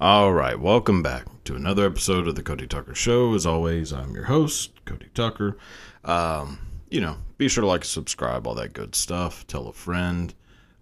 All 0.00 0.32
right, 0.32 0.60
welcome 0.60 1.02
back 1.02 1.26
to 1.42 1.56
another 1.56 1.84
episode 1.84 2.28
of 2.28 2.36
the 2.36 2.42
Cody 2.44 2.68
Tucker 2.68 2.94
Show. 2.94 3.34
As 3.34 3.44
always, 3.44 3.92
I'm 3.92 4.14
your 4.14 4.26
host, 4.26 4.84
Cody 4.84 5.08
Tucker. 5.12 5.58
Um, 6.04 6.60
you 6.88 7.00
know, 7.00 7.16
be 7.36 7.48
sure 7.48 7.62
to 7.62 7.66
like, 7.66 7.84
subscribe, 7.84 8.46
all 8.46 8.54
that 8.54 8.74
good 8.74 8.94
stuff. 8.94 9.44
Tell 9.48 9.66
a 9.66 9.72
friend. 9.72 10.32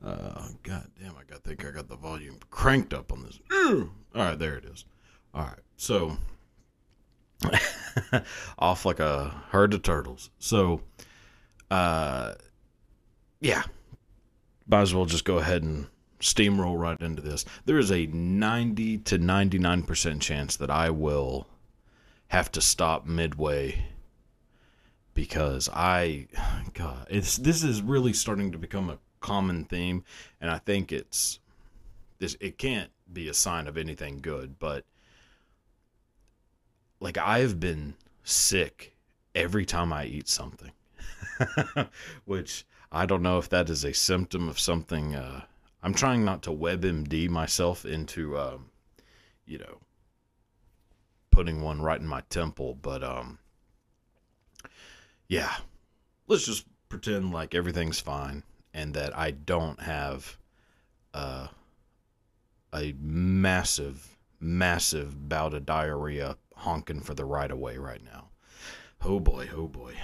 Uh, 0.04 0.48
God 0.62 0.90
damn, 1.00 1.16
I 1.16 1.24
got 1.26 1.42
think 1.42 1.64
I 1.64 1.70
got 1.70 1.88
the 1.88 1.96
volume 1.96 2.38
cranked 2.50 2.92
up 2.92 3.10
on 3.10 3.22
this. 3.22 3.40
All 4.14 4.22
right, 4.22 4.38
there 4.38 4.58
it 4.58 4.66
is. 4.66 4.84
All 5.32 5.44
right, 5.44 5.60
so 5.78 6.18
off 8.58 8.84
like 8.84 9.00
a 9.00 9.34
herd 9.48 9.72
of 9.72 9.80
turtles. 9.80 10.28
So, 10.40 10.82
uh, 11.70 12.34
yeah, 13.40 13.62
might 14.66 14.82
as 14.82 14.94
well 14.94 15.06
just 15.06 15.24
go 15.24 15.38
ahead 15.38 15.62
and 15.62 15.86
steamroll 16.20 16.78
right 16.78 17.00
into 17.00 17.22
this. 17.22 17.44
There 17.64 17.78
is 17.78 17.90
a 17.90 18.06
90 18.06 18.98
to 18.98 19.18
99% 19.18 20.20
chance 20.20 20.56
that 20.56 20.70
I 20.70 20.90
will 20.90 21.46
have 22.28 22.50
to 22.52 22.60
stop 22.60 23.06
midway 23.06 23.86
because 25.14 25.68
I 25.72 26.26
god, 26.74 27.06
it's 27.08 27.36
this 27.36 27.62
is 27.62 27.80
really 27.80 28.12
starting 28.12 28.52
to 28.52 28.58
become 28.58 28.90
a 28.90 28.98
common 29.20 29.64
theme 29.64 30.04
and 30.40 30.50
I 30.50 30.58
think 30.58 30.92
it's 30.92 31.38
this 32.18 32.36
it 32.40 32.58
can't 32.58 32.90
be 33.12 33.28
a 33.28 33.34
sign 33.34 33.66
of 33.66 33.76
anything 33.76 34.20
good, 34.20 34.58
but 34.58 34.84
like 37.00 37.18
I've 37.18 37.60
been 37.60 37.94
sick 38.24 38.96
every 39.34 39.64
time 39.64 39.92
I 39.92 40.06
eat 40.06 40.28
something. 40.28 40.72
Which 42.24 42.66
I 42.90 43.06
don't 43.06 43.22
know 43.22 43.38
if 43.38 43.48
that 43.50 43.70
is 43.70 43.84
a 43.84 43.92
symptom 43.92 44.48
of 44.48 44.58
something 44.58 45.14
uh 45.14 45.44
I'm 45.86 45.94
trying 45.94 46.24
not 46.24 46.42
to 46.42 46.50
WebMD 46.50 47.30
myself 47.30 47.84
into, 47.84 48.36
um, 48.36 48.70
you 49.44 49.58
know, 49.58 49.78
putting 51.30 51.60
one 51.62 51.80
right 51.80 52.00
in 52.00 52.08
my 52.08 52.22
temple, 52.28 52.74
but 52.74 53.04
um, 53.04 53.38
yeah, 55.28 55.54
let's 56.26 56.44
just 56.44 56.66
pretend 56.88 57.32
like 57.32 57.54
everything's 57.54 58.00
fine 58.00 58.42
and 58.74 58.94
that 58.94 59.16
I 59.16 59.30
don't 59.30 59.80
have 59.80 60.36
uh, 61.14 61.46
a 62.74 62.92
massive, 63.00 64.18
massive 64.40 65.28
bout 65.28 65.54
of 65.54 65.66
diarrhea 65.66 66.36
honking 66.56 67.00
for 67.02 67.14
the 67.14 67.24
right 67.24 67.52
of 67.52 67.58
way 67.58 67.78
right 67.78 68.02
now. 68.04 68.30
Oh 69.04 69.20
boy, 69.20 69.50
oh 69.54 69.68
boy. 69.68 69.94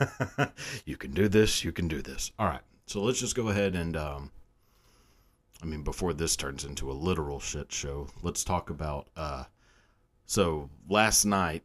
you 0.86 0.96
can 0.96 1.12
do 1.12 1.28
this, 1.28 1.62
you 1.62 1.72
can 1.72 1.88
do 1.88 2.00
this. 2.00 2.32
All 2.38 2.46
right, 2.46 2.62
so 2.86 3.02
let's 3.02 3.20
just 3.20 3.36
go 3.36 3.50
ahead 3.50 3.74
and. 3.74 3.98
Um, 3.98 4.30
I 5.64 5.66
mean, 5.66 5.82
before 5.82 6.12
this 6.12 6.36
turns 6.36 6.64
into 6.64 6.90
a 6.90 6.92
literal 6.92 7.40
shit 7.40 7.72
show, 7.72 8.08
let's 8.22 8.44
talk 8.44 8.68
about. 8.68 9.08
Uh, 9.16 9.44
so 10.26 10.68
last 10.90 11.24
night 11.24 11.62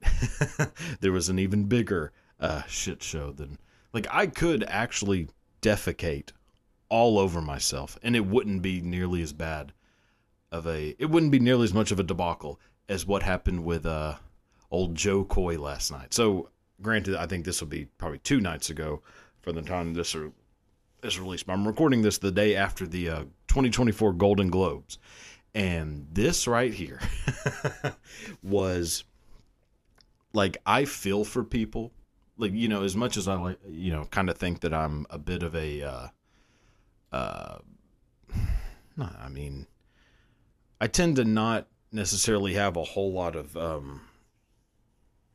there 1.02 1.12
was 1.12 1.28
an 1.28 1.38
even 1.38 1.66
bigger 1.66 2.14
uh, 2.40 2.62
shit 2.64 3.04
show 3.04 3.34
than 3.34 3.58
like 3.92 4.08
I 4.10 4.28
could 4.28 4.64
actually 4.64 5.28
defecate 5.62 6.30
all 6.88 7.20
over 7.20 7.42
myself, 7.42 8.00
and 8.02 8.16
it 8.16 8.26
wouldn't 8.26 8.62
be 8.62 8.80
nearly 8.80 9.22
as 9.22 9.34
bad 9.34 9.74
of 10.50 10.66
a. 10.66 10.96
It 10.98 11.10
wouldn't 11.10 11.34
be 11.34 11.40
nearly 11.40 11.66
as 11.66 11.74
much 11.74 11.92
of 11.92 12.00
a 12.00 12.04
debacle 12.04 12.58
as 12.88 13.06
what 13.06 13.22
happened 13.22 13.66
with 13.66 13.86
uh, 13.86 14.16
old 14.72 14.96
Jo 14.96 15.26
Koy 15.26 15.60
last 15.60 15.92
night. 15.92 16.14
So, 16.14 16.52
granted, 16.82 17.16
I 17.16 17.26
think 17.26 17.44
this 17.44 17.60
will 17.60 17.68
be 17.68 17.88
probably 17.98 18.20
two 18.20 18.40
nights 18.40 18.70
ago 18.70 19.02
from 19.42 19.56
the 19.56 19.62
time 19.62 19.94
this 19.94 20.16
is 21.04 21.20
released. 21.20 21.48
But 21.48 21.54
I'm 21.54 21.68
recording 21.68 22.02
this 22.02 22.18
the 22.18 22.32
day 22.32 22.56
after 22.56 22.88
the 22.88 23.10
uh, 23.10 23.24
2024 23.50 24.14
Golden 24.14 24.50
Globes. 24.50 24.98
And 25.54 26.08
this 26.12 26.48
right 26.48 26.74
here 26.74 27.00
was 28.44 29.04
like 30.34 30.58
I 30.66 30.86
feel 30.86 31.26
for 31.26 31.44
people. 31.44 31.92
Like, 32.38 32.54
you 32.54 32.70
know, 32.70 32.84
as 32.84 32.96
much 32.96 33.18
as 33.18 33.28
I 33.28 33.34
like, 33.34 33.60
you 33.68 33.92
know, 33.92 34.06
kind 34.06 34.30
of 34.30 34.38
think 34.38 34.62
that 34.62 34.74
I'm 34.74 35.06
a 35.10 35.18
bit 35.18 35.44
of 35.44 35.56
a, 35.56 35.82
uh, 35.84 36.08
uh, 37.12 37.58
I 38.98 39.30
mean, 39.30 39.68
I 40.80 40.88
tend 40.88 41.18
to 41.18 41.26
not 41.26 41.68
necessarily 41.92 42.54
have 42.54 42.78
a 42.78 42.84
whole 42.84 43.12
lot 43.12 43.36
of, 43.36 43.58
um, 43.58 44.02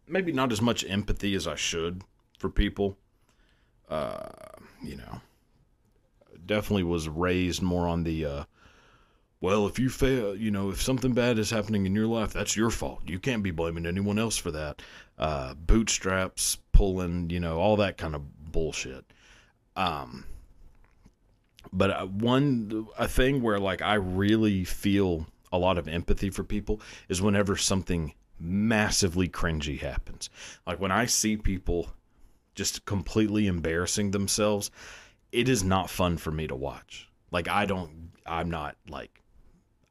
maybe 0.06 0.32
not 0.32 0.52
as 0.52 0.62
much 0.62 0.84
empathy 0.88 1.34
as 1.34 1.46
I 1.46 1.56
should 1.56 2.02
for 2.38 2.48
people. 2.48 2.96
Uh, 3.88 4.28
you 4.82 4.96
know, 4.96 5.20
definitely 6.46 6.84
was 6.84 7.08
raised 7.08 7.62
more 7.62 7.86
on 7.88 8.04
the 8.04 8.24
uh, 8.24 8.44
well, 9.44 9.66
if 9.66 9.78
you 9.78 9.90
fail, 9.90 10.34
you 10.34 10.50
know, 10.50 10.70
if 10.70 10.80
something 10.80 11.12
bad 11.12 11.38
is 11.38 11.50
happening 11.50 11.84
in 11.84 11.94
your 11.94 12.06
life, 12.06 12.32
that's 12.32 12.56
your 12.56 12.70
fault. 12.70 13.00
You 13.06 13.18
can't 13.18 13.42
be 13.42 13.50
blaming 13.50 13.84
anyone 13.84 14.18
else 14.18 14.38
for 14.38 14.50
that. 14.52 14.80
Uh, 15.18 15.52
bootstraps 15.52 16.56
pulling, 16.72 17.28
you 17.28 17.40
know, 17.40 17.58
all 17.58 17.76
that 17.76 17.98
kind 17.98 18.14
of 18.14 18.52
bullshit. 18.52 19.04
Um, 19.76 20.24
but 21.74 21.90
uh, 21.90 22.06
one 22.06 22.86
a 22.98 23.06
thing 23.06 23.42
where 23.42 23.58
like 23.58 23.82
I 23.82 23.94
really 23.94 24.64
feel 24.64 25.26
a 25.52 25.58
lot 25.58 25.76
of 25.76 25.88
empathy 25.88 26.30
for 26.30 26.42
people 26.42 26.80
is 27.10 27.20
whenever 27.20 27.54
something 27.54 28.14
massively 28.40 29.28
cringy 29.28 29.78
happens. 29.78 30.30
Like 30.66 30.80
when 30.80 30.90
I 30.90 31.04
see 31.04 31.36
people 31.36 31.90
just 32.54 32.84
completely 32.86 33.46
embarrassing 33.46 34.12
themselves 34.12 34.70
it 35.34 35.48
is 35.48 35.64
not 35.64 35.90
fun 35.90 36.16
for 36.16 36.30
me 36.30 36.46
to 36.46 36.54
watch. 36.54 37.08
Like 37.30 37.48
I 37.48 37.66
don't 37.66 38.10
I'm 38.24 38.50
not 38.50 38.76
like 38.88 39.20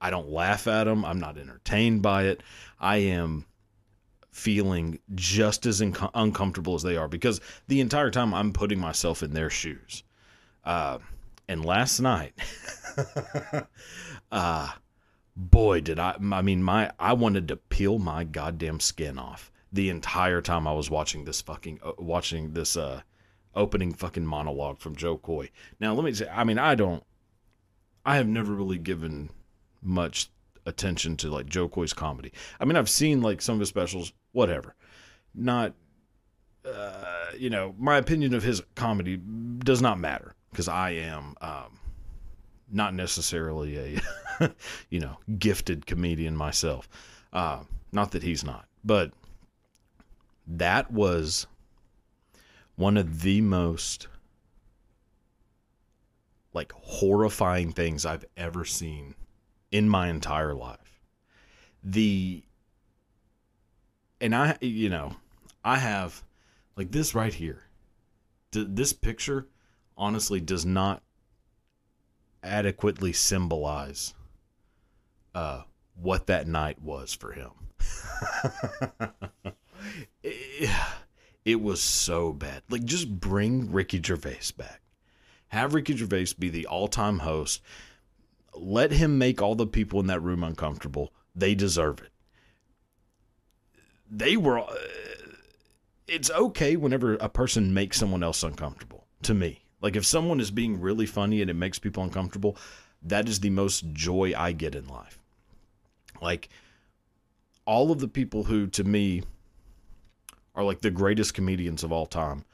I 0.01 0.09
don't 0.09 0.29
laugh 0.29 0.67
at 0.67 0.85
them. 0.85 1.05
I'm 1.05 1.19
not 1.19 1.37
entertained 1.37 2.01
by 2.01 2.23
it. 2.23 2.41
I 2.79 2.97
am 2.97 3.45
feeling 4.31 4.99
just 5.13 5.65
as 5.65 5.79
uncomfortable 5.81 6.75
as 6.75 6.81
they 6.81 6.97
are 6.97 7.07
because 7.07 7.39
the 7.67 7.79
entire 7.79 8.09
time 8.09 8.33
I'm 8.33 8.51
putting 8.51 8.79
myself 8.79 9.21
in 9.21 9.33
their 9.33 9.49
shoes. 9.49 10.03
Uh, 10.65 10.99
and 11.47 11.63
last 11.63 11.99
night, 11.99 12.33
uh, 14.31 14.71
boy, 15.35 15.81
did 15.81 15.99
I, 15.99 16.15
I 16.31 16.41
mean, 16.41 16.63
my, 16.63 16.91
I 16.99 17.13
wanted 17.13 17.47
to 17.49 17.57
peel 17.57 17.99
my 17.99 18.23
goddamn 18.23 18.79
skin 18.79 19.19
off 19.19 19.51
the 19.71 19.89
entire 19.89 20.41
time 20.41 20.67
I 20.67 20.73
was 20.73 20.89
watching 20.89 21.25
this 21.25 21.41
fucking, 21.41 21.79
uh, 21.83 21.91
watching 21.97 22.53
this, 22.53 22.75
uh, 22.75 23.01
opening 23.55 23.93
fucking 23.93 24.25
monologue 24.25 24.79
from 24.79 24.95
Jo 24.95 25.17
Koy. 25.17 25.49
Now, 25.79 25.93
let 25.93 26.03
me 26.03 26.13
say, 26.13 26.27
I 26.29 26.43
mean, 26.43 26.57
I 26.57 26.75
don't, 26.75 27.03
I 28.05 28.17
have 28.17 28.27
never 28.27 28.53
really 28.53 28.77
given 28.77 29.29
much 29.81 30.29
attention 30.65 31.17
to 31.17 31.29
like 31.29 31.47
Jo 31.47 31.67
Koy's 31.67 31.93
comedy. 31.93 32.31
I 32.59 32.65
mean, 32.65 32.75
I've 32.75 32.89
seen 32.89 33.21
like 33.21 33.41
some 33.41 33.55
of 33.55 33.59
his 33.59 33.69
specials, 33.69 34.13
whatever. 34.31 34.75
Not, 35.35 35.73
uh, 36.65 37.25
you 37.37 37.49
know, 37.49 37.75
my 37.77 37.97
opinion 37.97 38.33
of 38.33 38.43
his 38.43 38.61
comedy 38.75 39.19
does 39.59 39.81
not 39.81 39.99
matter 39.99 40.35
because 40.51 40.67
I 40.67 40.91
am 40.91 41.35
um, 41.41 41.79
not 42.71 42.93
necessarily 42.93 43.99
a, 44.39 44.51
you 44.89 44.99
know, 44.99 45.17
gifted 45.37 45.85
comedian 45.85 46.35
myself. 46.35 46.87
Uh, 47.31 47.63
not 47.91 48.11
that 48.11 48.23
he's 48.23 48.43
not, 48.43 48.65
but 48.83 49.11
that 50.47 50.91
was 50.91 51.47
one 52.75 52.97
of 52.97 53.21
the 53.21 53.41
most 53.41 54.07
like 56.53 56.71
horrifying 56.73 57.71
things 57.71 58.05
I've 58.05 58.25
ever 58.37 58.63
seen 58.65 59.15
in 59.71 59.89
my 59.89 60.07
entire 60.07 60.53
life. 60.53 61.01
The 61.83 62.43
and 64.21 64.35
I 64.35 64.57
you 64.61 64.89
know, 64.89 65.15
I 65.63 65.77
have 65.77 66.23
like 66.75 66.91
this 66.91 67.15
right 67.15 67.33
here. 67.33 67.63
this 68.51 68.93
picture 68.93 69.47
honestly 69.97 70.39
does 70.39 70.65
not 70.65 71.01
adequately 72.43 73.13
symbolize 73.13 74.13
uh 75.33 75.63
what 75.95 76.27
that 76.27 76.47
night 76.47 76.81
was 76.81 77.13
for 77.13 77.31
him. 77.31 77.51
It 80.23 80.69
was 81.61 81.81
so 81.81 82.31
bad. 82.31 82.63
Like, 82.69 82.83
just 82.83 83.19
bring 83.19 83.71
Ricky 83.71 84.01
Gervais 84.01 84.51
back. 84.57 84.81
Have 85.49 85.73
Ricky 85.73 85.95
Gervais 85.95 86.27
be 86.39 86.49
the 86.49 86.65
all 86.65 86.87
time 86.87 87.19
host. 87.19 87.61
Let 88.55 88.91
him 88.91 89.17
make 89.17 89.41
all 89.41 89.55
the 89.55 89.67
people 89.67 89.99
in 89.99 90.07
that 90.07 90.21
room 90.21 90.43
uncomfortable. 90.43 91.13
They 91.35 91.53
deserve 91.55 91.99
it. 91.99 92.11
They 94.09 94.37
were. 94.37 94.59
Uh, 94.59 94.75
it's 96.07 96.29
okay 96.31 96.75
whenever 96.75 97.15
a 97.15 97.29
person 97.29 97.73
makes 97.73 97.97
someone 97.97 98.23
else 98.23 98.43
uncomfortable, 98.43 99.07
to 99.23 99.33
me. 99.33 99.63
Like, 99.81 99.95
if 99.95 100.05
someone 100.05 100.39
is 100.39 100.51
being 100.51 100.79
really 100.79 101.05
funny 101.05 101.41
and 101.41 101.49
it 101.49 101.55
makes 101.55 101.79
people 101.79 102.03
uncomfortable, 102.03 102.57
that 103.01 103.27
is 103.27 103.39
the 103.39 103.49
most 103.49 103.91
joy 103.91 104.33
I 104.35 104.53
get 104.53 104.75
in 104.75 104.87
life. 104.87 105.19
Like, 106.21 106.49
all 107.65 107.91
of 107.91 107.99
the 107.99 108.07
people 108.07 108.45
who, 108.45 108.67
to 108.67 108.83
me, 108.83 109.23
are 110.55 110.63
like 110.63 110.81
the 110.81 110.91
greatest 110.91 111.33
comedians 111.33 111.83
of 111.83 111.91
all 111.91 112.05
time 112.05 112.45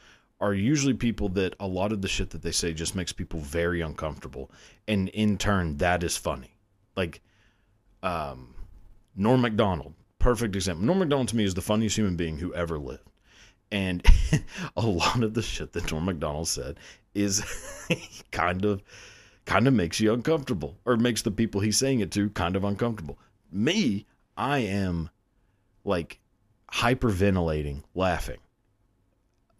are 0.41 0.53
usually 0.53 0.93
people 0.93 1.27
that 1.27 1.55
a 1.59 1.67
lot 1.67 1.91
of 1.91 2.01
the 2.01 2.07
shit 2.07 2.29
that 2.29 2.41
they 2.41 2.51
say 2.51 2.73
just 2.73 2.95
makes 2.95 3.11
people 3.11 3.39
very 3.39 3.81
uncomfortable 3.81 4.49
and 4.87 5.09
in 5.09 5.37
turn 5.37 5.77
that 5.77 6.03
is 6.03 6.15
funny 6.15 6.53
like 6.95 7.21
um 8.03 8.53
Norm 9.19 9.41
Macdonald, 9.41 9.93
perfect 10.17 10.55
example. 10.55 10.85
Norm 10.85 10.99
Macdonald 10.99 11.27
to 11.27 11.35
me 11.35 11.43
is 11.43 11.53
the 11.53 11.61
funniest 11.61 11.97
human 11.97 12.15
being 12.15 12.37
who 12.37 12.53
ever 12.53 12.79
lived. 12.79 13.03
And 13.69 14.03
a 14.77 14.81
lot 14.81 15.21
of 15.23 15.33
the 15.33 15.41
shit 15.41 15.73
that 15.73 15.91
Norm 15.91 16.05
Macdonald 16.05 16.47
said 16.47 16.79
is 17.13 17.43
kind 18.31 18.63
of 18.63 18.81
kind 19.45 19.67
of 19.67 19.73
makes 19.73 19.99
you 19.99 20.13
uncomfortable 20.13 20.77
or 20.85 20.95
makes 20.95 21.23
the 21.23 21.31
people 21.31 21.59
he's 21.59 21.77
saying 21.77 21.99
it 21.99 22.11
to 22.11 22.29
kind 22.29 22.55
of 22.55 22.63
uncomfortable. 22.63 23.19
Me, 23.51 24.05
I 24.37 24.59
am 24.59 25.09
like 25.83 26.19
hyperventilating 26.71 27.83
laughing. 27.95 28.39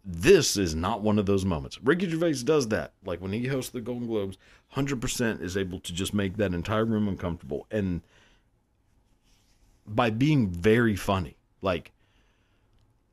This 0.04 0.56
is 0.56 0.74
not 0.74 1.02
one 1.02 1.18
of 1.18 1.26
those 1.26 1.44
moments. 1.44 1.80
Ricky 1.82 2.08
Gervais 2.08 2.42
does 2.44 2.68
that. 2.68 2.92
Like 3.04 3.20
when 3.20 3.32
he 3.32 3.46
hosts 3.46 3.70
the 3.70 3.80
Golden 3.80 4.06
Globes, 4.06 4.38
100% 4.74 5.42
is 5.42 5.56
able 5.56 5.80
to 5.80 5.92
just 5.92 6.14
make 6.14 6.36
that 6.36 6.54
entire 6.54 6.84
room 6.84 7.08
uncomfortable. 7.08 7.66
And 7.70 8.00
by 9.86 10.10
being 10.10 10.48
very 10.48 10.96
funny, 10.96 11.36
like 11.60 11.92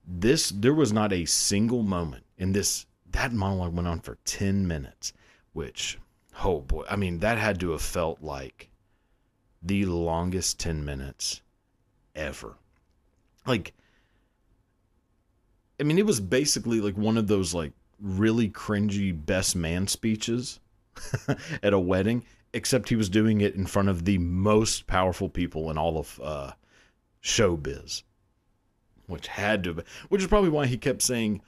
this, 0.08 0.50
there 0.50 0.74
was 0.74 0.94
not 0.94 1.12
a 1.12 1.26
single 1.26 1.84
moment 1.84 2.24
in 2.38 2.54
this. 2.54 2.86
That 3.12 3.34
monologue 3.34 3.76
went 3.76 3.88
on 3.88 4.00
for 4.00 4.18
10 4.26 4.68
minutes, 4.68 5.12
which, 5.54 5.98
oh 6.44 6.62
boy, 6.62 6.86
I 6.90 6.96
mean, 6.96 7.20
that 7.20 7.38
had 7.38 7.60
to 7.62 7.72
have 7.72 7.82
felt 7.82 8.22
like 8.22 8.70
the 9.62 9.86
longest 9.86 10.60
10 10.60 10.86
minutes 10.86 11.42
ever. 12.16 12.56
Like, 13.46 13.74
I 15.80 15.84
mean, 15.84 15.98
it 15.98 16.06
was 16.06 16.20
basically 16.20 16.82
like 16.82 16.98
one 16.98 17.18
of 17.18 17.28
those 17.28 17.54
like 17.54 17.74
really 18.00 18.50
cringy 18.50 19.14
best 19.14 19.56
man 19.56 19.88
speeches 19.88 20.60
at 21.64 21.74
a 21.74 21.80
wedding, 21.80 22.24
except 22.54 22.90
he 22.90 22.96
was 22.96 23.10
doing 23.10 23.42
it 23.42 23.56
in 23.56 23.66
front 23.66 23.90
of 23.90 24.06
the 24.06 24.18
most 24.18 24.88
powerful 24.88 25.30
people 25.30 25.70
in 25.70 25.78
all 25.78 25.98
of 25.98 26.20
uh, 26.24 26.52
showbiz, 27.24 28.04
which 29.06 29.28
had 29.28 29.64
to, 29.66 29.84
which 30.10 30.22
is 30.22 30.28
probably 30.28 30.50
why 30.50 30.66
he 30.66 30.78
kept 30.78 31.02
saying 31.02 31.42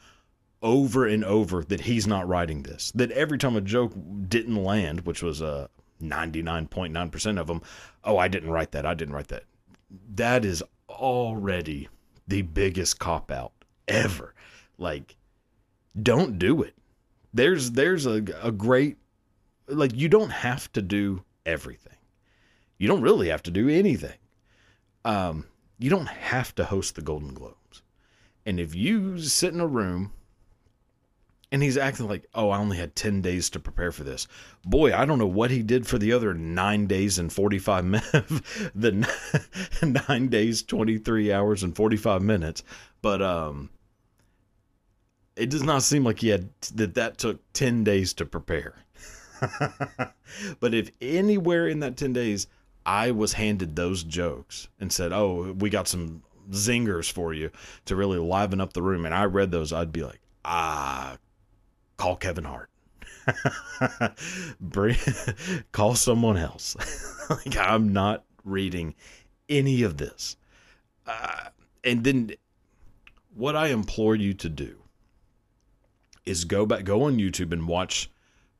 over 0.62 1.06
and 1.08 1.24
over 1.24 1.64
that 1.64 1.82
he's 1.82 2.06
not 2.06 2.28
writing 2.28 2.64
this. 2.64 2.92
That 2.94 3.12
every 3.12 3.38
time 3.38 3.56
a 3.56 3.62
joke 3.62 3.94
didn't 4.28 4.64
land, 4.64 5.02
which 5.02 5.24
was 5.24 5.42
uh, 5.42 5.68
99.9% 6.02 7.40
of 7.40 7.48
them, 7.48 7.62
oh, 8.04 8.18
I 8.18 8.28
didn't 8.28 8.52
write 8.52 8.72
that. 8.72 8.86
I 8.86 8.94
didn't 8.94 9.16
write 9.16 9.30
that. 9.30 9.44
That 10.16 10.46
is 10.46 10.64
already 10.88 11.88
the 12.28 12.44
biggest 12.44 13.00
cop 13.00 13.32
out 13.32 13.54
ever. 13.90 14.34
Like, 14.78 15.16
don't 16.02 16.40
do 16.40 16.64
it. 16.64 16.76
There's 17.34 17.72
there's 17.72 18.06
a, 18.06 18.24
a 18.42 18.52
great 18.52 18.98
like 19.68 19.96
you 19.96 20.10
don't 20.10 20.32
have 20.32 20.72
to 20.74 20.82
do 20.82 21.24
everything. 21.46 21.98
You 22.78 22.88
don't 22.88 23.02
really 23.02 23.30
have 23.30 23.44
to 23.44 23.52
do 23.52 23.70
anything. 23.70 24.18
Um, 25.06 25.46
you 25.78 25.90
don't 25.90 26.08
have 26.08 26.56
to 26.56 26.66
host 26.66 26.96
the 26.96 27.02
Golden 27.02 27.34
Globes. 27.34 27.82
And 28.46 28.60
if 28.60 28.74
you 28.74 29.20
sit 29.20 29.54
in 29.54 29.60
a 29.60 29.68
room 29.68 30.14
and 31.52 31.64
he's 31.64 31.78
acting 31.78 32.08
like, 32.08 32.28
oh, 32.34 32.50
I 32.50 32.60
only 32.60 32.78
had 32.78 32.96
10 32.96 33.22
days 33.22 33.50
to 33.52 33.60
prepare 33.60 33.92
for 33.92 34.04
this. 34.04 34.28
Boy, 34.64 34.94
I 34.94 35.06
don't 35.06 35.20
know 35.20 35.26
what 35.26 35.52
he 35.52 35.64
did 35.64 35.88
for 35.88 35.98
the 35.98 36.14
other 36.14 36.34
nine 36.34 36.86
days 36.86 37.18
and 37.18 37.32
45 37.32 37.86
minutes, 38.14 38.42
the 38.76 40.02
nine 40.08 40.28
days, 40.28 40.64
23 40.64 41.34
hours 41.34 41.64
and 41.64 41.76
45 41.76 42.22
minutes. 42.22 42.64
But, 43.02 43.22
um, 43.22 43.70
it 45.40 45.50
does 45.50 45.64
not 45.64 45.84
seem 45.84 46.04
like 46.04 46.20
he 46.20 46.28
had 46.30 46.50
that 46.76 46.96
that 46.96 47.18
took 47.18 47.40
10 47.54 47.84
days 47.84 48.14
to 48.16 48.26
prepare. 48.26 48.76
but 50.60 50.74
if 50.74 50.92
anywhere 51.02 51.68
in 51.68 51.80
that 51.80 51.96
10 51.96 52.12
days 52.14 52.48
I 52.86 53.12
was 53.12 53.34
handed 53.34 53.76
those 53.76 54.04
jokes 54.04 54.68
and 54.80 54.92
said, 54.92 55.14
"Oh, 55.14 55.54
we 55.54 55.70
got 55.70 55.88
some 55.88 56.24
zingers 56.52 57.12
for 57.12 57.34
you 57.34 57.52
to 57.86 57.96
really 57.96 58.18
liven 58.18 58.60
up 58.60 58.74
the 58.74 58.82
room," 58.82 59.06
and 59.06 59.14
I 59.14 59.26
read 59.26 59.52
those, 59.52 59.72
I'd 59.72 59.92
be 59.92 60.04
like, 60.04 60.22
"Ah, 60.44 61.18
call 61.98 62.16
Kevin 62.16 62.46
Hart." 62.46 62.70
Bring, 64.60 64.98
call 65.72 65.96
someone 65.96 66.38
else. 66.38 66.76
like 67.30 67.58
I'm 67.58 67.94
not 67.94 68.26
reading 68.44 68.96
any 69.48 69.84
of 69.84 69.98
this. 69.98 70.36
Uh, 71.06 71.50
and 71.84 72.04
then 72.04 72.32
what 73.36 73.56
I 73.56 73.68
implore 73.68 74.16
you 74.16 74.34
to 74.36 74.50
do 74.50 74.79
is 76.30 76.46
go 76.46 76.66
back, 76.66 76.84
go 76.84 77.04
on 77.04 77.18
YouTube 77.18 77.52
and 77.52 77.68
watch. 77.68 78.10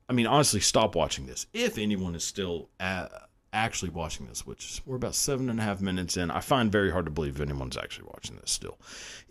I 0.08 0.12
mean, 0.12 0.26
honestly, 0.26 0.60
stop 0.60 0.94
watching 0.94 1.26
this. 1.26 1.46
If 1.52 1.78
anyone 1.78 2.14
is 2.14 2.24
still 2.24 2.68
at, 2.80 3.10
actually 3.52 3.90
watching 3.90 4.26
this, 4.26 4.44
which 4.44 4.82
we're 4.84 4.96
about 4.96 5.14
seven 5.14 5.48
and 5.48 5.60
a 5.60 5.62
half 5.62 5.80
minutes 5.80 6.16
in, 6.16 6.30
I 6.30 6.40
find 6.40 6.70
very 6.70 6.90
hard 6.90 7.04
to 7.04 7.10
believe 7.10 7.40
anyone's 7.40 7.76
actually 7.76 8.08
watching 8.08 8.36
this 8.36 8.50
still. 8.50 8.78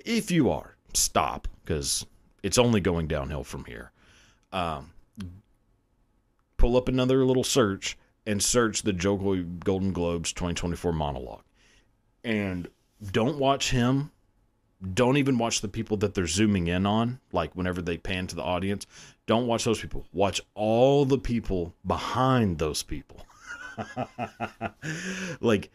If 0.05 0.31
you 0.31 0.49
are, 0.49 0.75
stop 0.93 1.47
because 1.63 2.05
it's 2.43 2.57
only 2.57 2.79
going 2.79 3.07
downhill 3.07 3.43
from 3.43 3.65
here. 3.65 3.91
Um, 4.53 4.91
pull 6.57 6.77
up 6.77 6.87
another 6.87 7.25
little 7.25 7.43
search 7.43 7.97
and 8.25 8.41
search 8.41 8.83
the 8.83 8.93
Joe 8.93 9.17
Golden 9.17 9.91
Globes 9.91 10.31
2024 10.33 10.93
monologue. 10.93 11.43
And 12.23 12.67
don't 13.11 13.37
watch 13.37 13.71
him 13.71 14.11
don't 14.93 15.17
even 15.17 15.37
watch 15.37 15.61
the 15.61 15.67
people 15.67 15.97
that 15.97 16.13
they're 16.13 16.27
zooming 16.27 16.67
in 16.67 16.85
on, 16.85 17.19
like 17.31 17.53
whenever 17.53 17.81
they 17.81 17.97
pan 17.97 18.27
to 18.27 18.35
the 18.35 18.43
audience. 18.43 18.85
Don't 19.25 19.47
watch 19.47 19.65
those 19.65 19.81
people. 19.81 20.05
Watch 20.13 20.41
all 20.55 21.05
the 21.05 21.17
people 21.17 21.73
behind 21.85 22.57
those 22.57 22.81
people. 22.81 23.25
like, 25.41 25.69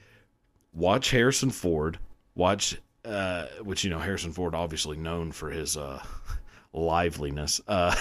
watch 0.72 1.10
Harrison 1.10 1.50
Ford. 1.50 1.98
Watch, 2.34 2.80
uh, 3.04 3.46
which, 3.62 3.84
you 3.84 3.90
know, 3.90 3.98
Harrison 3.98 4.32
Ford 4.32 4.54
obviously 4.54 4.96
known 4.96 5.32
for 5.32 5.50
his 5.50 5.76
uh, 5.76 6.02
liveliness. 6.72 7.60
Uh, 7.68 7.94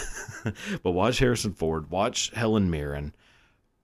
but 0.83 0.91
watch 0.91 1.19
Harrison 1.19 1.53
Ford. 1.53 1.89
Watch 1.91 2.31
Helen 2.33 2.69
Mirren 2.69 3.13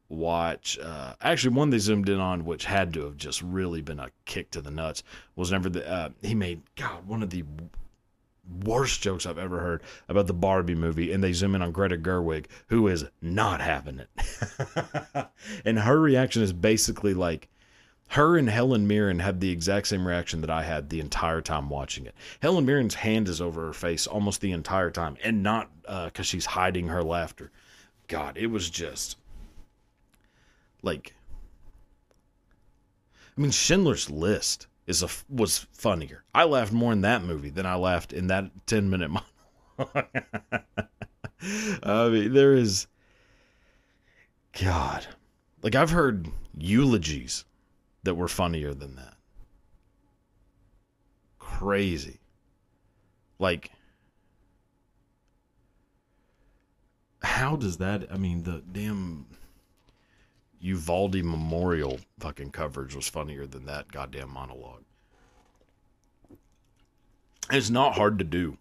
watch. 0.10 0.78
Uh, 0.80 1.14
actually, 1.22 1.56
one 1.56 1.70
they 1.70 1.78
zoomed 1.78 2.10
in 2.10 2.20
on, 2.20 2.44
which 2.44 2.66
had 2.66 2.94
to 2.94 3.06
have 3.06 3.18
just 3.18 3.42
really 3.42 3.82
been 3.82 4.00
a 4.00 4.10
kick 4.26 4.52
to 4.52 4.62
the 4.62 4.72
nuts, 4.72 5.04
was 5.36 5.52
never 5.52 5.70
the 5.70 5.90
uh, 5.90 6.10
he 6.22 6.36
made 6.36 6.62
God 6.76 7.08
one 7.08 7.24
of 7.24 7.30
the 7.30 7.44
worst 8.64 9.02
jokes 9.02 9.28
I've 9.28 9.38
ever 9.38 9.60
heard 9.60 9.84
about 10.08 10.28
the 10.28 10.34
Barbie 10.34 10.76
movie, 10.76 11.12
and 11.12 11.24
they 11.24 11.34
zoom 11.34 11.56
in 11.56 11.62
on 11.62 11.72
Greta 11.72 11.98
Gerwig, 11.98 12.48
who 12.68 12.88
is 12.88 13.06
not 13.22 13.62
having 13.62 14.00
it, 14.00 14.10
and 15.66 15.80
her 15.80 16.00
reaction 16.00 16.42
is 16.42 16.54
basically 16.54 17.14
like. 17.14 17.48
Her 18.14 18.38
and 18.38 18.50
Helen 18.50 18.88
Mirren 18.88 19.20
had 19.20 19.40
the 19.40 19.52
exact 19.52 19.86
same 19.86 20.08
reaction 20.08 20.42
that 20.42 20.50
I 20.50 20.64
had 20.64 20.90
the 20.90 21.00
entire 21.00 21.42
time 21.42 21.70
watching 21.70 22.08
it. 22.08 22.16
Helen 22.42 22.66
Mirren's 22.66 22.96
hand 22.96 23.28
is 23.28 23.40
over 23.40 23.68
her 23.68 23.74
face 23.74 24.08
almost 24.08 24.42
the 24.42 24.52
entire 24.52 24.90
time, 24.90 25.16
and 25.24 25.44
not 25.44 25.70
because 25.84 26.12
uh, 26.18 26.24
she's 26.24 26.48
hiding 26.48 26.88
her 26.88 27.04
laughter. 27.04 27.52
God, 28.08 28.36
it 28.36 28.48
was 28.48 28.72
just 28.72 29.16
like 30.82 31.14
I 33.38 33.42
mean 33.42 33.52
Schindler's 33.52 34.10
List 34.10 34.68
is 34.88 35.04
a 35.04 35.10
was 35.30 35.60
funnier. 35.72 36.24
I 36.34 36.46
laughed 36.46 36.74
more 36.74 36.92
in 36.92 37.02
that 37.02 37.24
movie 37.24 37.52
than 37.52 37.66
I 37.66 37.76
laughed 37.76 38.12
in 38.12 38.28
that 38.28 38.52
10 38.68 38.90
minute 38.90 39.10
monologue. 39.80 40.08
I 41.84 42.10
mean 42.10 42.34
there 42.34 42.54
is 42.54 42.88
god. 44.60 45.08
Like 45.62 45.76
I've 45.76 45.92
heard 45.92 46.28
eulogies 46.58 47.46
that 48.04 48.16
were 48.16 48.28
funnier 48.28 48.74
than 48.74 48.96
that. 48.96 49.16
Crazy. 51.38 52.20
Like 53.38 53.72
how 57.22 57.56
does 57.56 57.78
that 57.78 58.12
I 58.12 58.18
mean 58.18 58.44
the 58.44 58.64
damn 58.72 59.28
Uvalde 60.62 61.24
Memorial 61.24 62.00
fucking 62.20 62.52
coverage 62.52 62.96
was 62.96 63.08
funnier 63.08 63.46
than 63.46 63.66
that 63.66 63.92
goddamn 63.92 64.30
monologue. 64.30 64.84
It's 67.52 67.70
not 67.70 67.96
hard 67.96 68.20
to 68.20 68.26
do. 68.26 68.58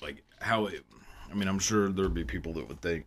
Like 0.00 0.22
how 0.40 0.66
it, 0.66 0.84
I 1.30 1.34
mean, 1.34 1.48
I'm 1.48 1.58
sure 1.58 1.88
there'd 1.88 2.14
be 2.14 2.24
people 2.24 2.52
that 2.54 2.68
would 2.68 2.80
think, 2.80 3.06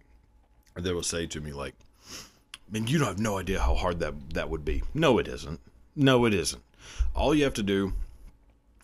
or 0.76 0.82
they 0.82 0.94
would 0.94 1.06
say 1.06 1.26
to 1.28 1.42
me 1.42 1.54
like, 1.54 1.74
"I 2.12 2.72
mean, 2.72 2.88
you 2.88 3.00
don't 3.00 3.08
have 3.08 3.20
no 3.20 3.38
idea 3.38 3.60
how 3.60 3.76
hard 3.76 4.00
that 4.00 4.34
that 4.34 4.50
would 4.50 4.66
be." 4.66 4.84
No, 4.94 5.18
it 5.18 5.28
isn't. 5.28 5.60
No, 5.96 6.26
it 6.26 6.34
isn't. 6.34 6.64
All 7.16 7.34
you 7.34 7.44
have 7.44 7.54
to 7.56 7.64
do 7.64 7.94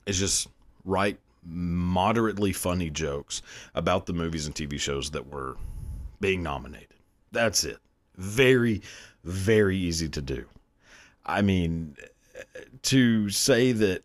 is 0.05 0.17
just 0.17 0.47
write 0.85 1.19
moderately 1.43 2.51
funny 2.51 2.89
jokes 2.89 3.41
about 3.75 4.05
the 4.05 4.13
movies 4.13 4.45
and 4.45 4.55
TV 4.55 4.79
shows 4.79 5.11
that 5.11 5.27
were 5.27 5.57
being 6.19 6.43
nominated. 6.43 6.95
That's 7.31 7.63
it. 7.63 7.77
Very, 8.15 8.81
very 9.27 9.77
easy 9.77 10.09
to 10.09 10.21
do. 10.21 10.45
I 11.25 11.41
mean, 11.41 11.95
to 12.83 13.29
say 13.29 13.71
that, 13.73 14.03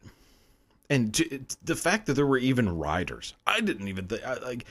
and 0.91 1.15
to, 1.15 1.45
the 1.63 1.77
fact 1.77 2.07
that 2.07 2.15
there 2.15 2.27
were 2.27 2.39
even 2.39 2.77
writers, 2.77 3.35
I 3.47 3.61
didn't 3.61 3.89
even 3.89 4.07
think, 4.07 4.23
like, 4.43 4.65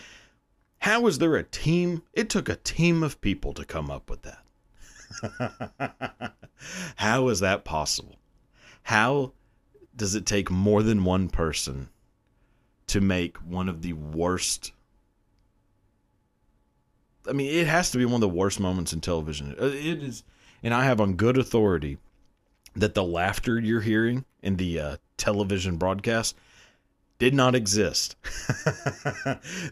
how 0.80 1.08
is 1.08 1.20
there 1.20 1.36
a 1.36 1.44
team? 1.44 2.04
It 2.14 2.30
took 2.30 2.50
a 2.50 2.56
team 2.56 3.04
of 3.04 3.22
people 3.22 3.54
to 3.54 3.66
come 3.66 3.90
up 3.90 4.10
with 4.10 4.24
that. 4.24 6.34
how 6.96 7.28
is 7.30 7.40
that 7.40 7.64
possible? 7.64 8.16
How 8.84 9.34
does 9.96 10.16
it 10.16 10.26
take 10.26 10.50
more 10.50 10.84
than 10.84 11.04
one 11.04 11.30
person 11.30 11.90
to 12.88 13.00
make 13.00 13.38
one 13.38 13.70
of 13.70 13.82
the 13.82 13.94
worst? 13.94 14.72
I 17.28 17.34
mean, 17.34 17.54
it 17.54 17.68
has 17.68 17.92
to 17.92 17.98
be 17.98 18.06
one 18.06 18.16
of 18.16 18.22
the 18.22 18.30
worst 18.30 18.60
moments 18.60 18.94
in 18.94 19.02
television. 19.02 19.56
Uh, 19.60 19.66
It 19.66 20.02
is, 20.02 20.24
and 20.64 20.74
I 20.74 20.84
have 20.86 21.02
on 21.02 21.14
good 21.14 21.38
authority 21.38 21.98
that 22.76 22.94
the 22.94 23.04
laughter 23.04 23.60
you're 23.60 23.82
hearing 23.82 24.26
in 24.42 24.58
the 24.58 24.80
uh, 24.80 24.98
television 25.18 25.78
broadcast 25.78 26.36
did 27.20 27.34
not 27.34 27.54
exist. 27.54 28.16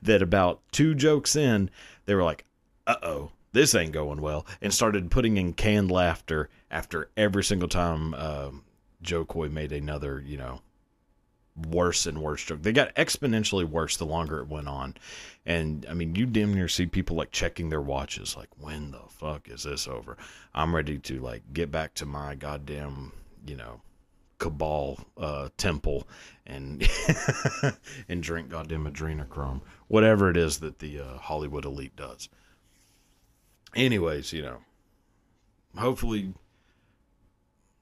that 0.03 0.22
about 0.22 0.62
two 0.72 0.93
jokes 0.93 1.36
in, 1.36 1.69
they 2.05 2.13
were 2.13 2.24
like, 2.24 2.46
uh 2.86 2.96
oh, 3.01 3.31
this 3.51 3.74
ain't 3.74 3.91
going 3.91 4.22
well, 4.22 4.46
and 4.62 4.74
started 4.74 5.10
putting 5.10 5.38
in 5.38 5.53
canned 5.53 5.91
laughter 5.91 6.50
after 6.69 7.10
every 7.17 7.43
single 7.43 7.67
time 7.69 8.13
um, 8.13 8.63
Jo 9.01 9.25
Koy 9.25 9.50
made 9.50 9.72
another, 9.72 10.24
you 10.24 10.38
know, 10.38 10.62
worse 11.68 12.06
and 12.06 12.22
worse 12.22 12.44
joke. 12.44 12.62
They 12.62 12.72
got 12.72 12.96
exponentially 12.96 13.66
worse 13.66 13.98
the 13.98 14.06
longer 14.06 14.39
it 14.39 14.48
went 14.48 14.68
on. 14.68 14.96
And 15.46 15.86
I 15.89 15.94
mean, 15.94 16.16
you 16.16 16.25
damn 16.25 16.54
near 16.54 16.68
see 16.68 16.86
people 16.86 17.16
like 17.16 17.32
checking 17.32 17.70
their 17.70 17.82
watches, 17.82 18.38
like, 18.38 18.50
when 18.60 18.92
the 18.92 19.01
fuck 19.08 19.48
is 19.50 19.63
this 19.63 19.88
over? 19.88 20.18
I'm 20.54 20.75
ready 20.75 20.98
to 21.00 21.20
like 21.20 21.42
get 21.54 21.72
back 21.72 21.94
to 21.96 22.06
my 22.06 22.36
goddamn, 22.36 23.13
you 23.46 23.56
know, 23.56 23.82
cabal 24.38 25.00
uh, 25.18 25.50
temple 25.58 26.08
and 26.48 26.88
and 28.10 28.24
drink 28.24 28.50
goddamn 28.50 28.86
adrenochrome, 28.86 29.62
whatever 29.88 30.30
it 30.30 30.38
is 30.38 30.60
that 30.60 30.80
the 30.80 31.00
uh, 31.00 31.18
Hollywood 31.18 31.66
elite 31.66 31.96
does. 31.96 32.30
Anyways, 33.75 34.34
you 34.34 34.42
know, 34.42 34.58
hopefully 35.78 36.34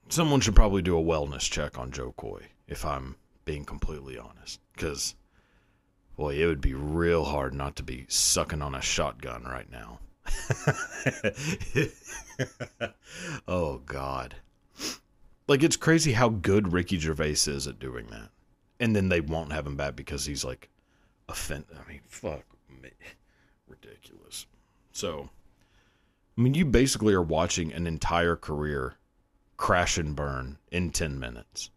someone 0.08 0.40
should 0.40 0.56
probably 0.56 0.82
do 0.82 0.98
a 0.98 1.02
wellness 1.02 1.50
check 1.50 1.78
on 1.78 1.90
Jo 1.90 2.12
Koy 2.16 2.42
if 2.66 2.84
I'm 2.84 3.16
being 3.48 3.64
completely 3.64 4.18
honest, 4.18 4.60
because 4.74 5.14
boy, 6.18 6.34
it 6.34 6.44
would 6.44 6.60
be 6.60 6.74
real 6.74 7.24
hard 7.24 7.54
not 7.54 7.76
to 7.76 7.82
be 7.82 8.04
sucking 8.06 8.60
on 8.60 8.74
a 8.74 8.82
shotgun 8.82 9.42
right 9.44 9.72
now. 9.72 10.00
oh 13.48 13.78
God. 13.86 14.34
Like 15.46 15.62
it's 15.62 15.78
crazy 15.78 16.12
how 16.12 16.28
good 16.28 16.74
Ricky 16.74 16.98
Gervais 16.98 17.46
is 17.46 17.66
at 17.66 17.78
doing 17.78 18.08
that. 18.08 18.28
And 18.80 18.94
then 18.94 19.08
they 19.08 19.22
won't 19.22 19.52
have 19.52 19.66
him 19.66 19.76
back 19.76 19.96
because 19.96 20.26
he's 20.26 20.44
like 20.44 20.68
offend 21.26 21.64
I 21.72 21.90
mean, 21.90 22.02
fuck 22.06 22.44
me. 22.82 22.90
Ridiculous. 23.66 24.44
So 24.92 25.30
I 26.36 26.40
mean 26.42 26.52
you 26.52 26.66
basically 26.66 27.14
are 27.14 27.22
watching 27.22 27.72
an 27.72 27.86
entire 27.86 28.36
career 28.36 28.96
crash 29.56 29.96
and 29.96 30.14
burn 30.14 30.58
in 30.70 30.90
10 30.90 31.18
minutes. 31.18 31.70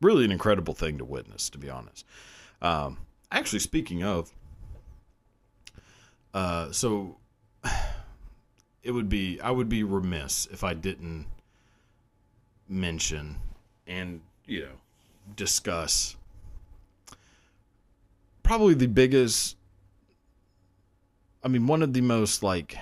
Really 0.00 0.24
an 0.24 0.32
incredible 0.32 0.74
thing 0.74 0.98
to 0.98 1.04
witness, 1.04 1.50
to 1.50 1.58
be 1.58 1.68
honest. 1.68 2.06
Um, 2.62 2.98
actually, 3.30 3.58
speaking 3.58 4.02
of, 4.02 4.32
uh, 6.32 6.70
so 6.72 7.16
it 8.82 8.92
would 8.92 9.08
be 9.08 9.40
I 9.40 9.50
would 9.50 9.68
be 9.68 9.82
remiss 9.82 10.46
if 10.50 10.64
I 10.64 10.74
didn't 10.74 11.26
mention 12.68 13.36
and 13.86 14.20
you 14.46 14.60
know 14.60 14.72
discuss 15.34 16.16
probably 18.42 18.74
the 18.74 18.86
biggest 18.86 19.56
I 21.42 21.48
mean 21.48 21.66
one 21.66 21.82
of 21.82 21.92
the 21.92 22.00
most 22.00 22.42
like 22.42 22.76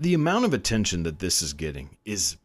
the 0.00 0.14
amount 0.14 0.46
of 0.46 0.54
attention 0.54 1.02
that 1.02 1.18
this 1.18 1.42
is 1.42 1.52
getting 1.52 1.96
is 2.04 2.36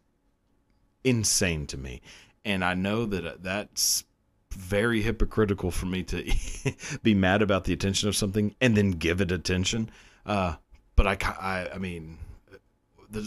insane 1.03 1.65
to 1.67 1.77
me 1.77 2.01
and 2.45 2.63
I 2.63 2.73
know 2.73 3.05
that 3.05 3.43
that's 3.43 4.03
very 4.51 5.01
hypocritical 5.01 5.71
for 5.71 5.85
me 5.85 6.03
to 6.03 6.31
be 7.03 7.13
mad 7.13 7.41
about 7.41 7.63
the 7.63 7.73
attention 7.73 8.09
of 8.09 8.15
something 8.15 8.55
and 8.61 8.75
then 8.75 8.91
give 8.91 9.21
it 9.21 9.31
attention. 9.31 9.89
Uh, 10.25 10.55
but 10.95 11.07
I, 11.07 11.17
I, 11.39 11.69
I 11.75 11.77
mean, 11.77 12.17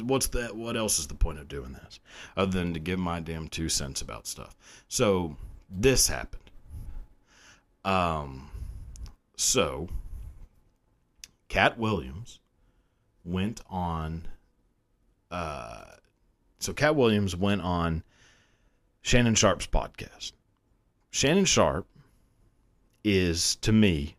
what's 0.04 0.28
that? 0.28 0.54
What 0.54 0.76
else 0.76 0.99
is 0.99 1.06
the 1.06 1.14
point 1.14 1.38
of 1.38 1.49
doing 1.49 1.73
this 1.73 2.00
other 2.37 2.52
than 2.52 2.75
to 2.75 2.80
give 2.80 2.99
my 2.99 3.21
damn 3.21 3.49
two 3.49 3.68
cents 3.68 4.02
about 4.02 4.26
stuff? 4.26 4.54
So 4.88 5.37
this 5.68 6.09
happened. 6.09 6.50
Um, 7.85 8.50
so 9.37 9.88
Katt 11.49 11.78
Williams 11.78 12.40
went 13.25 13.61
on. 13.68 14.28
Uh, 15.30 15.85
so 16.58 16.72
Katt 16.72 16.96
Williams 16.96 17.36
went 17.36 17.62
on 17.62 18.02
Shannon 19.02 19.34
Sharpe's 19.34 19.66
podcast. 19.66 20.32
Shannon 21.10 21.44
Sharpe 21.44 21.86
is 23.04 23.56
to 23.56 23.72
me 23.72 24.16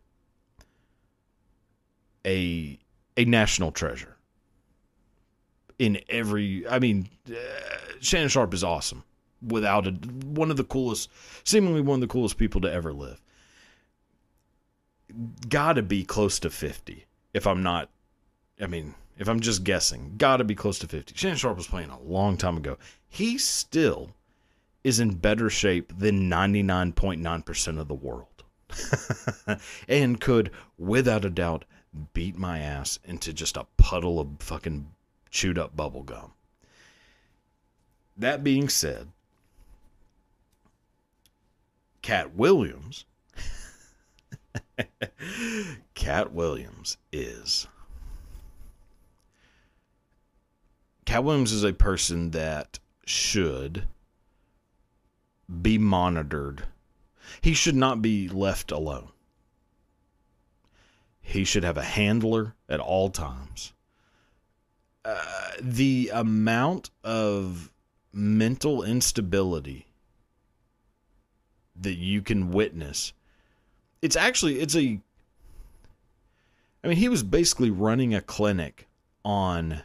a 2.25 2.79
a 3.17 3.25
national 3.25 3.71
treasure. 3.71 4.15
In 5.79 5.99
every, 6.09 6.67
I 6.67 6.79
mean, 6.79 7.09
uh, 7.29 7.35
Shannon 7.99 8.29
Sharpe 8.29 8.53
is 8.53 8.63
awesome. 8.63 9.03
Without 9.45 9.85
a 9.85 9.91
one 9.91 10.49
of 10.49 10.57
the 10.57 10.63
coolest, 10.63 11.11
seemingly 11.43 11.81
one 11.81 11.95
of 11.95 12.01
the 12.01 12.07
coolest 12.07 12.37
people 12.37 12.61
to 12.61 12.71
ever 12.71 12.93
live. 12.93 13.21
Got 15.47 15.73
to 15.73 15.83
be 15.83 16.03
close 16.03 16.39
to 16.39 16.49
fifty. 16.49 17.05
If 17.33 17.45
I'm 17.45 17.61
not, 17.61 17.89
I 18.59 18.67
mean, 18.67 18.95
if 19.17 19.27
I'm 19.27 19.39
just 19.39 19.63
guessing, 19.63 20.13
got 20.17 20.37
to 20.37 20.43
be 20.43 20.55
close 20.55 20.79
to 20.79 20.87
fifty. 20.87 21.13
Shannon 21.15 21.37
Sharpe 21.37 21.57
was 21.57 21.67
playing 21.67 21.89
a 21.89 22.01
long 22.01 22.37
time 22.37 22.57
ago. 22.57 22.77
He 23.09 23.37
still 23.37 24.11
is 24.83 24.99
in 24.99 25.15
better 25.15 25.49
shape 25.49 25.91
than 25.97 26.29
99.9% 26.29 27.79
of 27.79 27.87
the 27.87 27.93
world. 27.93 28.43
and 29.87 30.21
could, 30.21 30.51
without 30.77 31.25
a 31.25 31.29
doubt, 31.29 31.65
beat 32.13 32.37
my 32.37 32.59
ass 32.59 32.99
into 33.03 33.33
just 33.33 33.57
a 33.57 33.65
puddle 33.77 34.19
of 34.19 34.29
fucking 34.39 34.87
chewed 35.29 35.57
up 35.57 35.75
bubble 35.75 36.03
gum. 36.03 36.31
That 38.15 38.43
being 38.43 38.69
said, 38.69 39.09
Katt 42.01 42.35
Williams 42.35 43.05
Katt 45.95 46.31
Williams 46.31 46.97
is 47.11 47.67
Katt 51.07 51.23
Williams 51.23 51.53
is 51.53 51.63
a 51.63 51.71
person 51.71 52.31
that 52.31 52.79
should 53.05 53.87
be 55.61 55.77
monitored. 55.77 56.63
He 57.39 57.53
should 57.53 57.77
not 57.77 58.01
be 58.01 58.27
left 58.27 58.73
alone. 58.73 59.07
He 61.21 61.45
should 61.45 61.63
have 61.63 61.77
a 61.77 61.83
handler 61.83 62.55
at 62.67 62.81
all 62.81 63.09
times. 63.09 63.71
Uh, 65.05 65.51
the 65.61 66.11
amount 66.13 66.89
of 67.05 67.71
mental 68.11 68.83
instability 68.83 69.87
that 71.73 71.95
you 71.95 72.21
can 72.21 72.51
witness 72.51 73.13
it's 74.01 74.15
actually 74.15 74.59
it's 74.59 74.75
a 74.75 74.99
I 76.83 76.87
mean 76.87 76.97
he 76.97 77.07
was 77.07 77.23
basically 77.23 77.69
running 77.69 78.13
a 78.13 78.21
clinic 78.21 78.87
on 79.23 79.83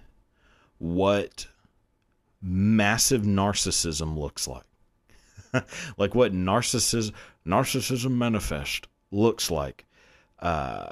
what 0.83 1.47
massive 2.43 3.23
narcissism 3.23 4.19
looks 4.19 4.49
like. 4.49 4.65
Like 5.99 6.15
what 6.15 6.33
narcissism 6.33 7.13
narcissism 7.47 8.13
manifest 8.13 8.89
looks 9.11 9.51
like 9.51 9.85
uh, 10.39 10.89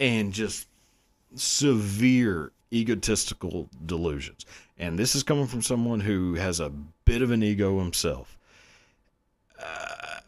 and 0.00 0.32
just 0.32 0.66
severe 1.36 2.50
egotistical 2.72 3.68
delusions. 3.86 4.44
And 4.76 4.98
this 4.98 5.14
is 5.14 5.22
coming 5.22 5.46
from 5.46 5.62
someone 5.62 6.00
who 6.00 6.34
has 6.34 6.58
a 6.58 6.70
bit 7.04 7.22
of 7.22 7.30
an 7.30 7.42
ego 7.44 7.78
himself. 7.78 8.36
Uh, 9.58 10.20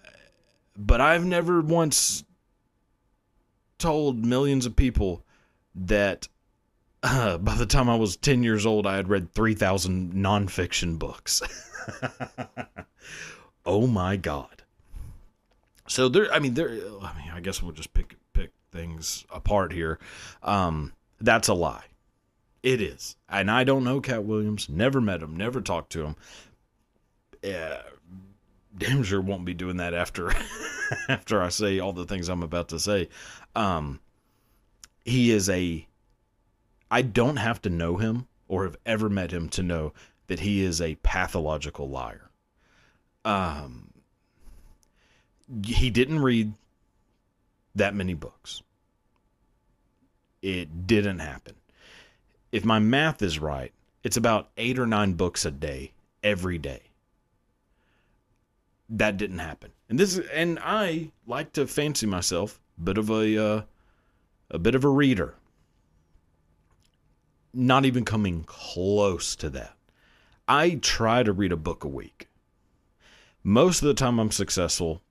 but 0.77 1.01
i've 1.01 1.25
never 1.25 1.61
once 1.61 2.25
told 3.79 4.25
millions 4.25 4.65
of 4.65 4.77
people 4.77 5.25
that 5.75 6.29
uh, 7.03 7.39
by 7.39 7.55
the 7.55 7.67
time 7.67 7.89
I 7.89 7.97
was 7.97 8.17
10 8.17 8.43
years 8.43 8.67
old, 8.67 8.87
I 8.87 8.97
had 8.97 9.09
read 9.09 9.33
3,000 9.33 10.15
nonfiction 10.15 10.99
books. 10.99 11.43
oh 13.67 13.87
my 13.87 14.17
God. 14.17 14.63
So 15.89 16.09
there, 16.09 16.33
I 16.33 16.39
mean, 16.39 16.55
there, 16.55 16.71
I 16.71 17.13
mean, 17.19 17.31
I 17.33 17.41
guess 17.41 17.63
we'll 17.63 17.73
just 17.73 17.93
pick, 17.93 18.17
pick 18.33 18.51
things 18.71 19.25
apart 19.31 19.73
here. 19.73 19.99
Um, 20.43 20.93
that's 21.21 21.49
a 21.49 21.55
lie. 21.55 21.85
It 22.63 22.81
is. 22.81 23.17
And 23.29 23.51
I 23.51 23.65
don't 23.65 23.85
know 23.85 24.01
Katt 24.01 24.25
Williams, 24.25 24.69
never 24.69 25.01
met 25.01 25.23
him, 25.23 25.37
never 25.37 25.61
talked 25.61 25.93
to 25.93 26.05
him. 26.05 26.17
Yeah, 27.43 27.83
damn 28.79 29.03
sure 29.03 29.21
won't 29.21 29.45
be 29.45 29.55
doing 29.55 29.79
that 29.79 29.95
after, 29.95 30.33
after 31.09 31.43
I 31.43 31.49
say 31.49 31.81
all 31.81 31.93
the 31.93 32.07
things 32.07 32.29
I'm 32.29 32.45
about 32.45 32.69
to 32.69 32.79
say. 32.79 33.09
Um, 33.57 34.01
he 35.05 35.33
is 35.33 35.51
a 35.51 35.87
I 36.93 37.01
don't 37.01 37.39
have 37.39 37.63
to 37.63 37.71
know 37.71 37.97
him 37.97 38.29
or 38.49 38.65
have 38.65 38.77
ever 38.85 39.09
met 39.09 39.31
him 39.31 39.49
to 39.49 39.63
know 39.63 39.95
that 40.27 40.41
he 40.41 40.63
is 40.63 40.79
a 40.79 40.97
pathological 40.97 41.89
liar. 41.89 42.31
Um, 43.25 43.95
he 45.65 45.89
didn't 45.89 46.21
read 46.21 46.53
that 47.75 47.95
many 47.95 48.13
books. 48.13 48.63
It 50.43 50.87
didn't 50.87 51.21
happen. 51.21 51.55
If 52.53 52.63
my 52.63 52.79
math 52.79 53.23
is 53.23 53.39
right, 53.39 53.73
it's 54.05 54.19
about 54.19 54.51
eight 54.59 54.79
or 54.79 54.87
nine 54.87 55.15
books 55.15 55.47
a 55.47 55.51
day, 55.51 55.93
every 56.23 56.59
day. 56.59 56.83
That 58.91 59.17
didn't 59.17 59.39
happen. 59.39 59.73
And 59.89 59.99
this, 59.99 60.19
and 60.31 60.59
I 60.63 61.11
like 61.27 61.55
to 61.55 61.67
fancy 61.67 62.05
myself 62.05 62.61
a 62.77 62.83
bit 62.83 62.99
of 62.99 63.09
a, 63.09 63.43
uh, 63.43 63.63
a 64.51 64.59
bit 64.59 64.75
of 64.75 64.85
a 64.85 64.91
reader. 64.91 65.37
Not 67.55 67.85
even 67.85 68.05
coming 68.05 68.45
close 68.45 69.37
to 69.37 69.51
that. 69.51 69.77
I 70.49 70.77
try 70.77 71.23
to 71.23 71.33
read 71.33 71.53
a 71.53 71.57
book 71.57 71.85
a 71.85 71.89
week. 71.89 72.29
Most 73.45 73.83
of 73.83 73.89
the 73.89 73.95
time, 73.95 74.19
I'm 74.19 74.31
successful. 74.31 75.03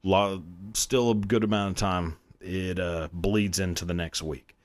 Still 0.73 1.11
a 1.11 1.15
good 1.15 1.43
amount 1.43 1.71
of 1.71 1.77
time, 1.77 2.17
it 2.39 2.79
uh, 2.79 3.09
bleeds 3.11 3.59
into 3.59 3.85
the 3.85 3.93
next 3.93 4.21
week. 4.21 4.55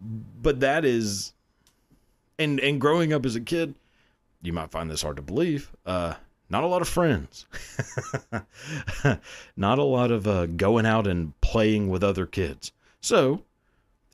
But 0.00 0.60
that 0.60 0.84
is, 0.84 1.32
and 2.38 2.60
and 2.60 2.80
growing 2.80 3.12
up 3.12 3.26
as 3.26 3.34
a 3.34 3.40
kid, 3.40 3.74
you 4.42 4.52
might 4.52 4.70
find 4.70 4.90
this 4.90 5.02
hard 5.02 5.16
to 5.16 5.22
believe. 5.22 5.72
Uh, 5.84 6.14
not 6.48 6.62
a 6.62 6.68
lot 6.68 6.80
of 6.80 6.88
friends, 6.88 7.46
not 9.56 9.78
a 9.78 9.82
lot 9.82 10.10
of 10.10 10.26
uh, 10.26 10.46
going 10.46 10.86
out 10.86 11.06
and 11.06 11.38
playing 11.40 11.88
with 11.88 12.04
other 12.04 12.24
kids. 12.26 12.72
So, 13.00 13.42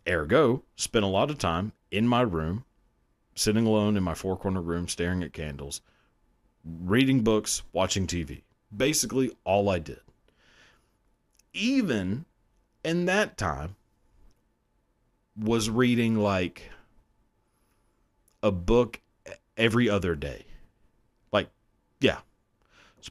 ergo, 0.08 0.62
spent 0.76 1.04
a 1.04 1.08
lot 1.08 1.30
of 1.30 1.38
time 1.38 1.73
in 1.90 2.06
my 2.06 2.23
room, 2.23 2.64
sitting 3.34 3.66
alone 3.66 3.96
in 3.96 4.02
my 4.02 4.14
four 4.14 4.37
corner 4.37 4.61
room, 4.61 4.88
staring 4.88 5.23
at 5.23 5.32
candles, 5.32 5.80
reading 6.64 7.23
books, 7.23 7.62
watching 7.73 8.06
TV. 8.06 8.42
Basically, 8.75 9.32
all 9.44 9.68
I 9.68 9.78
did. 9.78 10.00
Even 11.52 12.25
in 12.84 13.04
that 13.06 13.37
time, 13.38 13.76
was 15.37 15.68
reading 15.68 16.16
like 16.16 16.70
a 18.42 18.52
book 18.52 19.00
every 19.56 19.88
other 19.88 20.14
day. 20.14 20.44
Like, 21.32 21.49
yeah, 22.00 22.18
it's 22.99 23.11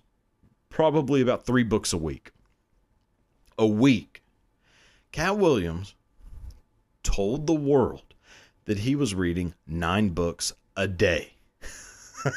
probably 0.69 1.21
about 1.21 1.45
three 1.45 1.63
books 1.63 1.93
a 1.93 1.97
week. 1.97 2.31
A 3.57 3.67
week. 3.67 4.23
Katt 5.12 5.38
Williams 5.38 5.95
told 7.03 7.48
the 7.48 7.53
world 7.53 8.13
that 8.65 8.79
he 8.79 8.95
was 8.95 9.13
reading 9.13 9.53
nine 9.67 10.10
books 10.10 10.53
a 10.75 10.88
day. 10.88 11.33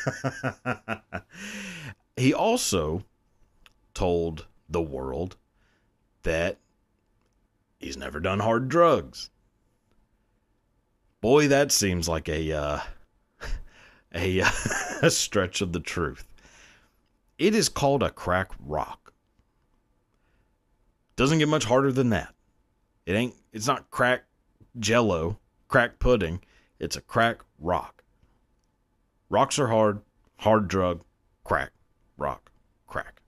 he 2.16 2.34
also 2.34 3.04
told 3.94 4.46
the 4.68 4.82
world 4.82 5.36
that 6.22 6.58
he's 7.78 7.96
never 7.96 8.20
done 8.20 8.40
hard 8.40 8.68
drugs. 8.68 9.30
Boy, 11.20 11.48
that 11.48 11.72
seems 11.72 12.08
like 12.08 12.28
a 12.28 12.52
uh, 12.52 12.80
a, 14.14 14.40
a 15.02 15.10
stretch 15.10 15.60
of 15.60 15.72
the 15.72 15.80
truth. 15.80 16.24
It 17.38 17.54
is 17.54 17.68
called 17.68 18.02
a 18.02 18.10
crack 18.10 18.50
rock. 18.60 19.12
Doesn't 21.16 21.38
get 21.38 21.48
much 21.48 21.64
harder 21.64 21.92
than 21.92 22.10
that. 22.10 22.34
It 23.06 23.14
ain't. 23.14 23.34
It's 23.52 23.66
not 23.66 23.90
crack 23.90 24.24
jello, 24.78 25.38
crack 25.68 25.98
pudding. 25.98 26.42
It's 26.78 26.96
a 26.96 27.00
crack 27.00 27.38
rock. 27.58 28.04
Rocks 29.28 29.58
are 29.58 29.68
hard. 29.68 30.00
Hard 30.38 30.68
drug. 30.68 31.02
Crack. 31.44 31.72
Rock. 32.16 32.50
Crack. 32.86 33.22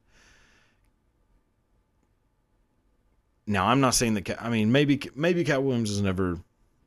Now 3.46 3.66
I'm 3.66 3.80
not 3.80 3.94
saying 3.94 4.14
that. 4.14 4.42
I 4.42 4.50
mean, 4.50 4.70
maybe 4.70 5.00
maybe 5.14 5.42
Katt 5.44 5.62
Williams 5.62 5.88
has 5.88 6.02
never 6.02 6.38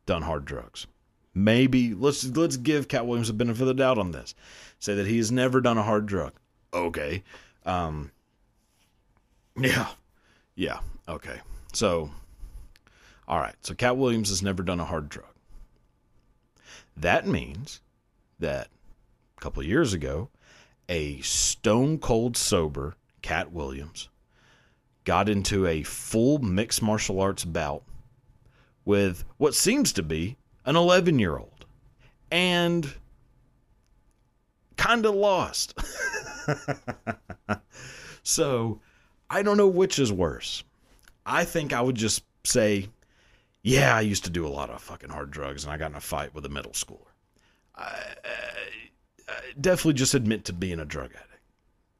done 0.05 0.21
hard 0.21 0.45
drugs. 0.45 0.87
Maybe 1.33 1.93
let's 1.93 2.23
let's 2.25 2.57
give 2.57 2.87
Katt 2.87 3.07
Williams 3.07 3.29
a 3.29 3.33
benefit 3.33 3.61
of 3.61 3.67
the 3.67 3.73
doubt 3.73 3.97
on 3.97 4.11
this. 4.11 4.35
Say 4.79 4.95
that 4.95 5.07
he 5.07 5.17
has 5.17 5.31
never 5.31 5.61
done 5.61 5.77
a 5.77 5.83
hard 5.83 6.05
drug. 6.05 6.33
Okay. 6.73 7.23
Um 7.65 8.11
Yeah. 9.57 9.87
Yeah. 10.55 10.79
Okay. 11.07 11.39
So 11.73 12.11
all 13.31 13.39
right. 13.39 13.55
So 13.61 13.73
Katt 13.73 13.95
Williams 13.95 14.27
has 14.27 14.43
never 14.43 14.61
done 14.61 14.81
a 14.81 14.85
hard 14.85 15.07
drug. 15.07 15.25
That 16.97 17.25
means 17.25 17.79
that 18.39 18.67
a 19.37 19.41
couple 19.41 19.63
years 19.63 19.93
ago, 19.93 20.29
a 20.89 21.21
stone 21.21 21.97
cold 21.97 22.35
sober 22.35 22.95
Katt 23.21 23.53
Williams 23.53 24.09
got 25.05 25.29
into 25.29 25.65
a 25.65 25.83
full 25.83 26.39
mixed 26.39 26.81
martial 26.81 27.21
arts 27.21 27.45
bout 27.45 27.83
with 28.83 29.23
what 29.37 29.55
seems 29.55 29.93
to 29.93 30.03
be 30.03 30.35
an 30.65 30.75
11 30.75 31.17
year 31.17 31.37
old 31.37 31.65
and 32.31 32.93
kind 34.75 35.05
of 35.05 35.15
lost. 35.15 35.79
so 38.23 38.81
I 39.29 39.41
don't 39.41 39.55
know 39.55 39.67
which 39.67 39.99
is 39.99 40.11
worse. 40.11 40.65
I 41.25 41.45
think 41.45 41.71
I 41.71 41.79
would 41.79 41.95
just 41.95 42.23
say, 42.43 42.89
yeah, 43.63 43.95
I 43.95 44.01
used 44.01 44.23
to 44.25 44.29
do 44.29 44.45
a 44.45 44.49
lot 44.49 44.69
of 44.69 44.81
fucking 44.81 45.09
hard 45.09 45.31
drugs 45.31 45.63
and 45.63 45.73
I 45.73 45.77
got 45.77 45.91
in 45.91 45.97
a 45.97 46.01
fight 46.01 46.33
with 46.33 46.45
a 46.45 46.49
middle 46.49 46.71
schooler. 46.71 47.11
I, 47.75 48.15
I 49.27 49.33
definitely 49.59 49.93
just 49.93 50.13
admit 50.13 50.45
to 50.45 50.53
being 50.53 50.79
a 50.79 50.85
drug 50.85 51.11
addict. 51.11 51.27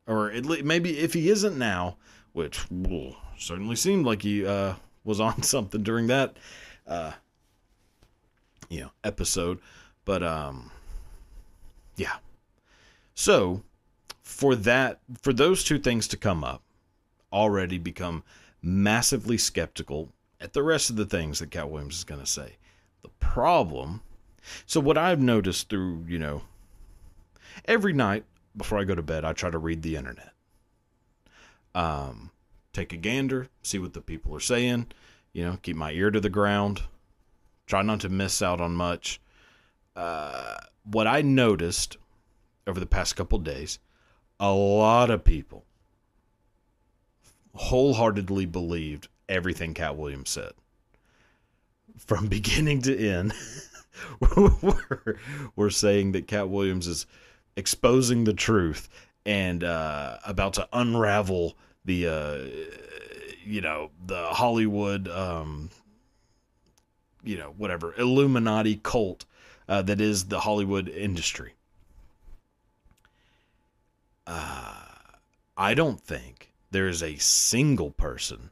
Or 0.08 0.32
at 0.32 0.46
least 0.46 0.64
maybe 0.64 1.00
if 1.00 1.14
he 1.14 1.30
isn't 1.30 1.58
now, 1.58 1.98
which 2.34 2.66
well, 2.70 3.16
certainly 3.38 3.76
seemed 3.76 4.06
like 4.06 4.22
he 4.24 4.46
uh, 4.46 4.76
was 5.04 5.20
on 5.20 5.44
something 5.44 5.84
during 5.84 6.08
that 6.08 6.36
uh, 6.88 7.12
you 8.72 8.80
know 8.80 8.92
episode 9.04 9.60
but 10.06 10.24
um 10.24 10.72
yeah 11.98 12.16
so 13.14 13.62
for 14.24 14.56
that 14.56 15.00
for 15.22 15.34
those 15.34 15.64
two 15.64 15.78
things 15.78 16.08
to 16.08 16.18
come 16.18 16.44
up 16.44 16.64
already 17.32 17.78
become 17.78 18.24
massively 18.62 19.38
skeptical 19.38 20.10
at 20.42 20.54
the 20.54 20.64
rest 20.64 20.90
of 20.90 20.96
the 20.96 21.06
things 21.06 21.40
that 21.40 21.52
Katt 21.52 21.70
Williams 21.70 21.98
is 21.98 22.04
going 22.04 22.22
to 22.22 22.28
say 22.28 22.58
the 23.04 23.10
problem 23.20 24.02
so 24.66 24.80
what 24.80 24.98
I've 24.98 25.22
noticed 25.22 25.70
through 25.70 26.06
you 26.08 26.20
know 26.20 26.42
every 27.66 27.94
night 27.94 28.26
before 28.56 28.80
I 28.80 28.84
go 28.84 28.96
to 28.96 29.02
bed 29.02 29.24
I 29.24 29.34
try 29.34 29.50
to 29.50 29.58
read 29.58 29.82
the 29.82 29.96
internet 29.96 30.34
um 31.74 32.32
take 32.74 32.92
a 32.92 32.98
gander 32.98 33.48
see 33.62 33.80
what 33.80 33.94
the 33.94 34.02
people 34.02 34.36
are 34.36 34.42
saying 34.42 34.88
you 35.32 35.46
know 35.46 35.58
keep 35.62 35.76
my 35.76 35.92
ear 35.92 36.12
to 36.12 36.20
the 36.20 36.30
ground 36.30 36.82
Try 37.72 37.84
not 37.84 38.02
to 38.02 38.10
miss 38.10 38.42
out 38.42 38.60
on 38.60 38.74
much. 38.74 39.22
Uh, 39.96 40.58
what 40.84 41.08
I 41.08 41.22
noticed 41.22 41.96
over 42.68 42.82
the 42.82 42.86
past 42.86 43.16
couple 43.16 43.40
days, 43.40 43.80
a 44.42 44.52
lot 44.52 45.10
of 45.10 45.24
people 45.24 45.64
wholeheartedly 47.56 48.46
believed 48.46 49.08
everything 49.32 49.74
Katt 49.74 49.98
Williams 49.98 50.30
said. 50.30 50.52
From 51.98 52.28
beginning 52.30 52.82
to 52.84 52.98
end, 52.98 53.34
we're, 54.36 55.18
we're 55.56 55.70
saying 55.70 56.12
that 56.14 56.28
Katt 56.28 56.50
Williams 56.50 56.88
is 56.88 57.06
exposing 57.56 58.24
the 58.24 58.34
truth 58.34 58.90
and 59.26 59.64
uh, 59.64 60.18
about 60.26 60.54
to 60.54 60.68
unravel 60.74 61.56
the, 61.86 62.08
uh, 62.08 62.38
you 63.44 63.62
know, 63.62 63.92
the 64.06 64.28
Hollywood 64.28 65.08
um, 65.08 65.70
you 67.24 67.38
know, 67.38 67.54
whatever 67.58 67.94
Illuminati 67.98 68.80
cult 68.82 69.26
uh, 69.68 69.82
that 69.84 70.02
is 70.02 70.26
the 70.26 70.42
Hollywood 70.42 70.90
industry. 70.90 71.54
Uh, 74.26 74.86
I 75.58 75.74
don't 75.74 76.00
think 76.00 76.54
there 76.72 76.88
is 76.88 77.04
a 77.04 77.18
single 77.18 77.92
person 77.92 78.50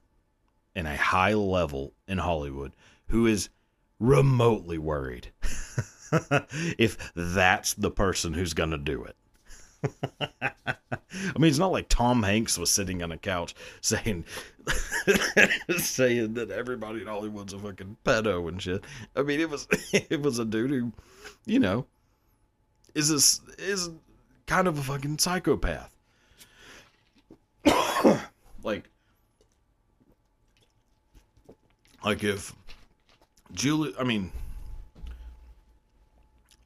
in 0.76 0.86
a 0.86 0.96
high 0.96 1.34
level 1.34 1.94
in 2.08 2.18
Hollywood 2.18 2.74
who 3.08 3.28
is 3.28 3.50
remotely 4.00 4.78
worried 4.78 5.32
if 6.78 7.12
that's 7.16 7.74
the 7.74 7.92
person 7.92 8.34
who's 8.34 8.54
going 8.54 8.72
to 8.72 8.78
do 8.78 9.04
it. 9.04 9.16
I 11.12 11.38
mean, 11.38 11.50
it's 11.50 11.58
not 11.58 11.72
like 11.72 11.90
Tom 11.90 12.24
Hanks 12.24 12.58
was 12.58 12.70
sitting 12.70 13.02
on 13.02 13.12
a 13.12 13.18
couch 13.18 13.56
saying 13.82 14.26
saying 15.78 16.34
that 16.34 16.52
everybody 16.52 17.02
in 17.02 17.08
Hollywood's 17.08 17.54
a 17.54 17.60
fucking 17.60 17.98
pedo 18.06 18.48
and 18.48 18.62
shit. 18.62 18.84
I 19.16 19.24
mean, 19.24 19.40
it 19.40 19.50
was 19.50 19.68
it 19.94 20.22
was 20.22 20.40
a 20.40 20.46
dude 20.46 20.72
who, 20.72 20.92
you 21.46 21.60
know, 21.60 21.86
is 22.94 23.10
this 23.10 23.42
is 23.58 23.90
kind 24.46 24.68
of 24.68 24.78
a 24.78 24.82
fucking 24.82 25.18
psychopath. 25.18 25.96
like, 28.64 28.90
like 32.04 32.24
if 32.24 32.54
Julie, 33.52 33.94
I 34.00 34.04
mean, 34.04 34.32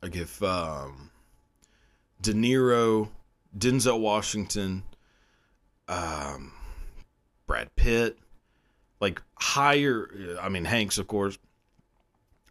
like 0.02 0.16
if 0.16 0.42
um, 0.44 1.12
De 2.22 2.34
Niro, 2.34 3.10
Denzel 3.58 4.00
Washington, 4.00 4.84
um, 5.88 6.52
Brad 7.48 7.76
Pitt, 7.76 8.18
like 9.00 9.22
higher, 9.36 10.38
I 10.42 10.50
mean 10.50 10.66
Hanks, 10.66 10.98
of 10.98 11.08
course. 11.08 11.38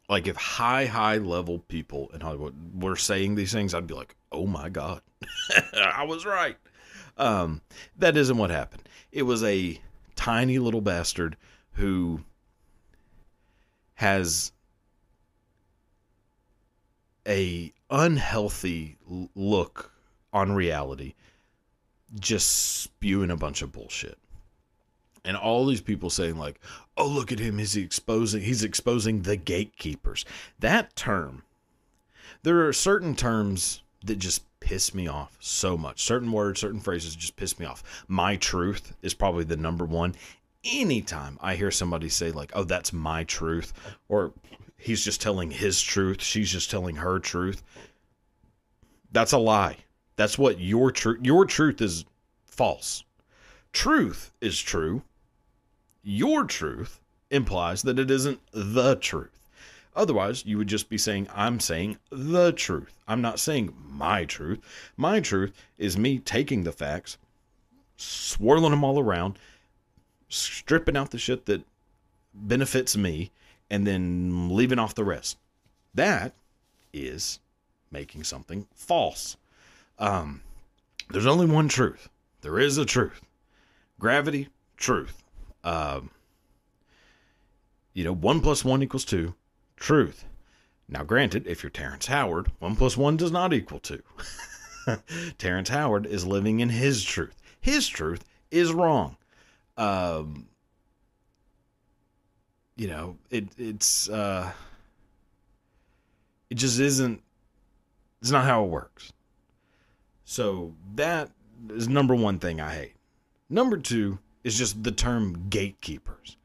Like 0.08 0.26
if 0.26 0.36
high, 0.36 0.86
high 0.86 1.18
level 1.18 1.60
people 1.60 2.10
in 2.12 2.20
Hollywood 2.20 2.82
were 2.82 2.96
saying 2.96 3.34
these 3.34 3.52
things, 3.52 3.74
I'd 3.74 3.86
be 3.86 3.94
like, 3.94 4.14
oh 4.30 4.46
my 4.46 4.68
god, 4.68 5.00
I 5.74 6.04
was 6.04 6.26
right. 6.26 6.56
Um, 7.16 7.60
that 7.98 8.16
isn't 8.16 8.36
what 8.36 8.50
happened. 8.50 8.88
It 9.10 9.22
was 9.22 9.42
a 9.44 9.78
tiny 10.16 10.58
little 10.58 10.80
bastard 10.80 11.36
who 11.72 12.20
has 14.02 14.50
a 17.24 17.72
unhealthy 17.88 18.96
look 19.36 19.92
on 20.32 20.50
reality 20.50 21.14
just 22.18 22.80
spewing 22.82 23.30
a 23.30 23.36
bunch 23.36 23.62
of 23.62 23.70
bullshit. 23.70 24.18
And 25.24 25.36
all 25.36 25.66
these 25.66 25.80
people 25.80 26.10
saying 26.10 26.36
like 26.36 26.58
oh 26.96 27.06
look 27.06 27.30
at 27.30 27.38
him. 27.38 27.58
He's 27.58 27.76
exposing 27.76 28.42
he's 28.42 28.64
exposing 28.64 29.22
the 29.22 29.36
gatekeepers. 29.36 30.24
That 30.58 30.96
term 30.96 31.44
there 32.42 32.66
are 32.66 32.72
certain 32.72 33.14
terms 33.14 33.82
that 34.04 34.18
just 34.18 34.42
piss 34.58 34.92
me 34.92 35.06
off 35.06 35.36
so 35.38 35.76
much. 35.78 36.02
Certain 36.02 36.32
words 36.32 36.58
certain 36.58 36.80
phrases 36.80 37.14
just 37.14 37.36
piss 37.36 37.56
me 37.56 37.66
off. 37.66 38.04
My 38.08 38.34
truth 38.34 38.96
is 39.00 39.14
probably 39.14 39.44
the 39.44 39.56
number 39.56 39.84
one 39.84 40.16
anytime 40.64 41.38
i 41.40 41.54
hear 41.54 41.70
somebody 41.70 42.08
say 42.08 42.30
like 42.30 42.52
oh 42.54 42.64
that's 42.64 42.92
my 42.92 43.24
truth 43.24 43.72
or 44.08 44.32
he's 44.82 45.04
just 45.04 45.22
telling 45.22 45.50
his 45.50 45.80
truth, 45.80 46.20
she's 46.20 46.50
just 46.50 46.70
telling 46.70 46.96
her 46.96 47.18
truth. 47.18 47.62
That's 49.12 49.32
a 49.32 49.38
lie. 49.38 49.76
That's 50.16 50.36
what 50.36 50.60
your 50.60 50.90
truth 50.90 51.20
your 51.22 51.46
truth 51.46 51.80
is 51.80 52.04
false. 52.44 53.04
Truth 53.72 54.32
is 54.40 54.60
true. 54.60 55.02
Your 56.02 56.44
truth 56.44 57.00
implies 57.30 57.82
that 57.82 57.98
it 57.98 58.10
isn't 58.10 58.40
the 58.52 58.96
truth. 58.96 59.30
Otherwise, 59.94 60.44
you 60.46 60.58
would 60.58 60.68
just 60.68 60.88
be 60.88 60.98
saying, 60.98 61.28
I'm 61.34 61.60
saying 61.60 61.98
the 62.10 62.52
truth. 62.52 62.98
I'm 63.06 63.20
not 63.20 63.38
saying 63.38 63.74
my 63.88 64.24
truth. 64.24 64.58
My 64.96 65.20
truth 65.20 65.52
is 65.78 65.98
me 65.98 66.18
taking 66.18 66.64
the 66.64 66.72
facts, 66.72 67.18
swirling 67.96 68.70
them 68.70 68.84
all 68.84 68.98
around, 68.98 69.38
stripping 70.32 70.96
out 70.96 71.10
the 71.10 71.18
shit 71.18 71.46
that 71.46 71.62
benefits 72.34 72.96
me, 72.96 73.30
and 73.70 73.86
then 73.86 74.54
leaving 74.54 74.78
off 74.78 74.94
the 74.94 75.04
rest. 75.04 75.38
That 75.94 76.34
is 76.92 77.40
making 77.90 78.24
something 78.24 78.66
false. 78.74 79.36
Um, 79.98 80.42
there's 81.10 81.26
only 81.26 81.46
one 81.46 81.68
truth. 81.68 82.08
There 82.40 82.58
is 82.58 82.78
a 82.78 82.84
truth. 82.84 83.20
Gravity, 83.98 84.48
truth. 84.76 85.22
Um, 85.62 86.10
you 87.92 88.04
know, 88.04 88.12
one 88.12 88.40
plus 88.40 88.64
one 88.64 88.82
equals 88.82 89.04
two. 89.04 89.34
Truth. 89.76 90.24
Now, 90.88 91.04
granted, 91.04 91.46
if 91.46 91.62
you're 91.62 91.70
Terrence 91.70 92.06
Howard, 92.06 92.50
one 92.58 92.76
plus 92.76 92.96
one 92.96 93.16
does 93.16 93.30
not 93.32 93.52
equal 93.52 93.78
two. 93.78 94.02
Terrence 95.38 95.68
Howard 95.68 96.06
is 96.06 96.26
living 96.26 96.60
in 96.60 96.70
his 96.70 97.04
truth. 97.04 97.40
His 97.60 97.86
truth 97.86 98.24
is 98.50 98.72
wrong. 98.72 99.16
Um, 99.76 100.48
you 102.76 102.88
know, 102.88 103.16
it 103.30 103.48
it's 103.58 104.08
uh 104.08 104.50
it 106.50 106.54
just 106.54 106.80
isn't 106.80 107.22
it's 108.20 108.30
not 108.30 108.44
how 108.44 108.64
it 108.64 108.68
works. 108.70 109.12
So 110.24 110.74
that 110.94 111.30
is 111.70 111.88
number 111.88 112.14
one 112.14 112.38
thing 112.38 112.60
I 112.60 112.74
hate. 112.74 112.94
Number 113.48 113.76
two 113.76 114.18
is 114.44 114.56
just 114.56 114.82
the 114.82 114.92
term 114.92 115.48
gatekeepers. 115.48 116.36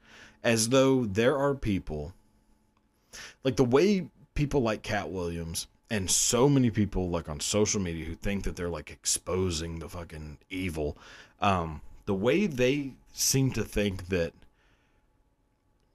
As 0.44 0.70
though 0.70 1.06
there 1.06 1.38
are 1.38 1.56
people 1.56 2.14
like 3.44 3.56
the 3.56 3.66
way 3.66 4.10
people 4.34 4.62
like 4.62 4.84
Katt 4.84 5.10
Williams 5.10 5.68
and 5.90 6.10
so 6.10 6.50
many 6.50 6.70
people 6.70 7.10
like 7.10 7.30
on 7.30 7.40
social 7.40 7.82
media 7.82 8.06
who 8.06 8.16
think 8.16 8.44
that 8.44 8.56
they're 8.56 8.70
like 8.70 8.92
exposing 8.92 9.80
the 9.80 9.90
fucking 9.90 10.38
evil 10.50 10.98
um 11.40 11.82
the 12.08 12.16
way 12.16 12.48
they 12.48 12.94
seem 13.14 13.52
to 13.52 13.64
think 13.64 14.08
that 14.08 14.34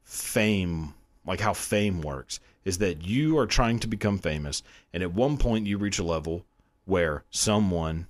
fame, 0.05 0.95
like 1.27 1.41
how 1.41 1.55
fame 1.55 2.03
works, 2.03 2.39
is 2.65 2.79
that 2.79 3.05
you 3.05 3.39
are 3.39 3.47
trying 3.47 3.81
to 3.81 3.89
become 3.89 4.19
famous, 4.19 4.63
and 4.93 5.03
at 5.03 5.15
one 5.15 5.37
point 5.39 5.67
you 5.67 5.79
reach 5.79 5.99
a 5.99 6.05
level 6.05 6.45
where 6.85 7.25
someone 7.31 8.07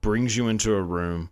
brings 0.00 0.36
you 0.36 0.48
into 0.48 0.72
a 0.74 0.80
room 0.80 1.30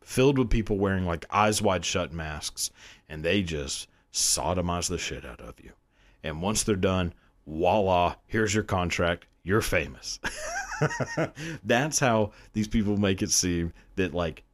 filled 0.00 0.38
with 0.38 0.50
people 0.50 0.78
wearing 0.78 1.04
like 1.04 1.26
eyes 1.30 1.60
wide 1.60 1.84
shut 1.84 2.12
masks, 2.12 2.70
and 3.08 3.24
they 3.24 3.42
just 3.42 3.88
sodomize 4.12 4.88
the 4.88 4.98
shit 4.98 5.24
out 5.24 5.40
of 5.40 5.54
you. 5.60 5.72
And 6.22 6.40
once 6.40 6.62
they're 6.62 6.76
done, 6.76 7.12
voila, 7.44 8.14
here's 8.26 8.54
your 8.54 8.64
contract. 8.64 9.26
You're 9.44 9.60
famous. 9.60 10.20
that's 11.64 11.98
how 11.98 12.32
these 12.52 12.68
people 12.68 12.96
make 12.96 13.22
it 13.22 13.30
seem 13.30 13.72
that 13.96 14.14
like 14.14 14.44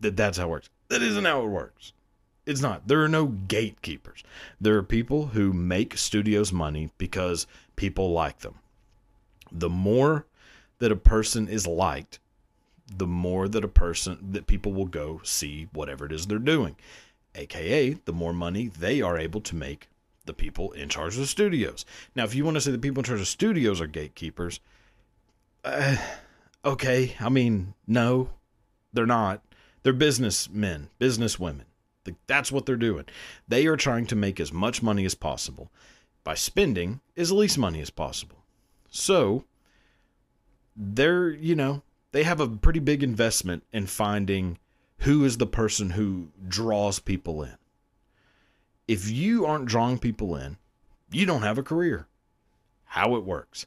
that 0.00 0.16
that's 0.16 0.38
how 0.38 0.46
it 0.46 0.50
works. 0.50 0.70
That 0.88 1.02
isn't 1.02 1.24
how 1.24 1.42
it 1.42 1.48
works. 1.48 1.92
It's 2.46 2.62
not. 2.62 2.88
There 2.88 3.04
are 3.04 3.08
no 3.08 3.26
gatekeepers. 3.26 4.24
There 4.60 4.76
are 4.76 4.82
people 4.82 5.26
who 5.26 5.52
make 5.52 5.98
studios 5.98 6.52
money 6.52 6.90
because 6.96 7.46
people 7.76 8.12
like 8.12 8.38
them. 8.38 8.54
The 9.52 9.68
more 9.68 10.24
that 10.78 10.92
a 10.92 10.96
person 10.96 11.48
is 11.48 11.66
liked, 11.66 12.20
the 12.96 13.06
more 13.06 13.48
that 13.48 13.64
a 13.64 13.68
person 13.68 14.18
that 14.32 14.46
people 14.46 14.72
will 14.72 14.86
go 14.86 15.20
see 15.24 15.68
whatever 15.72 16.06
it 16.06 16.12
is 16.12 16.26
they're 16.26 16.38
doing. 16.38 16.76
AKA, 17.34 17.98
the 18.04 18.12
more 18.12 18.32
money 18.32 18.68
they 18.68 19.02
are 19.02 19.18
able 19.18 19.40
to 19.42 19.54
make 19.54 19.88
the 20.28 20.32
people 20.32 20.70
in 20.70 20.88
charge 20.88 21.14
of 21.14 21.20
the 21.20 21.26
studios. 21.26 21.84
Now, 22.14 22.22
if 22.22 22.36
you 22.36 22.44
want 22.44 22.54
to 22.54 22.60
say 22.60 22.70
the 22.70 22.78
people 22.78 23.00
in 23.00 23.04
charge 23.04 23.20
of 23.20 23.26
studios 23.26 23.80
are 23.80 23.88
gatekeepers, 23.88 24.60
uh, 25.64 25.96
okay. 26.64 27.16
I 27.18 27.28
mean, 27.28 27.74
no, 27.88 28.30
they're 28.92 29.06
not. 29.06 29.42
They're 29.82 29.92
businessmen, 29.92 30.90
businesswomen. 31.00 31.62
That's 32.26 32.52
what 32.52 32.64
they're 32.64 32.76
doing. 32.76 33.04
They 33.48 33.66
are 33.66 33.76
trying 33.76 34.06
to 34.06 34.16
make 34.16 34.38
as 34.38 34.52
much 34.52 34.82
money 34.82 35.04
as 35.04 35.14
possible 35.14 35.70
by 36.24 36.34
spending 36.34 37.00
as 37.16 37.32
least 37.32 37.58
money 37.58 37.80
as 37.80 37.90
possible. 37.90 38.44
So, 38.88 39.44
they're, 40.76 41.30
you 41.30 41.54
know, 41.54 41.82
they 42.12 42.22
have 42.22 42.40
a 42.40 42.48
pretty 42.48 42.80
big 42.80 43.02
investment 43.02 43.64
in 43.72 43.86
finding 43.86 44.58
who 44.98 45.24
is 45.24 45.36
the 45.36 45.46
person 45.46 45.90
who 45.90 46.28
draws 46.46 46.98
people 46.98 47.42
in. 47.42 47.56
If 48.88 49.10
you 49.10 49.44
aren't 49.44 49.66
drawing 49.66 49.98
people 49.98 50.34
in, 50.34 50.56
you 51.10 51.26
don't 51.26 51.42
have 51.42 51.58
a 51.58 51.62
career. 51.62 52.08
How 52.84 53.14
it 53.16 53.24
works. 53.24 53.66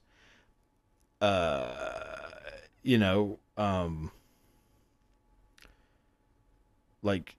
Uh, 1.22 2.30
you 2.82 2.98
know, 2.98 3.38
um, 3.56 4.12
like 7.04 7.36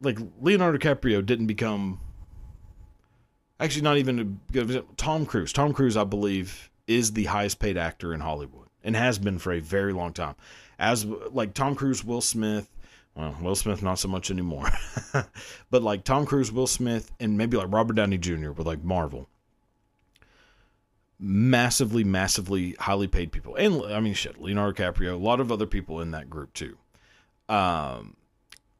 like 0.00 0.18
Leonardo 0.40 0.78
DiCaprio 0.78 1.24
didn't 1.24 1.46
become 1.46 2.00
actually 3.60 3.82
not 3.82 3.96
even 3.96 4.40
Tom 4.96 5.26
Cruise. 5.26 5.52
Tom 5.52 5.72
Cruise, 5.72 5.96
I 5.96 6.04
believe, 6.04 6.70
is 6.86 7.12
the 7.12 7.24
highest 7.24 7.58
paid 7.58 7.76
actor 7.76 8.12
in 8.12 8.20
Hollywood 8.20 8.68
and 8.84 8.96
has 8.96 9.18
been 9.18 9.38
for 9.38 9.52
a 9.52 9.60
very 9.60 9.92
long 9.92 10.12
time. 10.12 10.34
As 10.78 11.04
like 11.04 11.54
Tom 11.54 11.74
Cruise, 11.74 12.04
Will 12.04 12.20
Smith, 12.20 12.68
well, 13.14 13.36
Will 13.40 13.54
Smith 13.54 13.82
not 13.82 13.98
so 13.98 14.08
much 14.08 14.30
anymore, 14.30 14.70
but 15.70 15.82
like 15.82 16.04
Tom 16.04 16.24
Cruise, 16.24 16.50
Will 16.50 16.66
Smith, 16.66 17.12
and 17.20 17.36
maybe 17.36 17.56
like 17.56 17.70
Robert 17.70 17.94
Downey 17.94 18.18
Jr. 18.18 18.52
with 18.52 18.66
like 18.66 18.82
Marvel. 18.82 19.28
Massively, 21.18 22.02
massively 22.02 22.74
highly 22.80 23.06
paid 23.06 23.30
people, 23.30 23.54
and 23.54 23.82
I 23.92 24.00
mean 24.00 24.14
shit, 24.14 24.40
Leonardo 24.40 24.72
DiCaprio, 24.72 25.12
a 25.12 25.16
lot 25.16 25.40
of 25.40 25.52
other 25.52 25.66
people 25.66 26.00
in 26.00 26.10
that 26.12 26.28
group 26.28 26.52
too. 26.52 26.78
Um, 27.48 28.16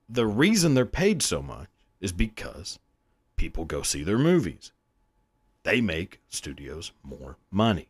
the 0.08 0.26
reason 0.26 0.74
they're 0.74 0.86
paid 0.86 1.22
so 1.22 1.40
much 1.40 1.68
is 2.00 2.12
because 2.12 2.78
people 3.36 3.64
go 3.64 3.82
see 3.82 4.02
their 4.02 4.18
movies. 4.18 4.72
They 5.62 5.80
make 5.80 6.20
studios 6.28 6.92
more 7.02 7.36
money. 7.50 7.88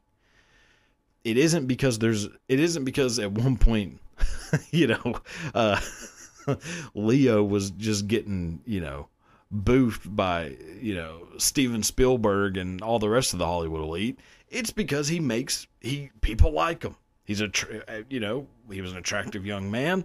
It 1.24 1.38
isn't 1.38 1.66
because 1.66 1.98
there's 1.98 2.24
it 2.48 2.60
isn't 2.60 2.84
because 2.84 3.18
at 3.18 3.32
one 3.32 3.56
point, 3.56 4.00
you 4.70 4.88
know, 4.88 5.14
uh, 5.54 5.80
Leo 6.94 7.42
was 7.42 7.70
just 7.72 8.06
getting, 8.06 8.60
you 8.66 8.80
know, 8.80 9.08
boofed 9.54 10.14
by, 10.14 10.56
you 10.80 10.94
know, 10.94 11.28
Steven 11.38 11.82
Spielberg 11.82 12.56
and 12.56 12.82
all 12.82 12.98
the 12.98 13.08
rest 13.08 13.32
of 13.32 13.38
the 13.38 13.46
Hollywood 13.46 13.80
elite. 13.80 14.18
It's 14.48 14.70
because 14.70 15.08
he 15.08 15.20
makes 15.20 15.66
he 15.80 16.10
people 16.20 16.52
like 16.52 16.82
him. 16.82 16.96
He's 17.24 17.40
a 17.40 17.50
uh, 17.88 18.02
you 18.08 18.20
know, 18.20 18.46
he 18.70 18.80
was 18.80 18.92
an 18.92 18.98
attractive 18.98 19.46
young 19.46 19.70
man, 19.70 20.04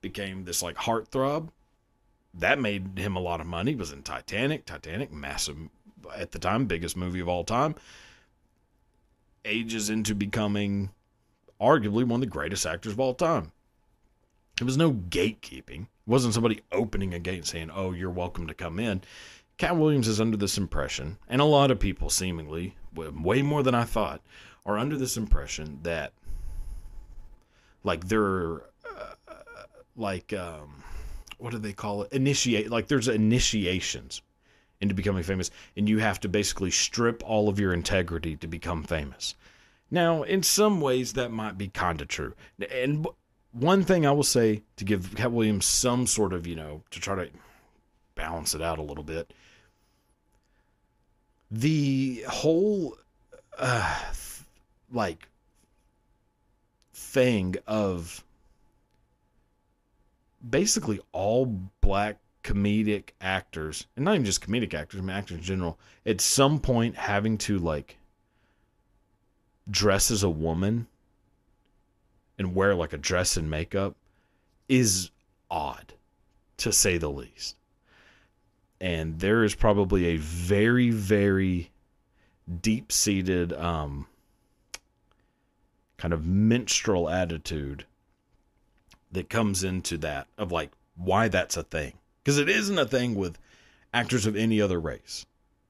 became 0.00 0.44
this 0.44 0.62
like 0.62 0.76
heartthrob 0.76 1.48
that 2.34 2.60
made 2.60 2.98
him 2.98 3.16
a 3.16 3.20
lot 3.20 3.40
of 3.40 3.46
money. 3.46 3.72
He 3.72 3.76
was 3.76 3.92
in 3.92 4.02
Titanic. 4.02 4.64
Titanic, 4.64 5.12
massive 5.12 5.56
at 6.16 6.32
the 6.32 6.38
time, 6.38 6.66
biggest 6.66 6.96
movie 6.96 7.20
of 7.20 7.28
all 7.28 7.44
time. 7.44 7.74
ages 9.44 9.88
into 9.90 10.14
becoming 10.14 10.90
arguably 11.60 12.04
one 12.04 12.12
of 12.12 12.20
the 12.20 12.26
greatest 12.26 12.66
actors 12.66 12.92
of 12.92 13.00
all 13.00 13.14
time. 13.14 13.52
It 14.60 14.64
was 14.64 14.76
no 14.76 14.92
gatekeeping. 14.92 15.82
It 15.82 15.88
wasn't 16.06 16.34
somebody 16.34 16.62
opening 16.72 17.14
a 17.14 17.18
gate 17.18 17.38
and 17.38 17.46
saying, 17.46 17.70
"Oh, 17.72 17.92
you're 17.92 18.10
welcome 18.10 18.46
to 18.46 18.54
come 18.54 18.78
in." 18.78 19.02
Katt 19.56 19.76
Williams 19.76 20.08
is 20.08 20.20
under 20.20 20.36
this 20.36 20.56
impression, 20.56 21.18
and 21.28 21.40
a 21.40 21.44
lot 21.44 21.70
of 21.70 21.80
people 21.80 22.10
seemingly, 22.10 22.76
way 22.94 23.42
more 23.42 23.62
than 23.62 23.74
I 23.74 23.84
thought, 23.84 24.20
are 24.64 24.78
under 24.78 24.96
this 24.96 25.16
impression 25.16 25.80
that, 25.82 26.12
like, 27.82 28.06
they're 28.06 28.62
uh, 28.86 29.14
like, 29.96 30.32
um, 30.32 30.84
what 31.38 31.50
do 31.50 31.58
they 31.58 31.72
call 31.72 32.02
it? 32.02 32.12
Initiate, 32.12 32.70
like, 32.70 32.86
there's 32.86 33.08
initiations 33.08 34.22
into 34.80 34.94
becoming 34.94 35.24
famous, 35.24 35.50
and 35.76 35.88
you 35.88 35.98
have 35.98 36.20
to 36.20 36.28
basically 36.28 36.70
strip 36.70 37.20
all 37.26 37.48
of 37.48 37.58
your 37.58 37.72
integrity 37.72 38.36
to 38.36 38.46
become 38.46 38.84
famous. 38.84 39.34
Now, 39.90 40.22
in 40.22 40.44
some 40.44 40.80
ways, 40.80 41.14
that 41.14 41.32
might 41.32 41.58
be 41.58 41.68
kind 41.68 42.00
of 42.00 42.06
true. 42.06 42.34
And 42.70 43.08
one 43.58 43.82
thing 43.84 44.06
I 44.06 44.12
will 44.12 44.22
say 44.22 44.62
to 44.76 44.84
give 44.84 45.14
Katt 45.16 45.32
Williams 45.32 45.66
some 45.66 46.06
sort 46.06 46.32
of, 46.32 46.46
you 46.46 46.54
know, 46.54 46.82
to 46.90 47.00
try 47.00 47.14
to 47.14 47.28
balance 48.14 48.54
it 48.54 48.62
out 48.62 48.78
a 48.78 48.82
little 48.82 49.04
bit, 49.04 49.32
the 51.50 52.24
whole, 52.28 52.96
uh, 53.58 53.98
like, 54.92 55.28
thing 56.92 57.56
of 57.66 58.22
basically 60.48 61.00
all 61.12 61.46
black 61.80 62.18
comedic 62.44 63.10
actors, 63.20 63.86
and 63.96 64.04
not 64.04 64.14
even 64.14 64.24
just 64.24 64.46
comedic 64.46 64.74
actors, 64.74 65.00
I 65.00 65.02
mean 65.02 65.16
actors 65.16 65.38
in 65.38 65.42
general, 65.42 65.78
at 66.06 66.20
some 66.20 66.60
point 66.60 66.96
having 66.96 67.38
to 67.38 67.58
like 67.58 67.98
dress 69.70 70.10
as 70.10 70.22
a 70.22 70.30
woman 70.30 70.86
and 72.38 72.54
wear 72.54 72.74
like 72.74 72.92
a 72.92 72.98
dress 72.98 73.36
and 73.36 73.50
makeup 73.50 73.96
is 74.68 75.10
odd 75.50 75.94
to 76.58 76.72
say 76.72 76.98
the 76.98 77.10
least. 77.10 77.56
And 78.80 79.18
there 79.18 79.42
is 79.42 79.54
probably 79.54 80.06
a 80.06 80.16
very, 80.16 80.90
very 80.90 81.70
deep 82.62 82.92
seated 82.92 83.52
um, 83.52 84.06
kind 85.96 86.14
of 86.14 86.24
minstrel 86.24 87.08
attitude 87.08 87.84
that 89.10 89.28
comes 89.28 89.64
into 89.64 89.98
that 89.98 90.28
of 90.36 90.52
like 90.52 90.70
why 90.96 91.28
that's 91.28 91.56
a 91.56 91.62
thing. 91.62 91.94
Because 92.22 92.38
it 92.38 92.48
isn't 92.48 92.78
a 92.78 92.86
thing 92.86 93.14
with 93.14 93.38
actors 93.92 94.26
of 94.26 94.36
any 94.36 94.60
other 94.60 94.78
race. 94.78 95.26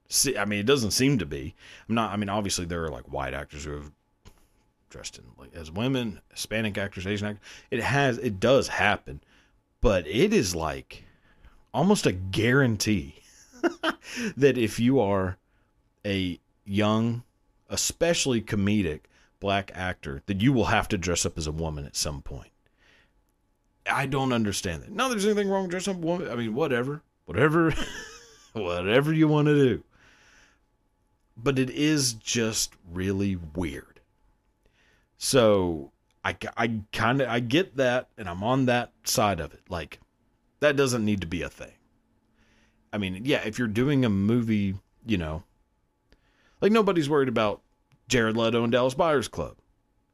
See, 0.09 0.37
I 0.37 0.45
mean, 0.45 0.59
it 0.59 0.65
doesn't 0.65 0.91
seem 0.91 1.19
to 1.19 1.25
be. 1.25 1.55
I'm 1.87 1.95
not. 1.95 2.11
I 2.11 2.17
mean, 2.17 2.29
obviously 2.29 2.65
there 2.65 2.83
are 2.83 2.89
like 2.89 3.11
white 3.11 3.33
actors 3.33 3.63
who 3.63 3.73
have 3.73 3.91
dressed 4.89 5.17
in 5.17 5.25
like 5.37 5.53
as 5.55 5.71
women, 5.71 6.19
Hispanic 6.31 6.77
actors, 6.77 7.07
Asian 7.07 7.27
actors. 7.27 7.43
It 7.71 7.81
has. 7.81 8.17
It 8.17 8.39
does 8.39 8.67
happen, 8.67 9.21
but 9.81 10.07
it 10.07 10.33
is 10.33 10.55
like 10.55 11.03
almost 11.73 12.05
a 12.05 12.11
guarantee 12.11 13.21
that 14.37 14.57
if 14.57 14.79
you 14.79 14.99
are 14.99 15.37
a 16.05 16.39
young, 16.65 17.23
especially 17.69 18.41
comedic 18.41 19.01
black 19.39 19.71
actor, 19.73 20.21
that 20.25 20.41
you 20.41 20.51
will 20.51 20.65
have 20.65 20.87
to 20.89 20.97
dress 20.97 21.25
up 21.25 21.37
as 21.37 21.47
a 21.47 21.51
woman 21.51 21.85
at 21.85 21.95
some 21.95 22.21
point. 22.21 22.51
I 23.89 24.05
don't 24.05 24.33
understand 24.33 24.83
that. 24.83 24.91
Not 24.91 25.09
there's 25.09 25.25
anything 25.25 25.49
wrong 25.49 25.67
dressing 25.67 25.95
up 25.95 26.01
woman. 26.01 26.29
I 26.29 26.35
mean, 26.35 26.53
whatever, 26.53 27.01
whatever, 27.25 27.73
whatever 28.53 29.13
you 29.13 29.27
want 29.27 29.47
to 29.47 29.55
do. 29.55 29.83
But 31.37 31.57
it 31.57 31.69
is 31.69 32.13
just 32.13 32.73
really 32.91 33.37
weird. 33.55 33.98
So 35.19 35.91
I, 36.23 36.35
I 36.57 36.79
kind 36.91 37.21
of 37.21 37.27
I 37.29 37.41
get 37.41 37.77
that, 37.77 38.07
and 38.17 38.27
I'm 38.27 38.43
on 38.43 38.65
that 38.65 38.91
side 39.03 39.39
of 39.39 39.53
it. 39.53 39.61
Like 39.69 39.99
that 40.61 40.75
doesn't 40.75 41.05
need 41.05 41.21
to 41.21 41.27
be 41.27 41.43
a 41.43 41.49
thing. 41.49 41.73
I 42.91 42.97
mean, 42.97 43.21
yeah, 43.25 43.43
if 43.45 43.59
you're 43.59 43.67
doing 43.67 44.05
a 44.05 44.09
movie, 44.09 44.75
you 45.05 45.17
know, 45.17 45.43
like 46.61 46.71
nobody's 46.71 47.09
worried 47.09 47.29
about 47.29 47.61
Jared 48.07 48.37
Leto 48.37 48.63
and 48.63 48.71
Dallas 48.71 48.93
Buyers 48.95 49.27
Club. 49.27 49.57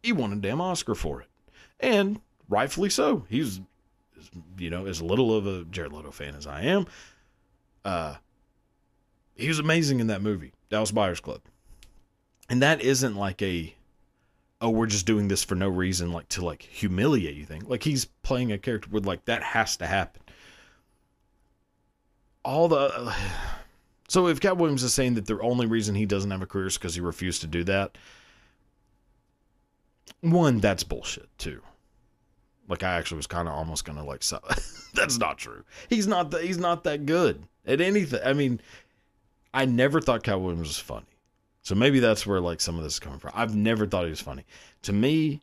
He 0.03 0.11
won 0.11 0.33
a 0.33 0.35
damn 0.35 0.59
Oscar 0.59 0.95
for 0.95 1.21
it, 1.21 1.27
and 1.79 2.19
rightfully 2.49 2.89
so. 2.89 3.25
He's, 3.29 3.61
you 4.57 4.71
know, 4.71 4.87
as 4.87 5.01
little 5.01 5.35
of 5.35 5.45
a 5.45 5.65
Jared 5.65 5.93
Leto 5.93 6.11
fan 6.11 6.35
as 6.35 6.47
I 6.47 6.63
am. 6.63 6.87
Uh, 7.83 8.15
he 9.35 9.47
was 9.47 9.59
amazing 9.59 9.99
in 9.99 10.07
that 10.07 10.23
movie, 10.23 10.53
Dallas 10.69 10.91
Buyers 10.91 11.19
Club, 11.19 11.41
and 12.49 12.61
that 12.63 12.81
isn't 12.81 13.15
like 13.15 13.41
a, 13.43 13.74
oh, 14.65 14.71
we're 14.71 14.87
just 14.87 15.05
doing 15.05 15.27
this 15.27 15.43
for 15.43 15.53
no 15.53 15.69
reason, 15.69 16.11
like 16.11 16.27
to 16.29 16.43
like 16.43 16.63
humiliate 16.63 17.35
you 17.35 17.45
thing. 17.45 17.61
Like 17.67 17.83
he's 17.83 18.05
playing 18.23 18.51
a 18.51 18.57
character 18.57 18.89
with 18.91 19.05
like 19.05 19.25
that 19.25 19.43
has 19.43 19.77
to 19.77 19.85
happen. 19.85 20.23
All 22.43 22.67
the. 22.67 22.75
Uh, 22.75 23.13
so 24.07 24.27
if 24.27 24.39
Katt 24.39 24.57
Williams 24.57 24.81
is 24.81 24.93
saying 24.93 25.13
that 25.15 25.27
the 25.27 25.39
only 25.39 25.67
reason 25.67 25.93
he 25.93 26.07
doesn't 26.07 26.31
have 26.31 26.41
a 26.41 26.47
career 26.47 26.65
is 26.65 26.79
because 26.79 26.95
he 26.95 27.01
refused 27.01 27.41
to 27.41 27.47
do 27.47 27.63
that, 27.65 27.95
one, 30.21 30.59
that's 30.59 30.83
bullshit 30.83 31.29
too. 31.37 31.61
Like 32.67 32.81
I 32.81 32.95
actually 32.95 33.17
was 33.17 33.27
kind 33.27 33.47
of 33.47 33.53
almost 33.53 33.85
gonna 33.85 34.03
like 34.03 34.23
so 34.23 34.39
that's 34.95 35.19
not 35.19 35.37
true. 35.37 35.63
He's 35.89 36.07
not 36.07 36.31
that 36.31 36.43
he's 36.43 36.57
not 36.57 36.85
that 36.85 37.05
good 37.05 37.43
at 37.67 37.81
anything. 37.81 38.21
I 38.25 38.33
mean, 38.33 38.59
I 39.53 39.65
never 39.65 40.01
thought 40.01 40.23
Katt 40.23 40.41
Williams 40.41 40.69
was 40.69 40.79
funny. 40.79 41.05
So 41.65 41.73
maybe 41.73 41.99
that's 41.99 42.27
where 42.27 42.39
like 42.39 42.61
some 42.61 42.77
of 42.77 42.83
this 42.83 42.93
is 42.93 42.99
coming 42.99 43.17
from. 43.17 43.31
I've 43.33 43.55
never 43.55 43.87
thought 43.87 44.03
he 44.03 44.11
was 44.11 44.21
funny. 44.21 44.45
To 44.83 44.93
me, 44.93 45.41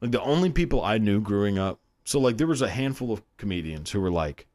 like 0.00 0.12
the 0.12 0.22
only 0.22 0.48
people 0.48 0.80
I 0.80 0.98
knew 0.98 1.20
growing 1.20 1.58
up, 1.58 1.80
so 2.04 2.20
like 2.20 2.36
there 2.36 2.46
was 2.46 2.62
a 2.62 2.68
handful 2.68 3.12
of 3.12 3.20
comedians 3.36 3.90
who 3.90 4.00
were 4.00 4.12
like 4.12 4.46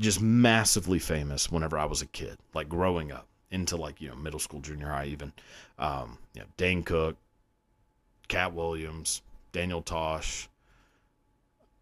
just 0.00 0.22
massively 0.22 0.98
famous 0.98 1.50
whenever 1.50 1.76
I 1.76 1.84
was 1.84 2.00
a 2.00 2.06
kid, 2.06 2.38
like 2.54 2.70
growing 2.70 3.12
up 3.12 3.26
into 3.50 3.76
like, 3.76 4.00
you 4.00 4.08
know, 4.08 4.16
middle 4.16 4.40
school, 4.40 4.60
junior 4.60 4.88
high 4.88 5.04
even. 5.04 5.34
Um, 5.78 6.16
you 6.32 6.40
know, 6.40 6.46
Dane 6.56 6.84
Cook, 6.84 7.16
Katt 8.28 8.54
Williams, 8.54 9.20
Daniel 9.52 9.82
Tosh. 9.82 10.48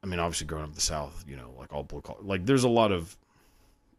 I 0.03 0.09
mean, 0.09 0.19
obviously 0.19 0.49
growing 0.49 0.65
up 0.65 0.71
in 0.71 0.75
the 0.75 0.81
South, 0.81 1.25
you 1.29 1.37
know, 1.37 1.55
like 1.57 1.73
all 1.73 1.85
blue 1.85 2.01
collar, 2.01 2.23
like 2.23 2.45
there's 2.45 2.65
a 2.65 2.69
lot 2.69 2.91
of, 2.91 3.17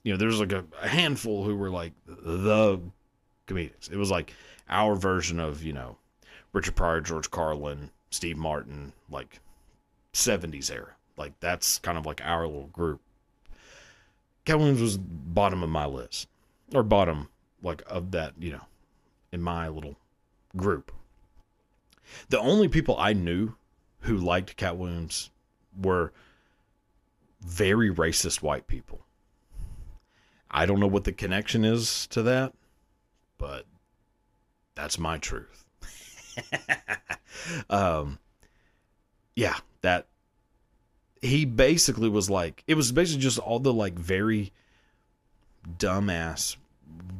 you 0.06 0.14
know, 0.14 0.18
there's 0.18 0.40
like 0.40 0.52
a, 0.52 0.64
a 0.84 0.88
handful 0.88 1.44
who 1.44 1.56
were 1.56 1.72
like 1.72 1.92
the 2.06 2.80
comedians. 3.48 3.90
It 3.92 3.98
was 3.98 4.12
like 4.12 4.34
our 4.70 4.96
version 4.96 5.40
of, 5.40 5.64
you 5.64 5.74
know, 5.74 5.98
Richard 6.54 6.76
Pryor, 6.76 7.02
George 7.02 7.32
Carlin, 7.32 7.90
Steve 8.12 8.38
Martin, 8.38 8.94
like 9.10 9.40
70s 10.14 10.72
era. 10.72 10.92
Like 11.18 11.34
that's 11.40 11.80
kind 11.80 11.98
of 11.98 12.06
like 12.06 12.22
our 12.24 12.46
little 12.46 12.68
group. 12.68 13.02
Katt 14.46 14.60
Williams 14.60 14.80
was 14.80 14.98
bottom 14.98 15.64
of 15.64 15.70
my 15.70 15.88
list, 15.88 16.28
or 16.72 16.84
bottom 16.84 17.30
like 17.64 17.82
of 17.88 18.12
that, 18.12 18.34
you 18.38 18.52
know, 18.52 18.66
in 19.32 19.42
my 19.42 19.70
little 19.70 19.96
group. 20.56 20.92
The 22.30 22.40
only 22.40 22.68
people 22.68 22.96
I 23.00 23.14
knew 23.14 23.56
who 24.02 24.18
liked 24.18 24.56
Katt 24.56 24.78
Williams 24.78 25.32
were 25.76 26.14
very 27.42 27.92
racist 27.92 28.44
white 28.44 28.68
people. 28.68 29.02
I 30.56 30.66
don't 30.66 30.80
know 30.80 30.88
what 30.88 31.04
the 31.04 31.12
connection 31.12 31.66
is 31.66 32.08
to 32.08 32.24
that, 32.24 32.54
but 33.38 33.66
that's 34.74 34.98
my 34.98 35.18
truth. 35.18 35.66
um, 37.70 38.20
yeah, 39.36 39.58
that 39.82 40.08
he 41.22 41.44
basically 41.44 42.08
was 42.08 42.30
like, 42.30 42.64
it 42.68 42.76
was 42.76 42.94
basically 42.94 43.22
just 43.22 43.38
all 43.38 43.60
the 43.60 43.74
like 43.74 43.96
very 43.96 44.54
dumbass, 45.78 46.56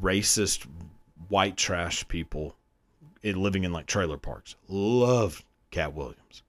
racist, 0.02 0.66
white 1.28 1.58
trash 1.58 2.08
people 2.08 2.56
living 3.22 3.66
in 3.66 3.74
like 3.74 3.86
trailer 3.86 4.18
parks. 4.18 4.56
Loved 4.70 5.44
Katt 5.72 5.94
Williams. 5.94 6.42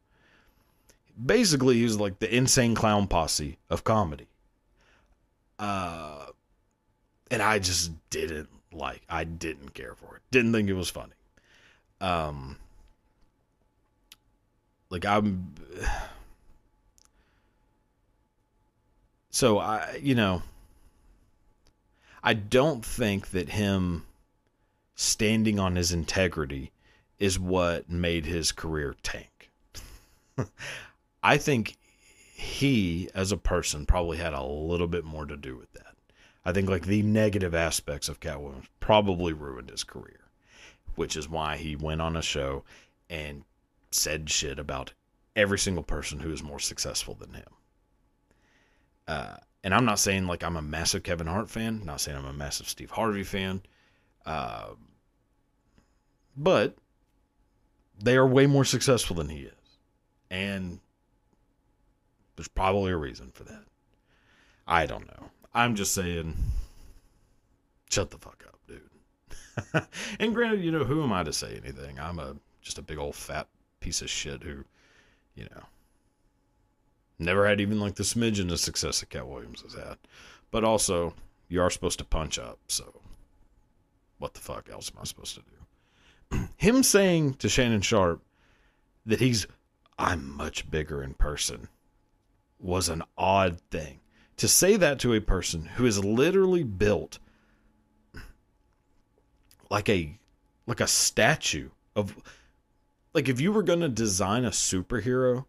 Basically, 1.24 1.78
he 1.78 1.82
was 1.82 1.98
like 1.98 2.20
the 2.20 2.32
insane 2.32 2.76
clown 2.76 3.08
posse 3.08 3.58
of 3.70 3.82
comedy. 3.82 4.28
Uh, 5.58 6.26
and 7.30 7.42
I 7.42 7.58
just 7.58 7.92
didn't 8.10 8.48
like. 8.72 9.02
I 9.08 9.24
didn't 9.24 9.74
care 9.74 9.94
for 9.94 10.16
it. 10.16 10.22
Didn't 10.30 10.52
think 10.52 10.68
it 10.68 10.74
was 10.74 10.90
funny. 10.90 11.12
Um, 12.00 12.58
like 14.90 15.04
I'm. 15.04 15.54
So 19.30 19.58
I, 19.58 20.00
you 20.00 20.14
know, 20.14 20.40
I 22.22 22.32
don't 22.32 22.82
think 22.82 23.32
that 23.32 23.50
him 23.50 24.06
standing 24.94 25.60
on 25.60 25.76
his 25.76 25.92
integrity 25.92 26.72
is 27.18 27.38
what 27.38 27.90
made 27.90 28.24
his 28.24 28.50
career 28.50 28.96
tank. 29.02 29.50
I 31.22 31.36
think 31.36 31.76
he, 32.34 33.08
as 33.14 33.30
a 33.30 33.36
person, 33.36 33.86
probably 33.86 34.16
had 34.16 34.32
a 34.32 34.42
little 34.42 34.86
bit 34.86 35.04
more 35.04 35.26
to 35.26 35.36
do 35.36 35.56
with 35.56 35.72
that. 35.74 35.85
I 36.46 36.52
think 36.52 36.70
like 36.70 36.86
the 36.86 37.02
negative 37.02 37.56
aspects 37.56 38.08
of 38.08 38.22
Williams 38.22 38.68
probably 38.78 39.32
ruined 39.32 39.68
his 39.68 39.82
career. 39.82 40.20
which 40.94 41.16
is 41.16 41.28
why 41.28 41.56
he 41.56 41.74
went 41.74 42.00
on 42.00 42.16
a 42.16 42.22
show 42.22 42.62
and 43.10 43.44
said 43.90 44.30
shit 44.30 44.58
about 44.58 44.92
every 45.34 45.58
single 45.58 45.82
person 45.82 46.20
who 46.20 46.32
is 46.32 46.44
more 46.44 46.60
successful 46.60 47.14
than 47.14 47.34
him. 47.34 47.48
Uh, 49.08 49.36
and 49.64 49.74
I'm 49.74 49.84
not 49.84 49.98
saying 49.98 50.28
like 50.28 50.44
I'm 50.44 50.56
a 50.56 50.62
massive 50.62 51.02
Kevin 51.02 51.26
Hart 51.26 51.50
fan, 51.50 51.84
not 51.84 52.00
saying 52.00 52.16
I'm 52.16 52.24
a 52.24 52.32
massive 52.32 52.68
Steve 52.68 52.92
Harvey 52.92 53.24
fan, 53.24 53.60
uh, 54.24 54.68
but 56.36 56.76
they 57.98 58.16
are 58.16 58.26
way 58.26 58.46
more 58.46 58.64
successful 58.64 59.16
than 59.16 59.28
he 59.30 59.40
is. 59.40 59.78
And 60.30 60.78
there's 62.36 62.48
probably 62.48 62.92
a 62.92 62.96
reason 62.96 63.32
for 63.32 63.42
that. 63.44 63.64
I 64.66 64.86
don't 64.86 65.06
know. 65.08 65.30
I'm 65.56 65.74
just 65.74 65.94
saying, 65.94 66.36
shut 67.90 68.10
the 68.10 68.18
fuck 68.18 68.44
up, 68.46 68.60
dude. 68.68 69.86
and 70.20 70.34
granted, 70.34 70.62
you 70.62 70.70
know, 70.70 70.84
who 70.84 71.02
am 71.02 71.14
I 71.14 71.22
to 71.22 71.32
say 71.32 71.58
anything? 71.64 71.98
I'm 71.98 72.18
a 72.18 72.36
just 72.60 72.76
a 72.76 72.82
big 72.82 72.98
old 72.98 73.14
fat 73.14 73.48
piece 73.80 74.02
of 74.02 74.10
shit 74.10 74.42
who, 74.42 74.64
you 75.34 75.44
know, 75.44 75.62
never 77.18 77.48
had 77.48 77.60
even 77.60 77.80
like 77.80 77.94
the 77.94 78.02
smidgen 78.02 78.52
of 78.52 78.60
success 78.60 79.00
that 79.00 79.08
Katt 79.08 79.26
Williams 79.26 79.62
has 79.62 79.72
had. 79.72 79.96
But 80.50 80.62
also, 80.62 81.14
you 81.48 81.62
are 81.62 81.70
supposed 81.70 81.98
to 82.00 82.04
punch 82.04 82.38
up, 82.38 82.58
so 82.68 83.00
what 84.18 84.34
the 84.34 84.40
fuck 84.40 84.68
else 84.70 84.92
am 84.94 85.00
I 85.00 85.04
supposed 85.04 85.36
to 85.36 85.42
do? 86.36 86.48
Him 86.58 86.82
saying 86.82 87.34
to 87.34 87.48
Shannon 87.48 87.80
Sharpe 87.80 88.22
that 89.06 89.20
he's 89.20 89.46
I'm 89.98 90.36
much 90.36 90.70
bigger 90.70 91.02
in 91.02 91.14
person 91.14 91.68
was 92.60 92.90
an 92.90 93.02
odd 93.16 93.58
thing. 93.70 94.00
To 94.38 94.48
say 94.48 94.76
that 94.76 94.98
to 95.00 95.14
a 95.14 95.20
person 95.20 95.64
who 95.64 95.86
is 95.86 96.04
literally 96.04 96.62
built 96.62 97.18
like 99.70 99.88
a 99.88 100.18
like 100.66 100.80
a 100.80 100.86
statue 100.86 101.70
of 101.94 102.16
like 103.14 103.28
if 103.28 103.40
you 103.40 103.52
were 103.52 103.62
going 103.62 103.80
to 103.80 103.88
design 103.88 104.44
a 104.44 104.50
superhero 104.50 105.46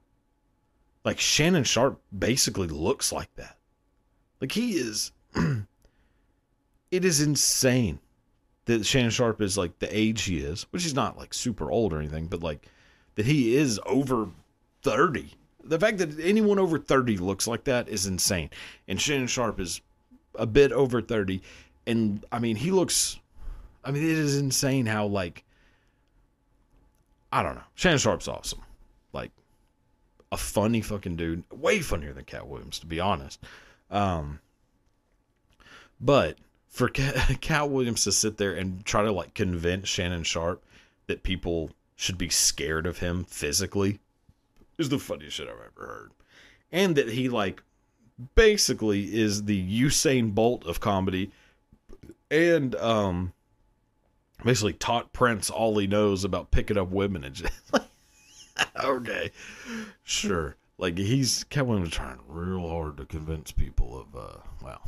like 1.04 1.20
Shannon 1.20 1.64
Sharpe 1.64 2.02
basically 2.18 2.68
looks 2.68 3.12
like 3.12 3.34
that. 3.36 3.58
Like 4.42 4.52
he 4.52 4.74
is 4.74 5.12
it 5.36 7.06
is 7.06 7.22
insane 7.22 8.00
that 8.66 8.86
Shannon 8.86 9.12
Sharpe 9.12 9.42
is 9.42 9.58
like 9.58 9.80
the 9.80 9.98
age 9.98 10.24
he 10.24 10.40
is, 10.40 10.64
which 10.72 10.84
he's 10.84 10.94
not 10.94 11.18
like 11.18 11.34
super 11.34 11.72
old 11.72 11.94
or 11.94 12.00
anything, 12.00 12.28
but 12.28 12.44
like 12.44 12.68
that 13.16 13.26
he 13.26 13.56
is 13.56 13.80
over 13.86 14.30
30 14.84 15.32
the 15.68 15.80
fact 15.80 15.98
that 15.98 16.20
anyone 16.20 16.60
over 16.60 16.80
30 16.80 17.18
looks 17.18 17.48
like 17.48 17.66
that 17.66 17.90
is 17.90 18.06
insane. 18.06 18.50
And 18.88 19.00
Shannon 19.00 19.28
Sharpe 19.28 19.60
is 19.60 19.82
a 20.36 20.46
bit 20.46 20.72
over 20.72 21.02
30. 21.02 21.42
And 21.86 22.26
I 22.32 22.40
mean, 22.40 22.56
he 22.56 22.72
looks, 22.72 23.20
I 23.84 23.92
mean, 23.92 24.04
it 24.04 24.10
is 24.10 24.38
insane 24.38 24.86
how, 24.86 25.06
like, 25.08 25.44
I 27.32 27.44
don't 27.44 27.56
know. 27.56 27.64
Shannon 27.76 28.00
Sharpe's 28.00 28.28
awesome. 28.28 28.62
Like, 29.14 29.32
a 30.32 30.38
funny 30.38 30.82
fucking 30.82 31.16
dude. 31.16 31.44
Way 31.52 31.80
funnier 31.80 32.14
than 32.14 32.26
Katt 32.26 32.48
Williams, 32.48 32.80
to 32.80 32.86
be 32.86 33.00
honest. 33.00 33.40
Um, 33.92 34.40
but 36.00 36.38
for 36.70 36.90
Katt 37.42 37.70
Williams 37.70 38.04
to 38.06 38.12
sit 38.12 38.38
there 38.38 38.54
and 38.54 38.86
try 38.86 39.04
to, 39.04 39.12
like, 39.12 39.34
convince 39.34 39.88
Shannon 39.88 40.24
Sharpe 40.24 40.64
that 41.08 41.24
people 41.24 41.72
should 41.96 42.18
be 42.18 42.30
scared 42.30 42.86
of 42.86 43.00
him 43.00 43.26
physically 43.26 44.00
is 44.78 44.90
the 44.90 45.00
funniest 45.00 45.38
shit 45.38 45.48
I've 45.48 45.56
ever 45.56 45.88
heard. 45.88 46.12
And 46.72 46.96
that 46.96 47.10
he 47.10 47.30
like 47.30 47.64
basically 48.36 49.16
is 49.16 49.44
the 49.44 49.82
Usain 49.82 50.34
Bolt 50.34 50.66
of 50.66 50.80
comedy 50.80 51.32
and 52.30 52.76
um 52.76 53.34
basically 54.44 54.74
taught 54.74 55.14
Prince 55.14 55.50
all 55.50 55.78
he 55.78 55.88
knows 55.88 56.24
about 56.24 56.52
picking 56.52 56.78
up 56.78 56.90
women 56.90 57.24
and 57.24 57.36
just 57.36 57.54
okay. 58.84 59.32
Sure. 60.04 60.56
Like 60.78 60.98
he's 60.98 61.44
Katt 61.46 61.66
Williams 61.66 61.92
trying 61.92 62.20
real 62.28 62.68
hard 62.68 62.98
to 62.98 63.06
convince 63.06 63.52
people 63.52 64.00
of 64.00 64.16
uh 64.16 64.38
well. 64.64 64.82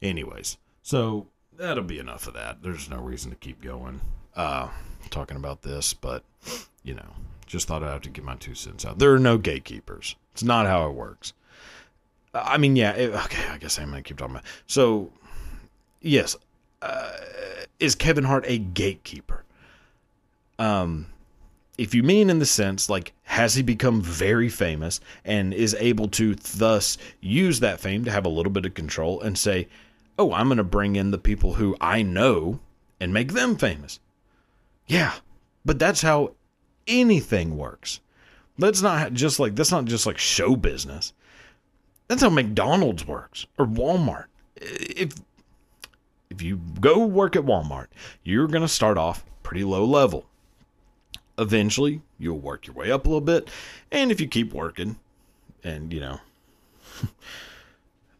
Anyways, 0.00 0.58
so 0.82 1.26
that'll 1.56 1.84
be 1.84 1.98
enough 1.98 2.26
of 2.26 2.34
that. 2.34 2.62
There's 2.62 2.88
no 2.88 3.00
reason 3.00 3.30
to 3.30 3.36
keep 3.36 3.62
going 3.62 4.00
uh 4.34 4.68
talking 5.10 5.36
about 5.36 5.62
this, 5.62 5.94
but 5.94 6.24
you 6.82 6.94
know, 6.94 7.14
just 7.48 7.66
thought 7.66 7.82
I'd 7.82 7.90
have 7.90 8.02
to 8.02 8.10
get 8.10 8.24
my 8.24 8.36
two 8.36 8.54
cents 8.54 8.84
out. 8.84 8.98
There 8.98 9.12
are 9.12 9.18
no 9.18 9.38
gatekeepers. 9.38 10.14
It's 10.32 10.44
not 10.44 10.66
how 10.66 10.88
it 10.88 10.94
works. 10.94 11.32
I 12.34 12.58
mean, 12.58 12.76
yeah. 12.76 12.92
It, 12.92 13.14
okay, 13.24 13.48
I 13.48 13.58
guess 13.58 13.78
I'm 13.78 13.90
gonna 13.90 14.02
keep 14.02 14.18
talking 14.18 14.36
about. 14.36 14.44
It. 14.44 14.50
So, 14.66 15.10
yes, 16.00 16.36
uh, 16.82 17.12
is 17.80 17.94
Kevin 17.94 18.24
Hart 18.24 18.44
a 18.46 18.58
gatekeeper? 18.58 19.44
Um, 20.58 21.06
if 21.78 21.94
you 21.94 22.02
mean 22.02 22.28
in 22.28 22.40
the 22.40 22.46
sense 22.46 22.90
like 22.90 23.12
has 23.22 23.54
he 23.54 23.62
become 23.62 24.02
very 24.02 24.48
famous 24.48 25.00
and 25.24 25.54
is 25.54 25.76
able 25.78 26.08
to 26.08 26.34
thus 26.34 26.98
use 27.20 27.60
that 27.60 27.80
fame 27.80 28.04
to 28.04 28.10
have 28.10 28.26
a 28.26 28.30
little 28.30 28.52
bit 28.52 28.66
of 28.66 28.74
control 28.74 29.20
and 29.20 29.38
say, 29.38 29.68
"Oh, 30.18 30.32
I'm 30.32 30.48
going 30.48 30.58
to 30.58 30.64
bring 30.64 30.96
in 30.96 31.12
the 31.12 31.18
people 31.18 31.54
who 31.54 31.76
I 31.80 32.02
know 32.02 32.60
and 33.00 33.14
make 33.14 33.32
them 33.32 33.56
famous." 33.56 34.00
Yeah, 34.86 35.14
but 35.64 35.78
that's 35.78 36.02
how 36.02 36.32
anything 36.88 37.56
works. 37.56 38.00
That's 38.58 38.82
not 38.82 39.12
just 39.12 39.38
like 39.38 39.54
that's 39.54 39.70
not 39.70 39.84
just 39.84 40.06
like 40.06 40.18
show 40.18 40.56
business. 40.56 41.12
That's 42.08 42.22
how 42.22 42.30
McDonald's 42.30 43.06
works 43.06 43.46
or 43.58 43.66
Walmart. 43.66 44.26
If 44.56 45.12
if 46.30 46.42
you 46.42 46.60
go 46.80 47.04
work 47.04 47.36
at 47.36 47.44
Walmart, 47.44 47.86
you're 48.22 48.48
going 48.48 48.62
to 48.62 48.68
start 48.68 48.98
off 48.98 49.24
pretty 49.42 49.64
low 49.64 49.84
level. 49.84 50.26
Eventually, 51.38 52.02
you'll 52.18 52.38
work 52.38 52.66
your 52.66 52.74
way 52.74 52.90
up 52.90 53.06
a 53.06 53.08
little 53.08 53.20
bit, 53.20 53.48
and 53.92 54.10
if 54.10 54.20
you 54.20 54.26
keep 54.26 54.52
working 54.52 54.98
and, 55.62 55.92
you 55.92 56.00
know, 56.00 56.20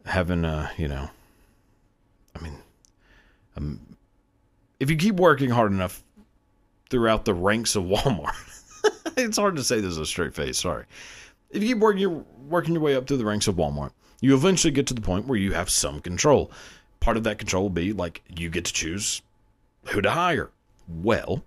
having 0.07 0.45
a, 0.45 0.71
you 0.77 0.89
know, 0.89 1.11
I 2.35 2.43
mean, 2.43 2.57
um, 3.57 3.81
if 4.79 4.89
you 4.91 4.97
keep 4.97 5.17
working 5.17 5.51
hard 5.51 5.73
enough 5.73 6.03
throughout 6.91 7.25
the 7.25 7.35
ranks 7.35 7.75
of 7.77 7.85
Walmart, 7.85 8.58
it's 9.17 9.39
hard 9.39 9.57
to 9.57 9.65
say 9.65 9.81
this 9.81 9.95
with 9.95 10.03
a 10.03 10.07
straight 10.07 10.35
face. 10.35 10.59
Sorry. 10.59 10.85
If 11.51 11.63
you 11.63 11.71
keep 11.71 11.79
working 11.79 12.01
your 12.01 12.25
working 12.49 12.75
your 12.75 12.83
way 12.83 12.95
up 12.95 13.07
through 13.07 13.17
the 13.19 13.25
ranks 13.25 13.49
of 13.49 13.57
Walmart, 13.57 13.93
you 14.21 14.35
eventually 14.35 14.71
get 14.71 14.87
to 14.89 14.95
the 14.95 15.01
point 15.01 15.27
where 15.27 15.39
you 15.39 15.53
have 15.53 15.71
some 15.71 16.01
control. 16.01 16.51
Part 17.01 17.17
of 17.17 17.25
that 17.25 17.39
control 17.39 17.65
will 17.65 17.71
be 17.71 17.93
like 17.93 18.23
you 18.37 18.51
get 18.51 18.65
to 18.65 18.73
choose 18.73 19.23
who 19.87 20.01
to 20.01 20.11
hire. 20.11 20.51
Well, 20.89 21.45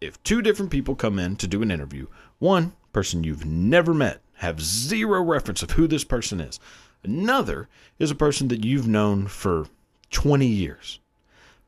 if 0.00 0.22
two 0.22 0.42
different 0.42 0.70
people 0.70 0.94
come 0.94 1.18
in 1.18 1.36
to 1.36 1.46
do 1.46 1.62
an 1.62 1.70
interview, 1.70 2.06
one 2.38 2.72
person 2.92 3.24
you've 3.24 3.44
never 3.44 3.94
met, 3.94 4.20
have 4.34 4.60
zero 4.60 5.22
reference 5.22 5.62
of 5.62 5.72
who 5.72 5.86
this 5.86 6.04
person 6.04 6.40
is. 6.40 6.58
Another 7.04 7.68
is 7.98 8.10
a 8.10 8.16
person 8.16 8.48
that 8.48 8.64
you've 8.64 8.88
known 8.88 9.26
for 9.26 9.66
20 10.10 10.46
years. 10.46 11.00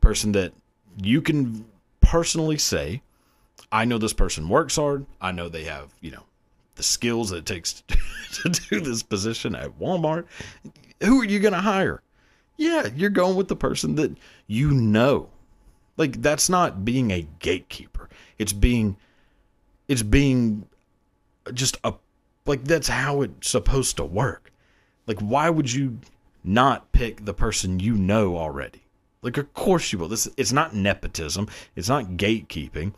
Person 0.00 0.32
that 0.32 0.52
you 1.02 1.22
can 1.22 1.64
personally 2.00 2.58
say 2.58 3.02
I 3.72 3.86
know 3.86 3.96
this 3.96 4.12
person 4.12 4.50
works 4.50 4.76
hard. 4.76 5.06
I 5.20 5.32
know 5.32 5.48
they 5.48 5.64
have, 5.64 5.94
you 6.02 6.10
know, 6.10 6.24
the 6.76 6.82
skills 6.82 7.30
that 7.30 7.38
it 7.38 7.46
takes 7.46 7.72
to, 7.88 7.96
to 8.42 8.48
do 8.50 8.80
this 8.80 9.02
position 9.02 9.56
at 9.56 9.78
Walmart. 9.80 10.26
Who 11.02 11.22
are 11.22 11.24
you 11.24 11.40
going 11.40 11.54
to 11.54 11.60
hire? 11.60 12.02
Yeah, 12.58 12.88
you're 12.94 13.10
going 13.10 13.34
with 13.34 13.48
the 13.48 13.56
person 13.56 13.94
that 13.96 14.14
you 14.46 14.70
know. 14.70 15.30
Like 15.96 16.22
that's 16.22 16.48
not 16.48 16.84
being 16.84 17.10
a 17.10 17.26
gatekeeper. 17.38 18.08
It's 18.38 18.52
being 18.52 18.96
it's 19.88 20.02
being 20.02 20.66
just 21.52 21.76
a 21.84 21.94
like 22.46 22.64
that's 22.64 22.88
how 22.88 23.22
it's 23.22 23.48
supposed 23.48 23.96
to 23.96 24.04
work. 24.04 24.52
Like 25.06 25.20
why 25.20 25.50
would 25.50 25.72
you 25.72 25.98
not 26.44 26.92
pick 26.92 27.24
the 27.24 27.34
person 27.34 27.78
you 27.78 27.94
know 27.94 28.36
already? 28.36 28.82
Like 29.22 29.36
of 29.36 29.52
course 29.54 29.92
you 29.92 29.98
will. 29.98 30.08
This 30.08 30.28
it's 30.36 30.52
not 30.52 30.74
nepotism. 30.74 31.48
It's 31.76 31.88
not 31.88 32.16
gatekeeping. 32.16 32.94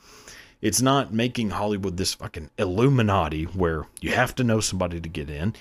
It's 0.64 0.80
not 0.80 1.12
making 1.12 1.50
Hollywood 1.50 1.98
this 1.98 2.14
fucking 2.14 2.48
Illuminati 2.56 3.44
where 3.44 3.84
you 4.00 4.12
have 4.12 4.34
to 4.36 4.42
know 4.42 4.60
somebody 4.60 4.98
to 4.98 5.08
get 5.10 5.28
in. 5.28 5.54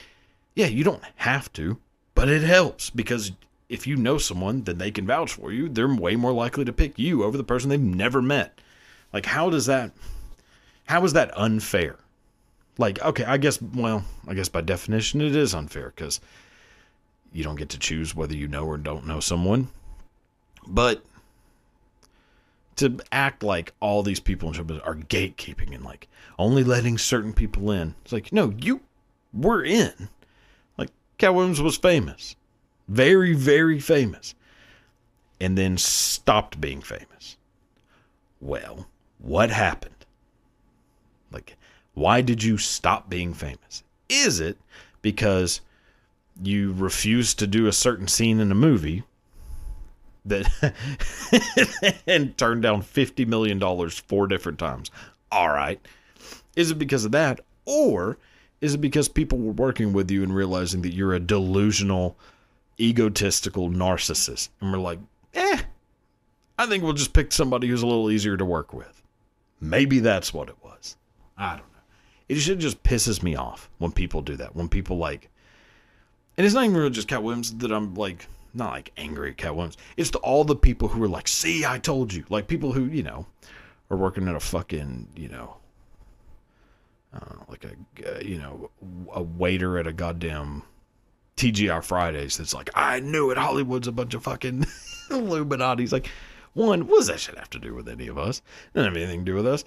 Yeah, 0.56 0.68
you 0.68 0.86
don't 0.86 1.04
have 1.18 1.51
to, 1.54 1.78
but 2.16 2.30
it 2.30 2.41
helps 2.41 2.89
because 2.89 3.34
if 3.68 3.86
you 3.86 3.97
know 3.97 4.18
someone, 4.18 4.64
then 4.64 4.78
they 4.78 4.91
can 4.91 5.06
vouch 5.06 5.34
for 5.34 5.51
you. 5.51 5.68
They're 5.68 5.93
way 5.93 6.16
more 6.16 6.32
likely 6.32 6.64
to 6.64 6.72
pick 6.72 6.97
you 6.97 7.26
over 7.26 7.36
the 7.36 7.43
person 7.43 7.70
they've 7.70 7.82
never 7.82 8.22
met. 8.22 8.62
Like, 9.12 9.26
how 9.26 9.49
does 9.49 9.66
that, 9.66 9.91
how 10.86 11.04
is 11.04 11.12
that 11.12 11.38
unfair? 11.38 11.97
Like, 12.78 13.01
okay, 13.01 13.26
I 13.26 13.36
guess, 13.36 13.62
well, 13.62 14.06
I 14.26 14.34
guess 14.36 14.47
by 14.47 14.62
definition 14.62 15.20
it 15.20 15.36
is 15.36 15.54
unfair 15.54 15.91
because 15.93 16.22
you 17.34 17.43
don't 17.43 17.58
get 17.58 17.68
to 17.70 17.78
choose 17.78 18.16
whether 18.16 18.36
you 18.36 18.47
know 18.47 18.64
or 18.64 18.78
don't 18.78 19.06
know 19.06 19.20
someone. 19.20 19.68
But 20.66 21.04
to 22.78 23.00
act 23.12 23.44
like 23.44 23.74
all 23.80 24.04
these 24.04 24.20
people 24.20 24.50
in 24.50 24.56
showbiz 24.56 24.86
are 24.86 24.96
gatekeeping 24.96 25.74
and 25.74 25.84
like 25.84 26.08
only 26.40 26.64
letting 26.64 26.98
certain 26.98 27.34
people 27.34 27.72
in. 27.72 27.96
It's 28.04 28.14
like, 28.14 28.32
no, 28.34 28.54
you 28.58 28.82
were 29.34 29.64
in. 29.64 30.10
Like 30.78 30.90
Katt 31.18 31.36
Williams 31.36 31.62
was 31.62 31.78
famous. 31.78 32.36
Very, 32.88 33.34
very 33.34 33.80
famous. 33.80 34.36
And 35.40 35.58
then 35.58 35.78
stopped 35.78 36.62
being 36.62 36.82
famous. 36.82 37.38
Well, 38.40 38.88
What 39.20 39.52
happened? 39.52 40.06
Like, 41.32 41.56
why 41.94 42.22
did 42.22 42.44
you 42.44 42.58
stop 42.58 43.10
being 43.10 43.34
famous? 43.34 43.84
Is 44.10 44.40
it 44.40 44.58
because 45.02 45.62
you 46.42 46.74
refused 46.74 47.40
to 47.40 47.48
do 47.48 47.68
a 47.68 47.72
certain 47.74 48.08
scene 48.08 48.40
in 48.40 48.52
a 48.52 48.56
movie 48.56 49.04
that 50.26 50.74
and 52.08 52.38
turned 52.38 52.64
down 52.64 52.82
$50 52.82 53.28
million 53.28 53.90
four 53.90 54.28
different 54.28 54.60
times? 54.60 54.92
All 55.32 55.50
right. 55.50 55.80
Is 56.56 56.72
it 56.72 56.80
because 56.80 57.06
of 57.06 57.12
that? 57.12 57.42
Or 57.66 58.18
is 58.62 58.76
it 58.76 58.82
because 58.82 59.08
people 59.10 59.38
were 59.40 59.52
working 59.52 59.94
with 59.94 60.10
you 60.10 60.24
and 60.24 60.34
realizing 60.34 60.82
that 60.84 60.94
you're 60.94 61.14
a 61.14 61.20
delusional, 61.20 62.18
egotistical 62.80 63.70
narcissist? 63.70 64.50
And 64.62 64.72
we're 64.72 64.80
like, 64.80 65.00
eh, 65.34 65.62
I 66.58 66.66
think 66.66 66.84
we'll 66.84 66.94
just 66.94 67.14
pick 67.14 67.32
somebody 67.32 67.68
who's 67.68 67.82
a 67.82 67.88
little 67.88 68.12
easier 68.12 68.38
to 68.38 68.46
work 68.46 68.74
with. 68.74 69.02
Maybe 69.60 70.00
that's 70.00 70.34
what 70.34 70.50
it 70.50 70.56
was. 70.64 70.98
I 71.38 71.52
don't 71.52 71.60
know. 71.60 71.80
It 72.30 72.36
just 72.36 72.84
pisses 72.84 73.24
me 73.24 73.36
off 73.36 73.70
when 73.80 73.92
people 73.92 74.22
do 74.22 74.36
that. 74.38 74.56
When 74.56 74.70
people 74.70 74.98
like, 74.98 75.30
and 76.38 76.46
it's 76.46 76.56
not 76.56 76.66
even 76.66 76.78
really 76.78 76.90
just 76.90 77.08
Katt 77.08 77.24
Williams 77.24 77.54
that 77.56 77.72
I'm 77.72 77.96
like, 77.96 78.28
not 78.54 78.72
like 78.72 78.91
angry 78.97 79.32
at 79.32 79.38
Katt 79.38 79.56
Williams. 79.56 79.78
It's 79.97 80.12
to 80.12 80.20
all 80.20 80.43
the 80.43 80.56
people 80.56 80.88
who 80.88 81.04
are 81.04 81.08
like, 81.08 81.28
see, 81.28 81.66
I 81.66 81.80
told 81.80 82.14
you. 82.14 82.26
Like 82.30 82.47
people 82.47 82.72
who, 82.72 82.86
you 82.86 83.04
know, 83.04 83.26
are 83.89 83.97
working 83.97 84.28
at 84.28 84.36
a 84.36 84.39
fucking, 84.39 85.08
you 85.16 85.30
know, 85.30 85.58
I 87.14 87.20
don't 87.20 87.39
know, 87.39 87.45
like 87.49 87.66
a, 87.66 88.16
uh, 88.16 88.20
you 88.22 88.38
know, 88.38 88.70
a 89.14 89.22
waiter 89.22 89.78
at 89.78 89.88
a 89.88 89.93
goddamn 89.93 90.64
TGI 91.38 91.84
Fridays 91.84 92.38
that's 92.38 92.54
like, 92.54 92.70
I 92.76 92.99
knew 92.99 93.32
it. 93.32 93.38
Hollywood's 93.38 93.88
a 93.88 93.91
bunch 93.91 94.14
of 94.14 94.24
fucking 94.24 94.66
Illuminati's. 95.12 95.91
Like, 95.91 96.10
one, 96.54 96.88
what 96.88 96.97
does 96.97 97.08
that 97.08 97.20
shit 97.20 97.38
have 97.38 97.49
to 97.51 97.60
do 97.60 97.74
with 97.74 97.89
any 97.89 98.08
of 98.08 98.18
us? 98.18 98.39
It 98.39 98.78
doesn't 98.78 98.93
have 98.93 99.01
anything 99.01 99.26
to 99.26 99.32
do 99.32 99.36
with 99.36 99.47
us. 99.47 99.64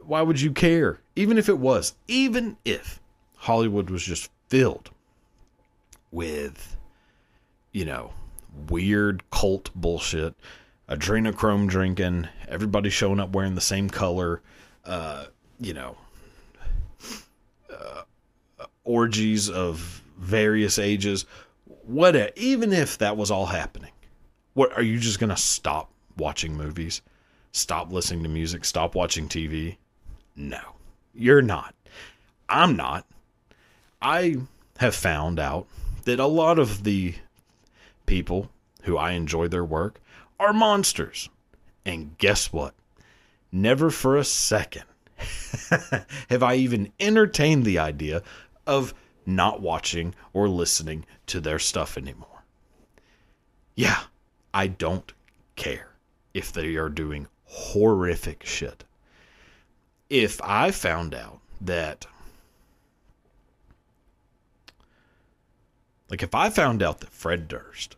Why 0.00 0.22
would 0.22 0.40
you 0.40 0.52
care? 0.52 1.00
Even 1.16 1.38
if 1.38 1.48
it 1.48 1.58
was, 1.58 1.94
even 2.06 2.56
if 2.64 3.00
Hollywood 3.36 3.90
was 3.90 4.04
just 4.04 4.30
filled 4.48 4.90
with, 6.12 6.76
you 7.72 7.84
know, 7.84 8.12
weird 8.68 9.28
cult 9.30 9.70
bullshit, 9.74 10.34
adrenochrome 10.88 11.68
drinking, 11.68 12.28
everybody 12.48 12.90
showing 12.90 13.20
up 13.20 13.32
wearing 13.32 13.54
the 13.54 13.60
same 13.60 13.90
color, 13.90 14.40
uh, 14.84 15.26
you 15.58 15.74
know, 15.74 15.96
uh, 17.72 18.02
orgies 18.84 19.50
of 19.50 20.02
various 20.18 20.78
ages, 20.78 21.26
what 21.84 22.32
even 22.36 22.72
if 22.72 22.98
that 22.98 23.16
was 23.16 23.30
all 23.30 23.46
happening, 23.46 23.92
what 24.54 24.72
are 24.72 24.82
you 24.82 24.98
just 24.98 25.20
gonna 25.20 25.36
stop 25.36 25.90
watching 26.16 26.56
movies, 26.56 27.02
stop 27.52 27.92
listening 27.92 28.22
to 28.22 28.28
music, 28.28 28.64
stop 28.64 28.94
watching 28.94 29.28
TV? 29.28 29.76
No, 30.34 30.60
you're 31.14 31.42
not. 31.42 31.74
I'm 32.48 32.76
not. 32.76 33.06
I 34.00 34.36
have 34.78 34.94
found 34.94 35.40
out 35.40 35.66
that 36.04 36.20
a 36.20 36.26
lot 36.26 36.58
of 36.58 36.84
the 36.84 37.14
people 38.06 38.50
who 38.82 38.96
I 38.96 39.12
enjoy 39.12 39.48
their 39.48 39.64
work 39.64 40.00
are 40.38 40.52
monsters. 40.52 41.28
And 41.84 42.16
guess 42.18 42.52
what? 42.52 42.74
Never 43.52 43.90
for 43.90 44.16
a 44.16 44.24
second 44.24 44.84
have 46.28 46.42
I 46.42 46.56
even 46.56 46.92
entertained 47.00 47.64
the 47.64 47.78
idea 47.78 48.22
of 48.66 48.94
not 49.24 49.60
watching 49.60 50.14
or 50.32 50.48
listening 50.48 51.04
to 51.26 51.40
their 51.40 51.58
stuff 51.58 51.96
anymore. 51.96 52.44
Yeah, 53.74 54.04
I 54.54 54.68
don't 54.68 55.12
care 55.56 55.90
if 56.34 56.52
they 56.52 56.76
are 56.76 56.88
doing 56.88 57.28
horrific 57.44 58.44
shit. 58.44 58.84
If 60.08 60.40
I 60.42 60.70
found 60.70 61.14
out 61.14 61.40
that, 61.60 62.06
like, 66.08 66.22
if 66.22 66.34
I 66.34 66.50
found 66.50 66.82
out 66.82 67.00
that 67.00 67.10
Fred 67.10 67.48
Durst 67.48 67.96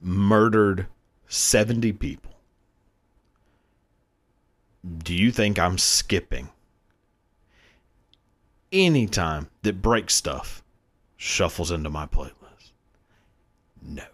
murdered 0.00 0.86
70 1.26 1.92
people, 1.92 2.32
do 4.98 5.14
you 5.14 5.30
think 5.30 5.58
I'm 5.58 5.78
skipping 5.78 6.50
any 8.72 9.06
time 9.06 9.48
that 9.62 9.82
break 9.82 10.10
stuff 10.10 10.62
shuffles 11.16 11.70
into 11.70 11.90
my 11.90 12.06
playlist? 12.06 12.72
No. 13.82 14.04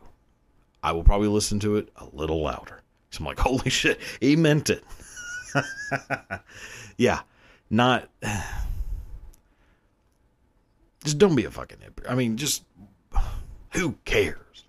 I 0.83 0.93
will 0.93 1.05
probably 1.05 1.28
listen 1.28 1.61
to 1.61 1.76
it 1.76 1.89
a 1.97 2.07
little 2.12 2.43
louder. 2.43 2.80
So 3.11 3.20
I'm 3.20 3.26
like, 3.26 3.39
holy 3.41 3.70
shit, 3.70 4.01
he 4.20 4.37
meant 4.37 4.70
it. 4.70 4.85
yeah, 6.97 7.20
not. 7.70 8.09
Just 11.05 11.18
don't 11.18 11.34
be 11.34 11.44
a 11.44 11.50
fucking 11.50 11.78
hypocrite. 11.80 12.11
I 12.11 12.14
mean, 12.14 12.36
just 12.36 12.64
who 13.72 13.96
cares 14.05 14.64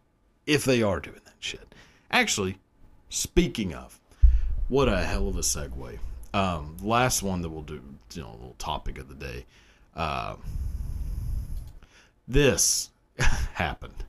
if 0.45 0.65
they 0.65 0.81
are 0.81 0.99
doing 0.99 1.21
that 1.25 1.35
shit? 1.39 1.73
Actually, 2.11 2.57
speaking 3.09 3.73
of, 3.73 3.99
what 4.67 4.87
a 4.87 5.03
hell 5.03 5.27
of 5.27 5.37
a 5.37 5.41
segue. 5.41 5.99
Um, 6.33 6.77
last 6.81 7.21
one 7.21 7.41
that 7.43 7.49
we'll 7.49 7.61
do, 7.61 7.81
you 8.13 8.21
know, 8.21 8.29
a 8.29 8.33
little 8.33 8.55
topic 8.57 8.97
of 8.97 9.07
the 9.07 9.15
day. 9.15 9.45
Uh, 9.95 10.35
this 12.27 12.89
happened. 13.53 14.03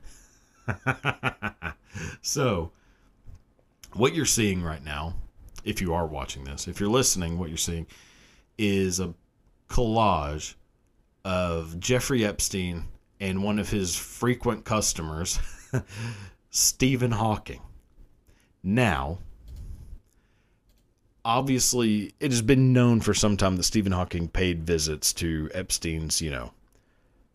so, 2.21 2.71
what 3.93 4.15
you're 4.15 4.25
seeing 4.25 4.63
right 4.63 4.83
now, 4.83 5.13
if 5.63 5.81
you 5.81 5.93
are 5.93 6.07
watching 6.07 6.43
this, 6.43 6.67
if 6.67 6.79
you're 6.79 6.89
listening, 6.89 7.37
what 7.37 7.49
you're 7.49 7.57
seeing 7.57 7.85
is 8.57 8.99
a 8.99 9.13
collage 9.69 10.55
of 11.25 11.79
Jeffrey 11.79 12.23
Epstein 12.23 12.85
and 13.19 13.43
one 13.43 13.57
of 13.57 13.69
his 13.69 13.95
frequent 13.95 14.63
customers, 14.63 15.39
Stephen 16.51 17.11
Hawking. 17.11 17.61
Now, 18.63 19.17
obviously, 21.25 22.13
it 22.19 22.31
has 22.31 22.43
been 22.43 22.71
known 22.71 23.01
for 23.01 23.15
some 23.15 23.35
time 23.35 23.57
that 23.57 23.63
Stephen 23.63 23.91
Hawking 23.91 24.27
paid 24.27 24.63
visits 24.63 25.11
to 25.13 25.49
Epstein's, 25.53 26.21
you 26.21 26.29
know, 26.29 26.51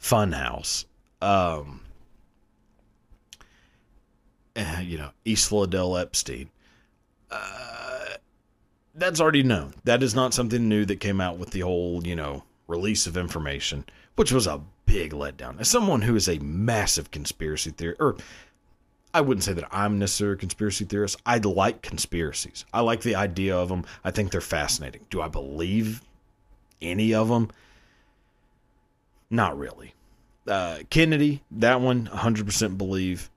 funhouse. 0.00 0.84
Um, 1.20 1.80
uh, 4.54 4.80
you 4.82 4.98
know, 4.98 5.10
East 5.24 5.48
Philadelphia 5.48 6.02
Epstein. 6.02 6.50
Uh, 7.30 8.06
that's 8.94 9.20
already 9.20 9.42
known. 9.42 9.74
That 9.84 10.02
is 10.02 10.14
not 10.14 10.32
something 10.32 10.68
new 10.68 10.84
that 10.86 11.00
came 11.00 11.20
out 11.20 11.38
with 11.38 11.50
the 11.50 11.60
whole, 11.60 12.06
you 12.06 12.16
know, 12.16 12.44
release 12.70 13.06
of 13.06 13.16
information, 13.16 13.84
which 14.16 14.32
was 14.32 14.46
a 14.46 14.62
big 14.86 15.12
letdown. 15.12 15.60
As 15.60 15.68
someone 15.68 16.02
who 16.02 16.16
is 16.16 16.28
a 16.28 16.38
massive 16.38 17.10
conspiracy 17.10 17.70
theory, 17.70 17.96
or 17.98 18.16
I 19.12 19.20
wouldn't 19.20 19.44
say 19.44 19.52
that 19.52 19.68
I'm 19.72 19.98
necessarily 19.98 20.34
a 20.34 20.38
conspiracy 20.38 20.84
theorist. 20.84 21.20
I 21.26 21.38
like 21.38 21.82
conspiracies. 21.82 22.64
I 22.72 22.80
like 22.80 23.02
the 23.02 23.16
idea 23.16 23.56
of 23.56 23.68
them. 23.68 23.84
I 24.04 24.10
think 24.10 24.30
they're 24.30 24.40
fascinating. 24.40 25.04
Do 25.10 25.20
I 25.20 25.28
believe 25.28 26.02
any 26.80 27.12
of 27.12 27.28
them? 27.28 27.50
Not 29.28 29.58
really. 29.58 29.94
Uh, 30.46 30.78
Kennedy, 30.90 31.42
that 31.50 31.80
one, 31.80 32.06
100% 32.06 32.78
believe. 32.78 33.30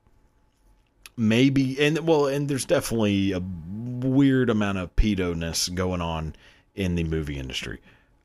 Maybe, 1.15 1.79
and 1.79 1.99
well, 2.07 2.25
and 2.25 2.47
there's 2.47 2.65
definitely 2.65 3.33
a 3.33 3.39
weird 3.39 4.49
amount 4.49 4.79
of 4.79 4.95
pedo 4.95 5.35
ness 5.35 5.69
going 5.69 6.01
on 6.01 6.35
in 6.73 6.95
the 6.95 7.03
movie 7.03 7.37
industry, 7.37 7.79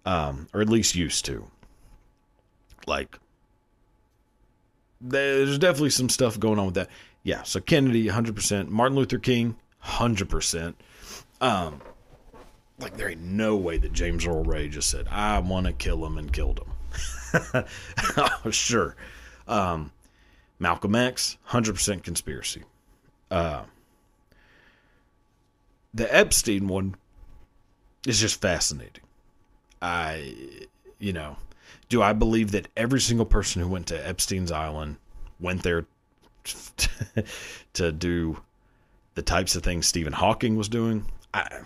um, 0.09 0.49
or 0.55 0.63
at 0.63 0.69
least 0.69 0.95
used 0.95 1.27
to. 1.27 1.45
Like, 2.87 3.19
there's 5.01 5.59
definitely 5.59 5.91
some 5.91 6.09
stuff 6.09 6.41
going 6.41 6.59
on 6.59 6.67
with 6.67 6.75
that 6.77 6.89
yeah, 7.23 7.43
so 7.43 7.61
Kennedy, 7.61 8.07
100%. 8.07 8.69
Martin 8.69 8.97
Luther 8.97 9.19
King, 9.19 9.57
100%. 9.85 10.75
Um, 11.43 11.83
like, 12.79 12.97
there 12.97 13.11
ain't 13.11 13.21
no 13.21 13.55
way 13.55 13.77
that 13.77 13.93
James 13.93 14.27
Earl 14.27 14.45
Ray 14.45 14.69
just 14.69 14.89
said, 14.89 15.09
I 15.11 15.39
want 15.41 15.67
to 15.67 15.75
kill 15.75 16.07
him 16.07 16.17
and 16.17 16.33
killed 16.33 16.61
him. 16.61 17.65
oh, 18.17 18.51
sure. 18.51 18.97
Um, 19.47 19.93
Malcolm 20.59 20.95
X, 20.95 21.37
100% 21.51 22.03
conspiracy. 22.03 22.63
Uh, 23.31 23.65
the 25.93 26.15
Epstein 26.15 26.67
one 26.67 26.95
is 28.07 28.21
just 28.21 28.41
fascinating. 28.41 29.05
I, 29.81 30.35
you 30.99 31.13
know, 31.13 31.37
do 31.89 32.03
I 32.03 32.13
believe 32.13 32.51
that 32.53 32.69
every 32.77 33.01
single 33.01 33.27
person 33.27 33.63
who 33.63 33.69
went 33.69 33.87
to 33.89 34.07
Epstein's 34.09 34.53
Island 34.53 34.97
went 35.41 35.63
there 35.63 35.87
to 37.75 37.93
do 37.93 38.41
the 39.15 39.23
types 39.23 39.57
of 39.57 39.63
things 39.63 39.87
Stephen 39.87 40.13
Hawking 40.13 40.57
was 40.57 40.69
doing? 40.69 41.07
I, 41.35 41.61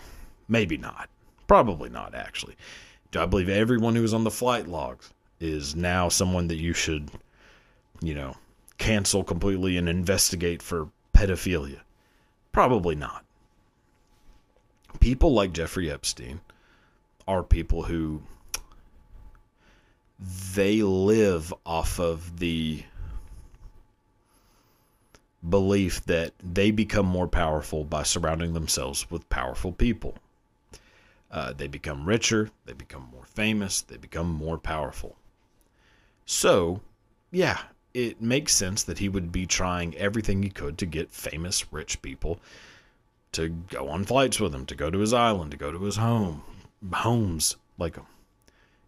maybe 0.49 0.77
not. 0.77 1.09
Probably 1.47 1.89
not, 1.89 2.15
actually. 2.15 2.57
Do 3.11 3.21
I 3.21 3.27
believe 3.27 3.49
everyone 3.49 3.95
who 3.95 4.03
was 4.03 4.15
on 4.15 4.25
the 4.25 4.31
flight 4.31 4.69
logs 4.69 5.11
is 5.41 5.77
now 5.77 6.09
someone 6.09 6.49
that 6.49 6.57
you 6.57 6.73
should, 6.73 7.11
you 8.01 8.15
know, 8.15 8.37
cancel 8.79 9.23
completely 9.25 9.77
and 9.77 9.89
investigate 9.89 10.63
for 10.63 10.89
pedophilia? 11.15 11.81
Probably 12.53 12.95
not. 12.95 13.25
people 15.01 15.33
like 15.33 15.53
Jeffrey 15.53 15.91
Epstein 15.91 16.41
are 17.33 17.43
people 17.43 17.83
who 17.83 18.21
they 20.55 20.83
live 20.83 21.53
off 21.65 21.99
of 21.99 22.39
the 22.39 22.85
belief 25.49 26.05
that 26.05 26.33
they 26.43 26.71
become 26.71 27.07
more 27.07 27.27
powerful 27.27 27.85
by 27.85 28.03
surrounding 28.03 28.53
themselves 28.53 29.11
with 29.11 29.29
powerful 29.31 29.73
people. 29.73 30.15
Uh, 31.31 31.55
they 31.55 31.67
become 31.67 32.05
richer, 32.05 32.51
they 32.67 32.75
become 32.75 33.09
more 33.11 33.25
famous, 33.25 33.81
they 33.81 33.97
become 33.97 34.31
more 34.31 34.59
powerful. 34.59 35.17
So, 36.27 36.83
yeah, 37.31 37.61
it 37.95 38.21
makes 38.21 38.55
sense 38.55 38.83
that 38.83 38.99
he 38.99 39.09
would 39.09 39.33
be 39.33 39.47
trying 39.47 39.97
everything 39.97 40.43
he 40.43 40.51
could 40.51 40.77
to 40.79 40.87
get 40.87 41.11
famous, 41.11 41.73
rich 41.73 42.03
people 42.03 42.39
to 43.33 43.49
go 43.49 43.89
on 43.89 44.05
flights 44.05 44.39
with 44.39 44.55
him, 44.55 44.67
to 44.67 44.75
go 44.75 44.91
to 44.91 44.99
his 44.99 45.15
island, 45.15 45.51
to 45.53 45.57
go 45.57 45.73
to 45.73 45.83
his 45.83 45.97
home, 45.97 46.43
homes. 46.93 47.57
Like, 47.79 47.97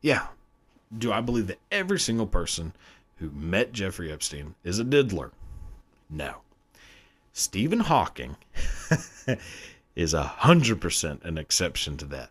yeah. 0.01 0.29
Do 0.97 1.13
I 1.13 1.21
believe 1.21 1.49
that 1.49 1.59
every 1.73 1.99
single 1.99 2.27
person 2.27 2.73
who 3.17 3.31
met 3.31 3.73
Jeffrey 3.73 4.13
Epstein 4.13 4.55
is 4.65 4.79
a 4.79 4.85
diddler? 4.85 5.33
No. 6.09 6.43
Stephen 7.33 7.81
Hawking 7.81 8.37
is 9.97 10.15
a 10.15 10.23
hundred 10.23 10.81
percent 10.81 11.23
an 11.25 11.37
exception 11.37 11.97
to 11.97 12.05
that. 12.07 12.31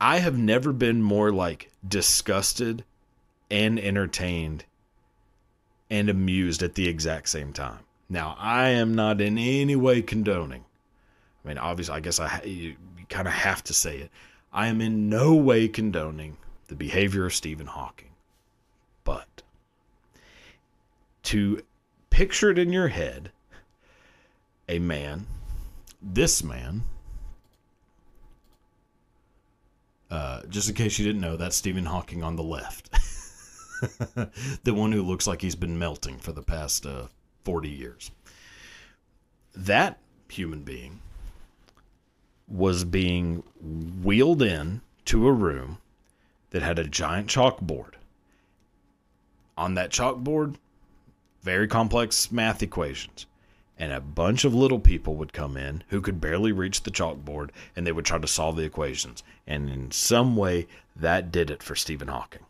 I 0.00 0.18
have 0.18 0.38
never 0.38 0.72
been 0.72 1.02
more 1.02 1.30
like 1.32 1.70
disgusted 1.86 2.84
and 3.50 3.78
entertained 3.78 4.64
and 5.90 6.08
amused 6.08 6.62
at 6.62 6.74
the 6.74 6.88
exact 6.88 7.28
same 7.28 7.52
time. 7.52 7.80
Now, 8.08 8.36
I 8.38 8.68
am 8.68 8.94
not 8.94 9.20
in 9.20 9.38
any 9.38 9.76
way 9.76 10.02
condoning. 10.02 10.64
I 11.46 11.48
mean, 11.48 11.58
obviously, 11.58 11.94
I 11.94 12.00
guess 12.00 12.18
I 12.18 12.42
you, 12.44 12.74
you 12.98 13.06
kind 13.08 13.28
of 13.28 13.34
have 13.34 13.62
to 13.64 13.72
say 13.72 13.98
it. 13.98 14.10
I 14.52 14.66
am 14.66 14.80
in 14.80 15.08
no 15.08 15.34
way 15.34 15.68
condoning 15.68 16.38
the 16.66 16.74
behavior 16.74 17.24
of 17.24 17.34
Stephen 17.34 17.68
Hawking. 17.68 18.10
But 19.04 19.42
to 21.24 21.62
picture 22.10 22.50
it 22.50 22.58
in 22.58 22.72
your 22.72 22.88
head 22.88 23.30
a 24.68 24.80
man, 24.80 25.26
this 26.02 26.42
man, 26.42 26.82
uh, 30.10 30.42
just 30.48 30.68
in 30.68 30.74
case 30.74 30.98
you 30.98 31.04
didn't 31.04 31.20
know, 31.20 31.36
that's 31.36 31.54
Stephen 31.54 31.84
Hawking 31.84 32.24
on 32.24 32.34
the 32.34 32.42
left. 32.42 32.90
the 34.64 34.74
one 34.74 34.90
who 34.90 35.02
looks 35.02 35.28
like 35.28 35.42
he's 35.42 35.54
been 35.54 35.78
melting 35.78 36.18
for 36.18 36.32
the 36.32 36.42
past 36.42 36.86
uh, 36.86 37.06
40 37.44 37.68
years. 37.68 38.10
That 39.54 40.00
human 40.28 40.62
being 40.62 41.00
was 42.48 42.84
being 42.84 43.42
wheeled 44.02 44.42
in 44.42 44.80
to 45.06 45.26
a 45.26 45.32
room 45.32 45.78
that 46.50 46.62
had 46.62 46.78
a 46.78 46.84
giant 46.84 47.28
chalkboard. 47.28 47.94
On 49.56 49.74
that 49.74 49.90
chalkboard, 49.90 50.56
very 51.42 51.66
complex 51.66 52.30
math 52.30 52.62
equations 52.62 53.26
and 53.78 53.92
a 53.92 54.00
bunch 54.00 54.44
of 54.44 54.54
little 54.54 54.80
people 54.80 55.16
would 55.16 55.32
come 55.32 55.56
in 55.56 55.82
who 55.88 56.00
could 56.00 56.20
barely 56.20 56.52
reach 56.52 56.82
the 56.82 56.90
chalkboard 56.90 57.50
and 57.74 57.86
they 57.86 57.92
would 57.92 58.04
try 58.04 58.18
to 58.18 58.26
solve 58.26 58.56
the 58.56 58.64
equations. 58.64 59.22
And 59.46 59.68
in 59.68 59.90
some 59.90 60.36
way, 60.36 60.66
that 60.94 61.30
did 61.30 61.50
it 61.50 61.62
for 61.62 61.74
Stephen 61.74 62.08
Hawking. 62.08 62.44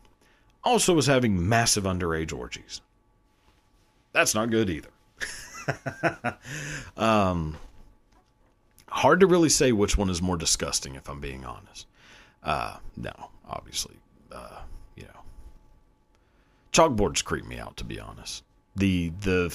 Also, 0.63 0.95
was 0.95 1.07
having 1.07 1.49
massive 1.49 1.85
underage 1.85 2.37
orgies. 2.37 2.81
That's 4.13 4.35
not 4.35 4.51
good 4.51 4.71
either. 4.71 4.89
um, 6.97 7.57
hard 8.97 9.21
to 9.21 9.27
really 9.27 9.49
say 9.49 9.73
which 9.73 9.97
one 9.97 10.11
is 10.11 10.23
more 10.23 10.37
disgusting, 10.37 10.95
if 10.95 11.09
I'm 11.09 11.21
being 11.21 11.45
honest. 11.45 11.87
Uh, 12.43 12.79
no, 12.97 13.13
obviously, 13.49 13.97
uh, 14.33 14.61
you 14.97 15.05
know, 15.05 15.21
chalkboards 16.73 17.23
creep 17.23 17.45
me 17.45 17.59
out, 17.59 17.77
to 17.77 17.85
be 17.85 18.01
honest. 18.01 18.43
The 18.75 19.11
the 19.21 19.55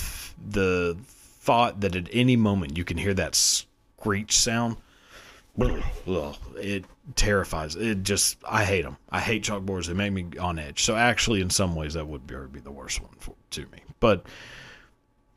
the 0.49 0.97
thought 1.07 1.81
that 1.81 1.95
at 1.95 2.07
any 2.11 2.35
moment 2.35 2.77
you 2.77 2.83
can 2.83 2.97
hear 2.97 3.13
that 3.15 3.35
screech 3.35 4.37
sound, 4.37 4.77
it 5.57 6.85
terrifies. 7.15 7.75
It 7.75 8.03
just 8.03 8.37
I 8.47 8.63
hate 8.63 8.83
them. 8.83 8.97
I 9.09 9.19
hate 9.19 9.43
chalkboards. 9.43 9.87
They 9.87 9.93
make 9.93 10.13
me 10.13 10.37
on 10.39 10.59
edge. 10.59 10.83
So 10.83 10.95
actually, 10.95 11.41
in 11.41 11.49
some 11.49 11.75
ways, 11.75 11.93
that 11.93 12.07
would 12.07 12.27
be 12.27 12.59
the 12.59 12.71
worst 12.71 13.01
one 13.01 13.15
for, 13.19 13.35
to 13.51 13.61
me. 13.61 13.83
But 13.99 14.25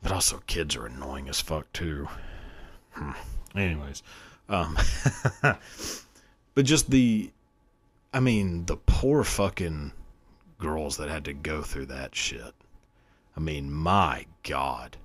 but 0.02 0.12
also, 0.12 0.42
kids 0.46 0.76
are 0.76 0.86
annoying 0.86 1.28
as 1.28 1.40
fuck 1.40 1.72
too. 1.72 2.08
Hmm. 2.92 3.12
Anyways, 3.54 4.02
um, 4.48 4.76
but 6.54 6.64
just 6.64 6.90
the, 6.90 7.30
I 8.12 8.20
mean, 8.20 8.66
the 8.66 8.76
poor 8.76 9.24
fucking 9.24 9.92
girls 10.58 10.96
that 10.96 11.08
had 11.08 11.24
to 11.26 11.34
go 11.34 11.62
through 11.62 11.86
that 11.86 12.14
shit. 12.14 12.54
I 13.36 13.40
mean, 13.40 13.70
my 13.70 14.26
God. 14.42 14.96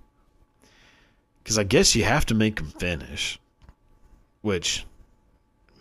Because 1.43 1.57
I 1.57 1.63
guess 1.63 1.95
you 1.95 2.03
have 2.03 2.25
to 2.27 2.35
make 2.35 2.57
them 2.57 2.67
finish, 2.67 3.39
which 4.41 4.85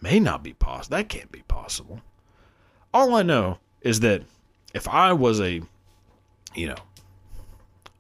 may 0.01 0.21
not 0.21 0.43
be 0.43 0.53
possible. 0.55 0.97
That 0.97 1.09
can't 1.09 1.31
be 1.33 1.43
possible. 1.43 2.01
All 2.93 3.14
I 3.14 3.23
know 3.23 3.59
is 3.83 4.01
that 4.01 4.23
if 4.75 4.89
I 4.89 5.12
was 5.12 5.41
a, 5.41 5.62
you 6.55 6.69
know, 6.69 6.77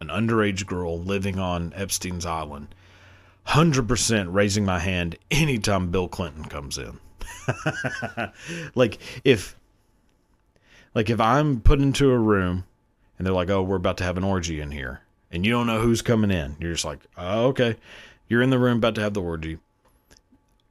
an 0.00 0.08
underage 0.08 0.66
girl 0.66 0.98
living 0.98 1.38
on 1.38 1.72
Epstein's 1.74 2.24
Island, 2.24 2.74
100% 3.48 4.32
raising 4.32 4.64
my 4.64 4.78
hand 4.78 5.16
anytime 5.30 5.90
Bill 5.90 6.08
Clinton 6.08 6.44
comes 6.44 6.78
in. 6.78 6.98
like 8.74 8.98
if 9.24 9.56
like 10.94 11.08
if 11.08 11.20
I'm 11.20 11.60
put 11.60 11.80
into 11.80 12.10
a 12.10 12.18
room 12.18 12.64
and 13.16 13.26
they're 13.26 13.34
like, 13.34 13.48
"Oh, 13.48 13.62
we're 13.62 13.76
about 13.76 13.96
to 13.98 14.04
have 14.04 14.18
an 14.18 14.24
orgy 14.24 14.60
in 14.60 14.70
here." 14.70 15.02
and 15.30 15.44
you 15.44 15.52
don't 15.52 15.66
know 15.66 15.80
who's 15.80 16.02
coming 16.02 16.30
in. 16.30 16.56
You're 16.58 16.72
just 16.72 16.84
like, 16.84 17.00
oh, 17.16 17.46
okay. 17.48 17.76
You're 18.28 18.42
in 18.42 18.50
the 18.50 18.58
room 18.58 18.78
about 18.78 18.94
to 18.96 19.00
have 19.00 19.14
the 19.14 19.22
orgy. 19.22 19.58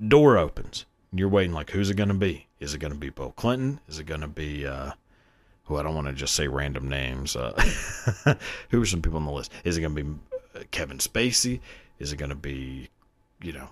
Door 0.06 0.38
opens. 0.38 0.86
You're 1.12 1.30
waiting, 1.30 1.54
like, 1.54 1.72
who's 1.72 1.90
it 1.90 1.96
going 1.96 2.10
to 2.10 2.16
be? 2.16 2.48
Is 2.60 2.74
it 2.74 2.80
going 2.80 2.94
to 2.94 3.00
be 3.00 3.10
Bill 3.10 3.32
Clinton? 3.32 3.80
Is 3.88 4.00
it 4.00 4.06
going 4.06 4.22
to 4.22 4.28
be, 4.28 4.66
uh, 4.66 4.92
who 5.66 5.78
I 5.78 5.84
don't 5.84 5.96
want 5.96 6.08
to 6.08 6.14
just 6.14 6.36
say 6.36 6.48
random 6.48 6.90
names. 6.90 7.36
Uh, 7.36 7.54
who 8.70 8.82
are 8.82 8.86
some 8.86 9.02
people 9.02 9.18
on 9.18 9.26
the 9.26 9.32
list? 9.32 9.52
Is 9.64 9.78
it 9.78 9.82
going 9.82 9.96
to 9.96 10.04
be 10.04 10.20
uh, 10.56 10.64
Kevin 10.72 10.98
Spacey? 10.98 11.60
Is 12.00 12.14
it 12.14 12.18
going 12.18 12.30
to 12.30 12.36
be, 12.36 12.90
you 13.42 13.54
know, 13.54 13.70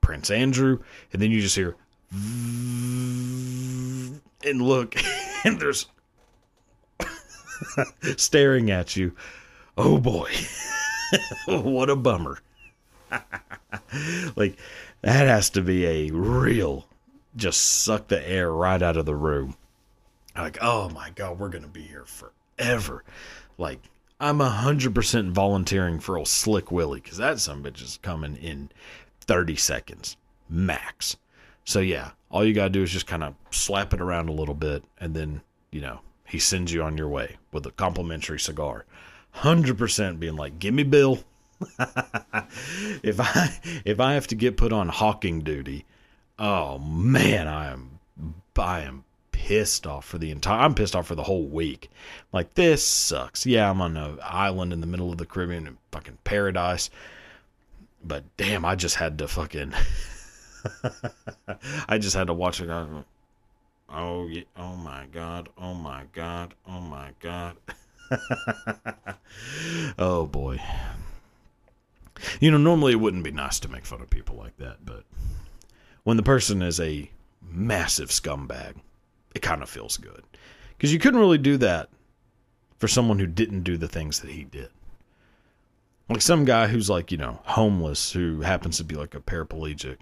Prince 0.00 0.30
Andrew? 0.30 0.80
And 1.12 1.20
then 1.20 1.30
you 1.30 1.40
just 1.40 1.56
hear, 1.56 1.76
and 2.12 4.20
look, 4.44 4.94
and 5.44 5.60
there's 5.60 5.86
staring 8.16 8.70
at 8.70 8.96
you 8.96 9.14
oh 9.76 9.98
boy, 9.98 10.30
what 11.46 11.90
a 11.90 11.96
bummer. 11.96 12.38
like, 14.36 14.56
that 15.02 15.26
has 15.26 15.50
to 15.50 15.60
be 15.60 15.86
a 15.86 16.10
real, 16.10 16.86
just 17.36 17.82
suck 17.82 18.08
the 18.08 18.28
air 18.28 18.50
right 18.50 18.82
out 18.82 18.96
of 18.96 19.06
the 19.06 19.14
room. 19.14 19.56
Like, 20.36 20.58
oh 20.60 20.88
my 20.90 21.10
God, 21.10 21.38
we're 21.38 21.48
going 21.48 21.62
to 21.62 21.68
be 21.68 21.82
here 21.82 22.06
forever. 22.06 23.04
Like, 23.56 23.80
I'm 24.20 24.38
100% 24.38 25.30
volunteering 25.32 26.00
for 26.00 26.16
old 26.16 26.28
Slick 26.28 26.70
Willie 26.70 27.00
because 27.00 27.18
that 27.18 27.40
some 27.40 27.62
bitch 27.62 27.82
is 27.82 27.98
coming 28.02 28.36
in 28.36 28.70
30 29.20 29.56
seconds 29.56 30.16
max. 30.48 31.16
So, 31.64 31.80
yeah, 31.80 32.10
all 32.30 32.44
you 32.44 32.54
got 32.54 32.64
to 32.64 32.70
do 32.70 32.82
is 32.82 32.90
just 32.90 33.06
kind 33.06 33.24
of 33.24 33.34
slap 33.50 33.92
it 33.92 34.00
around 34.00 34.28
a 34.28 34.32
little 34.32 34.54
bit 34.54 34.84
and 34.98 35.14
then, 35.14 35.40
you 35.70 35.80
know, 35.80 36.00
he 36.26 36.38
sends 36.38 36.72
you 36.72 36.82
on 36.82 36.96
your 36.96 37.08
way 37.08 37.36
with 37.52 37.66
a 37.66 37.70
complimentary 37.72 38.40
cigar 38.40 38.86
hundred 39.34 39.76
percent 39.76 40.20
being 40.20 40.36
like, 40.36 40.58
"Give 40.58 40.72
me 40.72 40.84
Bill." 40.84 41.18
if 43.02 43.20
I 43.20 43.58
if 43.84 44.00
I 44.00 44.14
have 44.14 44.26
to 44.28 44.34
get 44.34 44.56
put 44.56 44.72
on 44.72 44.88
hawking 44.88 45.40
duty, 45.40 45.84
oh 46.38 46.78
man, 46.78 47.48
I 47.48 47.72
am 47.72 48.00
I 48.56 48.82
am 48.82 49.04
pissed 49.44 49.86
off 49.86 50.06
for 50.06 50.16
the 50.16 50.30
entire. 50.30 50.60
I'm 50.60 50.74
pissed 50.74 50.96
off 50.96 51.06
for 51.06 51.14
the 51.14 51.22
whole 51.22 51.46
week. 51.46 51.90
Like 52.32 52.54
this 52.54 52.82
sucks. 52.82 53.44
Yeah, 53.44 53.68
I'm 53.68 53.82
on 53.82 53.94
an 53.94 54.18
island 54.22 54.72
in 54.72 54.80
the 54.80 54.86
middle 54.86 55.12
of 55.12 55.18
the 55.18 55.26
Caribbean 55.26 55.66
in 55.66 55.76
fucking 55.92 56.16
paradise, 56.24 56.88
but 58.02 58.24
damn, 58.38 58.64
I 58.64 58.74
just 58.74 58.96
had 58.96 59.18
to 59.18 59.28
fucking. 59.28 59.74
I 61.88 61.98
just 61.98 62.16
had 62.16 62.28
to 62.28 62.32
watch 62.32 62.62
it. 62.62 62.70
Oh, 62.70 64.26
yeah, 64.28 64.44
oh 64.56 64.76
my 64.76 65.04
god! 65.12 65.50
Oh 65.58 65.74
my 65.74 66.04
god! 66.14 66.54
Oh 66.66 66.80
my 66.80 67.10
god! 67.20 67.56
oh 69.98 70.24
boy. 70.24 70.58
You 72.40 72.50
know, 72.50 72.56
normally 72.56 72.92
it 72.92 73.00
wouldn't 73.00 73.24
be 73.24 73.30
nice 73.30 73.60
to 73.60 73.68
make 73.68 73.84
fun 73.84 74.00
of 74.00 74.08
people 74.08 74.36
like 74.36 74.56
that, 74.56 74.86
but 74.86 75.04
when 76.02 76.16
the 76.16 76.22
person 76.22 76.62
is 76.62 76.80
a 76.80 77.10
massive 77.42 78.08
scumbag, 78.08 78.76
it 79.34 79.42
kind 79.42 79.62
of 79.62 79.68
feels 79.68 79.96
good. 79.96 80.24
Because 80.76 80.92
you 80.92 80.98
couldn't 80.98 81.20
really 81.20 81.38
do 81.38 81.56
that 81.58 81.88
for 82.78 82.88
someone 82.88 83.18
who 83.18 83.26
didn't 83.26 83.62
do 83.62 83.76
the 83.76 83.88
things 83.88 84.20
that 84.20 84.30
he 84.30 84.44
did. 84.44 84.68
Like 86.08 86.20
some 86.20 86.44
guy 86.44 86.66
who's 86.66 86.90
like, 86.90 87.10
you 87.10 87.18
know, 87.18 87.40
homeless, 87.44 88.12
who 88.12 88.42
happens 88.42 88.76
to 88.76 88.84
be 88.84 88.94
like 88.94 89.14
a 89.14 89.20
paraplegic, 89.20 89.98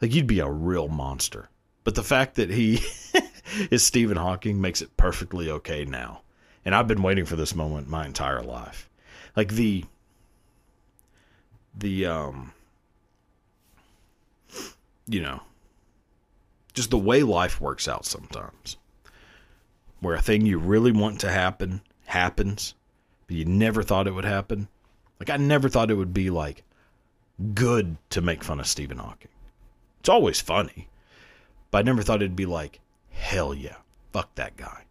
Like 0.00 0.14
you'd 0.14 0.26
be 0.26 0.40
a 0.40 0.50
real 0.50 0.88
monster. 0.88 1.48
But 1.84 1.94
the 1.94 2.02
fact 2.02 2.34
that 2.36 2.50
he 2.50 2.80
is 3.70 3.84
Stephen 3.84 4.16
Hawking 4.16 4.60
makes 4.60 4.82
it 4.82 4.96
perfectly 4.96 5.50
okay 5.50 5.84
now. 5.84 6.20
And 6.64 6.74
I've 6.74 6.86
been 6.86 7.02
waiting 7.02 7.24
for 7.24 7.36
this 7.36 7.54
moment 7.54 7.88
my 7.88 8.06
entire 8.06 8.42
life. 8.42 8.88
Like 9.36 9.52
the 9.52 9.84
the 11.74 12.04
um 12.04 12.52
you 15.06 15.20
know 15.20 15.40
just 16.74 16.90
the 16.90 16.98
way 16.98 17.22
life 17.22 17.60
works 17.60 17.88
out 17.88 18.04
sometimes. 18.04 18.76
Where 20.00 20.14
a 20.14 20.22
thing 20.22 20.46
you 20.46 20.58
really 20.58 20.92
want 20.92 21.20
to 21.20 21.30
happen 21.30 21.82
happens 22.06 22.74
but 23.26 23.36
you 23.36 23.44
never 23.44 23.82
thought 23.82 24.06
it 24.06 24.14
would 24.14 24.24
happen. 24.24 24.68
Like 25.18 25.30
i 25.30 25.36
never 25.36 25.68
thought 25.68 25.90
it 25.90 25.94
would 25.94 26.12
be 26.12 26.30
like 26.30 26.64
good 27.54 27.96
to 28.10 28.20
make 28.20 28.44
fun 28.44 28.60
of 28.60 28.66
stephen 28.66 28.98
hawking. 28.98 29.30
It's 30.00 30.08
always 30.08 30.40
funny 30.40 30.88
but 31.70 31.78
i 31.78 31.82
never 31.82 32.02
thought 32.02 32.22
it'd 32.22 32.36
be 32.36 32.46
like 32.46 32.80
hell 33.10 33.54
yeah 33.54 33.76
fuck 34.12 34.34
that 34.34 34.56
guy. 34.56 34.84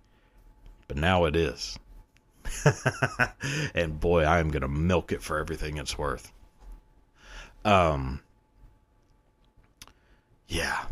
But 0.88 0.98
now 0.98 1.26
it 1.26 1.36
is. 1.36 1.78
And 3.76 4.00
boy 4.00 4.24
i 4.24 4.40
am 4.40 4.50
gonna 4.50 4.68
milk 4.68 5.12
it 5.12 5.22
for 5.22 5.38
everything 5.38 5.78
it's 5.78 5.98
worth. 5.98 6.32
Um 7.64 8.22
yeah 10.48 10.86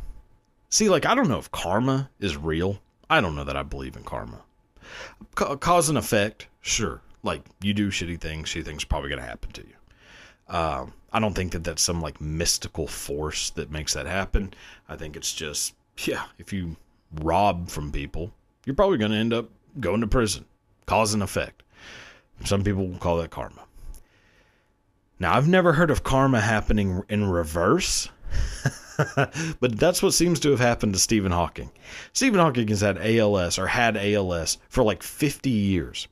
see 0.70 0.90
like 0.90 1.06
i 1.06 1.14
don't 1.16 1.28
know 1.28 1.40
if 1.40 1.52
karma 1.52 2.10
is 2.20 2.38
real. 2.38 2.80
I 3.10 3.22
don't 3.22 3.36
know 3.36 3.44
that 3.44 3.58
i 3.58 3.64
believe 3.64 3.96
in 3.96 4.04
karma. 4.04 4.42
Ca- 5.36 5.56
cause 5.58 5.90
and 5.90 5.98
effect 5.98 6.48
sure. 6.62 7.02
Like 7.24 7.42
you 7.62 7.74
do 7.74 7.90
shitty 7.90 8.20
things 8.20 8.50
shitty 8.50 8.66
things 8.66 8.84
are 8.84 8.88
probably 8.88 9.10
going 9.10 9.22
to 9.22 9.28
happen 9.28 9.52
to 9.52 9.62
you. 9.62 10.56
Um 10.56 10.94
i 11.12 11.20
don't 11.20 11.34
think 11.34 11.52
that 11.54 11.64
that's 11.64 11.82
some 11.82 12.02
like 12.02 12.22
mystical 12.22 12.88
force 12.88 13.50
that 13.52 13.72
makes 13.72 13.94
that 13.94 14.06
happen. 14.06 14.54
I 14.88 14.96
think 14.96 15.16
it's 15.16 15.34
just 15.34 15.74
yeah 16.06 16.26
if 16.38 16.54
you 16.54 16.78
rob 17.22 17.70
from 17.70 17.92
people 17.92 18.32
you're 18.66 18.76
probably 18.76 18.98
going 18.98 19.12
to 19.12 19.18
end 19.18 19.34
up 19.34 19.50
going 19.80 20.02
to 20.02 20.08
prison. 20.08 20.46
Cause 20.86 21.14
and 21.14 21.24
effect. 21.24 21.64
Some 22.46 22.64
people 22.64 22.88
will 22.88 22.98
call 22.98 23.18
that 23.18 23.32
karma. 23.32 23.64
Now, 25.20 25.36
I've 25.36 25.48
never 25.48 25.74
heard 25.74 25.92
of 25.92 26.04
karma 26.04 26.40
happening 26.40 27.04
in 27.10 27.26
reverse, 27.30 28.10
but 29.60 29.78
that's 29.78 30.04
what 30.04 30.14
seems 30.14 30.40
to 30.42 30.52
have 30.52 30.60
happened 30.60 30.94
to 30.94 31.00
Stephen 31.00 31.32
Hawking. 31.32 31.72
Stephen 32.14 32.40
Hawking 32.40 32.68
has 32.68 32.82
had 32.82 32.98
ALS 32.98 33.58
or 33.58 33.68
had 33.68 33.98
ALS 33.98 34.58
for 34.70 34.84
like 34.84 35.04
50 35.04 35.50
years. 35.50 36.08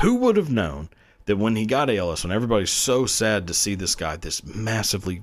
Who 0.00 0.16
would 0.16 0.36
have 0.36 0.50
known 0.50 0.88
that 1.26 1.36
when 1.36 1.56
he 1.56 1.66
got 1.66 1.90
ALS, 1.90 2.24
when 2.24 2.32
everybody's 2.32 2.70
so 2.70 3.06
sad 3.06 3.46
to 3.46 3.54
see 3.54 3.74
this 3.74 3.94
guy, 3.94 4.16
this 4.16 4.44
massively 4.44 5.22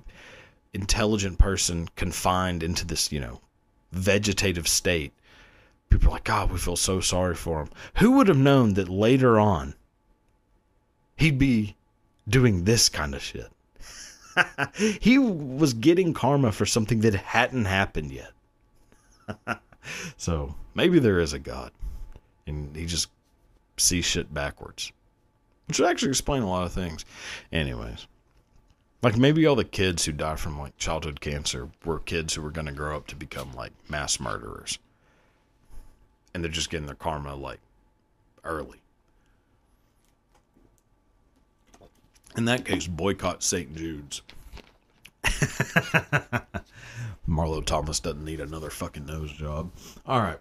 intelligent 0.73 1.37
person 1.37 1.87
confined 1.95 2.61
into 2.61 2.85
this, 2.85 3.11
you 3.11 3.19
know, 3.19 3.41
vegetative 3.91 4.67
state, 4.67 5.13
people 5.89 6.09
are 6.09 6.13
like, 6.13 6.25
God, 6.25 6.51
we 6.51 6.57
feel 6.57 6.75
so 6.75 6.99
sorry 6.99 7.35
for 7.35 7.61
him. 7.61 7.69
Who 7.97 8.11
would 8.11 8.27
have 8.27 8.37
known 8.37 8.73
that 8.73 8.89
later 8.89 9.39
on 9.39 9.75
he'd 11.15 11.39
be 11.39 11.75
doing 12.27 12.63
this 12.63 12.89
kind 12.89 13.15
of 13.15 13.21
shit. 13.21 13.49
he 15.01 15.17
was 15.17 15.73
getting 15.73 16.13
karma 16.13 16.51
for 16.51 16.65
something 16.65 17.01
that 17.01 17.15
hadn't 17.15 17.65
happened 17.65 18.11
yet. 18.11 18.31
so 20.17 20.55
maybe 20.73 20.99
there 20.99 21.19
is 21.19 21.33
a 21.33 21.39
God, 21.39 21.71
and 22.47 22.75
he 22.75 22.85
just 22.85 23.09
sees 23.77 24.05
shit 24.05 24.33
backwards, 24.33 24.91
which 25.67 25.79
would 25.79 25.89
actually 25.89 26.09
explain 26.09 26.43
a 26.43 26.49
lot 26.49 26.65
of 26.65 26.73
things. 26.73 27.05
Anyways, 27.51 28.07
like 29.01 29.17
maybe 29.17 29.45
all 29.45 29.55
the 29.55 29.63
kids 29.63 30.05
who 30.05 30.11
die 30.11 30.35
from 30.35 30.59
like 30.59 30.77
childhood 30.77 31.21
cancer 31.21 31.69
were 31.83 31.99
kids 31.99 32.33
who 32.33 32.41
were 32.41 32.51
going 32.51 32.67
to 32.67 32.73
grow 32.73 32.95
up 32.95 33.07
to 33.07 33.15
become 33.15 33.53
like 33.53 33.71
mass 33.89 34.19
murderers, 34.19 34.79
and 36.33 36.43
they're 36.43 36.51
just 36.51 36.69
getting 36.69 36.87
their 36.87 36.95
karma 36.95 37.35
like 37.35 37.59
early. 38.43 38.81
In 42.37 42.45
that 42.45 42.65
case, 42.65 42.87
boycott 42.87 43.43
St. 43.43 43.75
Jude's. 43.75 44.21
Marlo 47.27 47.65
Thomas 47.65 47.99
doesn't 47.99 48.23
need 48.23 48.39
another 48.39 48.69
fucking 48.69 49.05
nose 49.05 49.31
job. 49.31 49.71
All 50.05 50.19
right. 50.19 50.39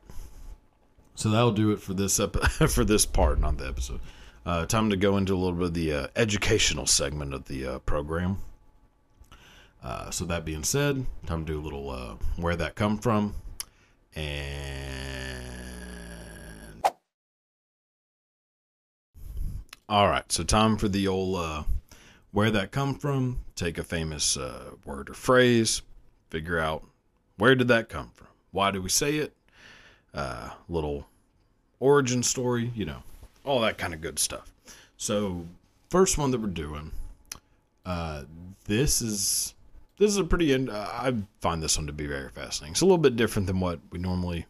So 1.15 1.31
that'll 1.31 1.53
do 1.53 1.71
it 1.71 1.81
for 1.81 1.95
this 1.95 2.19
ep- 2.19 2.37
for 2.69 2.85
this 2.85 3.07
part, 3.07 3.39
not 3.41 3.59
the 3.59 3.67
episode. 3.69 4.01
Uh, 4.45 4.67
time 4.67 4.91
to 4.91 4.97
go 4.97 5.17
into 5.17 5.33
a 5.35 5.37
little 5.37 5.53
bit 5.53 5.67
of 5.67 5.75
the 5.75 5.93
uh, 5.93 6.07
educational 6.17 6.87
segment 6.87 7.33
of 7.33 7.47
the 7.47 7.67
uh, 7.67 7.79
program. 7.81 8.39
Uh, 9.83 10.11
so 10.11 10.25
that 10.25 10.45
being 10.45 10.65
said, 10.65 11.07
time 11.27 11.45
to 11.45 11.53
do 11.53 11.61
a 11.61 11.63
little 11.63 11.91
uh, 11.91 12.15
where 12.37 12.57
that 12.57 12.75
come 12.75 12.99
from, 12.99 13.35
and 14.17 15.55
all 19.89 20.09
right. 20.09 20.31
So 20.33 20.43
time 20.43 20.77
for 20.77 20.89
the 20.89 21.07
old 21.07 21.37
uh, 21.37 21.63
where 22.35 22.51
that 22.51 22.73
come 22.73 22.97
from. 22.97 23.41
Take 23.55 23.79
a 23.79 23.85
famous 23.85 24.37
uh, 24.37 24.73
word 24.85 25.09
or 25.09 25.15
phrase, 25.15 25.83
figure 26.31 26.59
out 26.59 26.85
where 27.39 27.55
did 27.55 27.69
that 27.69 27.89
come 27.89 28.11
from. 28.13 28.27
Why 28.51 28.73
do 28.73 28.83
we 28.83 28.89
say 28.89 29.17
it? 29.17 29.33
Uh, 30.13 30.51
little 30.69 31.07
origin 31.79 32.23
story, 32.23 32.73
you 32.75 32.85
know, 32.85 33.03
all 33.45 33.61
that 33.61 33.79
kind 33.79 33.95
of 33.95 34.01
good 34.01 34.19
stuff. 34.19 34.53
So, 34.97 35.47
first 35.91 36.19
one 36.19 36.33
that 36.33 36.41
we're 36.41 36.49
doing, 36.49 36.91
uh, 37.87 38.25
this 38.65 39.01
is 39.01 39.55
this 39.99 40.11
is 40.11 40.17
a 40.17 40.25
pretty. 40.25 40.53
Uh, 40.53 40.73
I 40.73 41.15
find 41.41 41.63
this 41.63 41.79
one 41.79 41.87
to 41.87 41.93
be 41.93 42.07
very 42.07 42.31
fascinating. 42.31 42.73
It's 42.73 42.81
a 42.81 42.85
little 42.85 42.99
bit 42.99 43.17
different 43.17 43.47
than 43.47 43.61
what 43.61 43.79
we 43.91 43.99
normally 44.01 44.47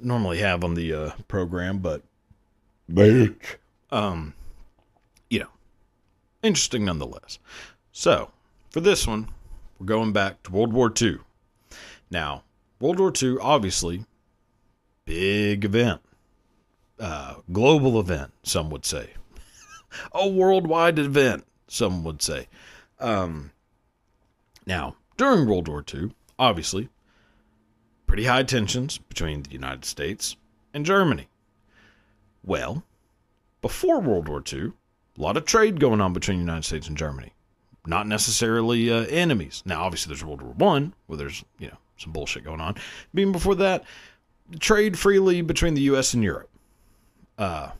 normally 0.00 0.38
have 0.38 0.64
on 0.64 0.74
the 0.74 0.92
uh, 0.92 1.10
program, 1.28 1.78
but 1.78 2.02
um, 3.92 4.34
interesting 6.42 6.84
nonetheless. 6.84 7.38
So, 7.92 8.30
for 8.70 8.80
this 8.80 9.06
one, 9.06 9.28
we're 9.78 9.86
going 9.86 10.12
back 10.12 10.42
to 10.44 10.52
World 10.52 10.72
War 10.72 10.92
II. 11.00 11.18
Now, 12.10 12.44
World 12.80 12.98
War 12.98 13.12
II, 13.20 13.36
obviously, 13.40 14.04
big 15.04 15.64
event, 15.64 16.00
uh, 16.98 17.36
global 17.52 17.98
event, 17.98 18.32
some 18.42 18.70
would 18.70 18.84
say, 18.84 19.10
a 20.12 20.28
worldwide 20.28 20.98
event, 20.98 21.44
some 21.68 22.04
would 22.04 22.22
say. 22.22 22.48
Um, 22.98 23.52
now, 24.66 24.96
during 25.16 25.46
World 25.46 25.68
War 25.68 25.84
II, 25.92 26.12
obviously, 26.38 26.88
pretty 28.06 28.24
high 28.24 28.42
tensions 28.42 28.98
between 28.98 29.42
the 29.42 29.52
United 29.52 29.84
States 29.84 30.36
and 30.74 30.84
Germany. 30.84 31.28
Well, 32.44 32.84
before 33.60 34.00
World 34.00 34.28
War 34.28 34.42
II, 34.52 34.72
a 35.16 35.20
lot 35.22 35.36
of 35.36 35.44
trade 35.44 35.80
going 35.80 36.00
on 36.00 36.12
between 36.12 36.38
the 36.38 36.44
United 36.44 36.64
States 36.64 36.88
and 36.88 36.96
Germany. 36.96 37.32
Not 37.86 38.06
necessarily 38.06 38.92
uh, 38.92 39.04
enemies. 39.06 39.62
Now, 39.66 39.82
obviously, 39.82 40.10
there's 40.10 40.24
World 40.24 40.42
War 40.42 40.54
One, 40.56 40.94
where 41.06 41.16
there's 41.16 41.44
you 41.58 41.68
know 41.68 41.76
some 41.96 42.12
bullshit 42.12 42.44
going 42.44 42.60
on. 42.60 42.76
Even 43.14 43.32
before 43.32 43.56
that, 43.56 43.84
trade 44.60 44.98
freely 44.98 45.42
between 45.42 45.74
the 45.74 45.80
U.S. 45.82 46.14
and 46.14 46.22
Europe. 46.22 46.50
Uh, 47.36 47.70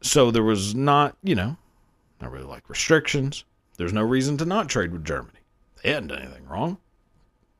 so 0.00 0.30
there 0.30 0.42
was 0.42 0.74
not, 0.74 1.16
you 1.22 1.34
know, 1.34 1.56
not 2.20 2.32
really 2.32 2.46
like 2.46 2.68
restrictions. 2.70 3.44
There's 3.76 3.92
no 3.92 4.02
reason 4.02 4.36
to 4.38 4.44
not 4.44 4.68
trade 4.68 4.92
with 4.92 5.04
Germany. 5.04 5.38
They 5.82 5.92
hadn't 5.92 6.08
done 6.08 6.22
anything 6.22 6.46
wrong. 6.46 6.78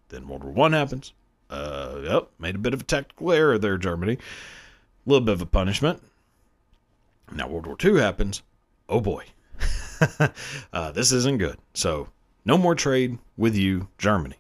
Then 0.08 0.28
World 0.28 0.44
War 0.44 0.52
One 0.52 0.72
happens. 0.72 1.12
Uh, 1.50 2.00
yep, 2.02 2.28
made 2.38 2.54
a 2.54 2.58
bit 2.58 2.74
of 2.74 2.80
a 2.80 2.84
tactical 2.84 3.32
error 3.32 3.58
there, 3.58 3.76
Germany. 3.76 4.14
A 4.14 4.18
little 5.08 5.24
bit 5.24 5.34
of 5.34 5.42
a 5.42 5.46
punishment. 5.46 6.02
Now 7.32 7.48
World 7.48 7.66
War 7.66 7.76
II 7.82 8.00
happens. 8.00 8.42
Oh 8.88 9.00
boy, 9.00 9.24
uh, 10.72 10.92
this 10.92 11.12
isn't 11.12 11.38
good. 11.38 11.58
So 11.74 12.08
no 12.44 12.56
more 12.56 12.74
trade 12.74 13.18
with 13.36 13.56
you, 13.56 13.88
Germany. 13.98 14.36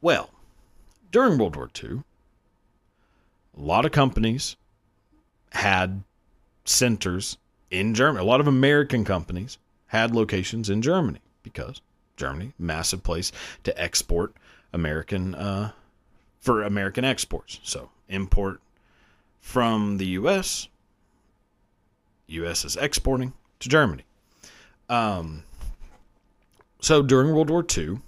Well, 0.00 0.30
during 1.10 1.38
World 1.38 1.56
War 1.56 1.70
II, 1.82 2.02
a 3.56 3.60
lot 3.60 3.84
of 3.84 3.92
companies 3.92 4.56
had 5.52 6.02
centers 6.64 7.38
in 7.70 7.94
Germany. 7.94 8.24
A 8.24 8.28
lot 8.28 8.40
of 8.40 8.46
American 8.46 9.04
companies 9.04 9.58
had 9.88 10.14
locations 10.14 10.68
in 10.68 10.82
Germany 10.82 11.20
because 11.42 11.80
Germany, 12.16 12.52
massive 12.58 13.02
place 13.02 13.32
to 13.64 13.80
export 13.80 14.34
American 14.72 15.34
uh, 15.34 15.72
for 16.40 16.62
American 16.62 17.04
exports. 17.04 17.60
So 17.62 17.90
import 18.08 18.60
from 19.40 19.98
the 19.98 20.06
U.S. 20.06 20.68
U.S. 22.28 22.64
is 22.64 22.76
exporting 22.76 23.32
to 23.60 23.68
Germany. 23.68 24.04
Um, 24.88 25.44
so 26.80 27.02
during 27.02 27.34
World 27.34 27.50
War 27.50 27.64
II, 27.76 28.00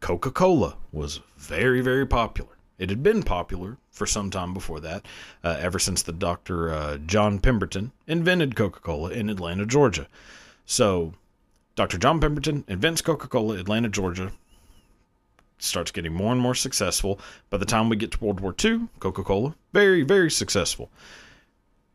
Coca 0.00 0.30
Cola 0.30 0.76
was 0.92 1.20
very, 1.36 1.80
very 1.80 2.06
popular. 2.06 2.50
It 2.78 2.90
had 2.90 3.02
been 3.02 3.22
popular 3.22 3.78
for 3.90 4.06
some 4.06 4.30
time 4.30 4.52
before 4.52 4.80
that, 4.80 5.06
uh, 5.42 5.56
ever 5.58 5.78
since 5.78 6.02
the 6.02 6.12
Dr. 6.12 6.72
Uh, 6.72 6.98
John 6.98 7.38
Pemberton 7.38 7.92
invented 8.06 8.54
Coca 8.54 8.80
Cola 8.80 9.10
in 9.10 9.30
Atlanta, 9.30 9.64
Georgia. 9.64 10.06
So 10.66 11.14
Dr. 11.74 11.98
John 11.98 12.20
Pemberton 12.20 12.64
invents 12.68 13.02
Coca 13.02 13.28
Cola, 13.28 13.56
Atlanta, 13.56 13.88
Georgia. 13.88 14.32
Starts 15.58 15.90
getting 15.90 16.12
more 16.12 16.32
and 16.32 16.40
more 16.40 16.54
successful. 16.54 17.18
By 17.48 17.56
the 17.56 17.64
time 17.64 17.88
we 17.88 17.96
get 17.96 18.12
to 18.12 18.24
World 18.24 18.40
War 18.40 18.54
II, 18.62 18.88
Coca 18.98 19.22
Cola, 19.22 19.54
very, 19.72 20.02
very 20.02 20.30
successful. 20.30 20.90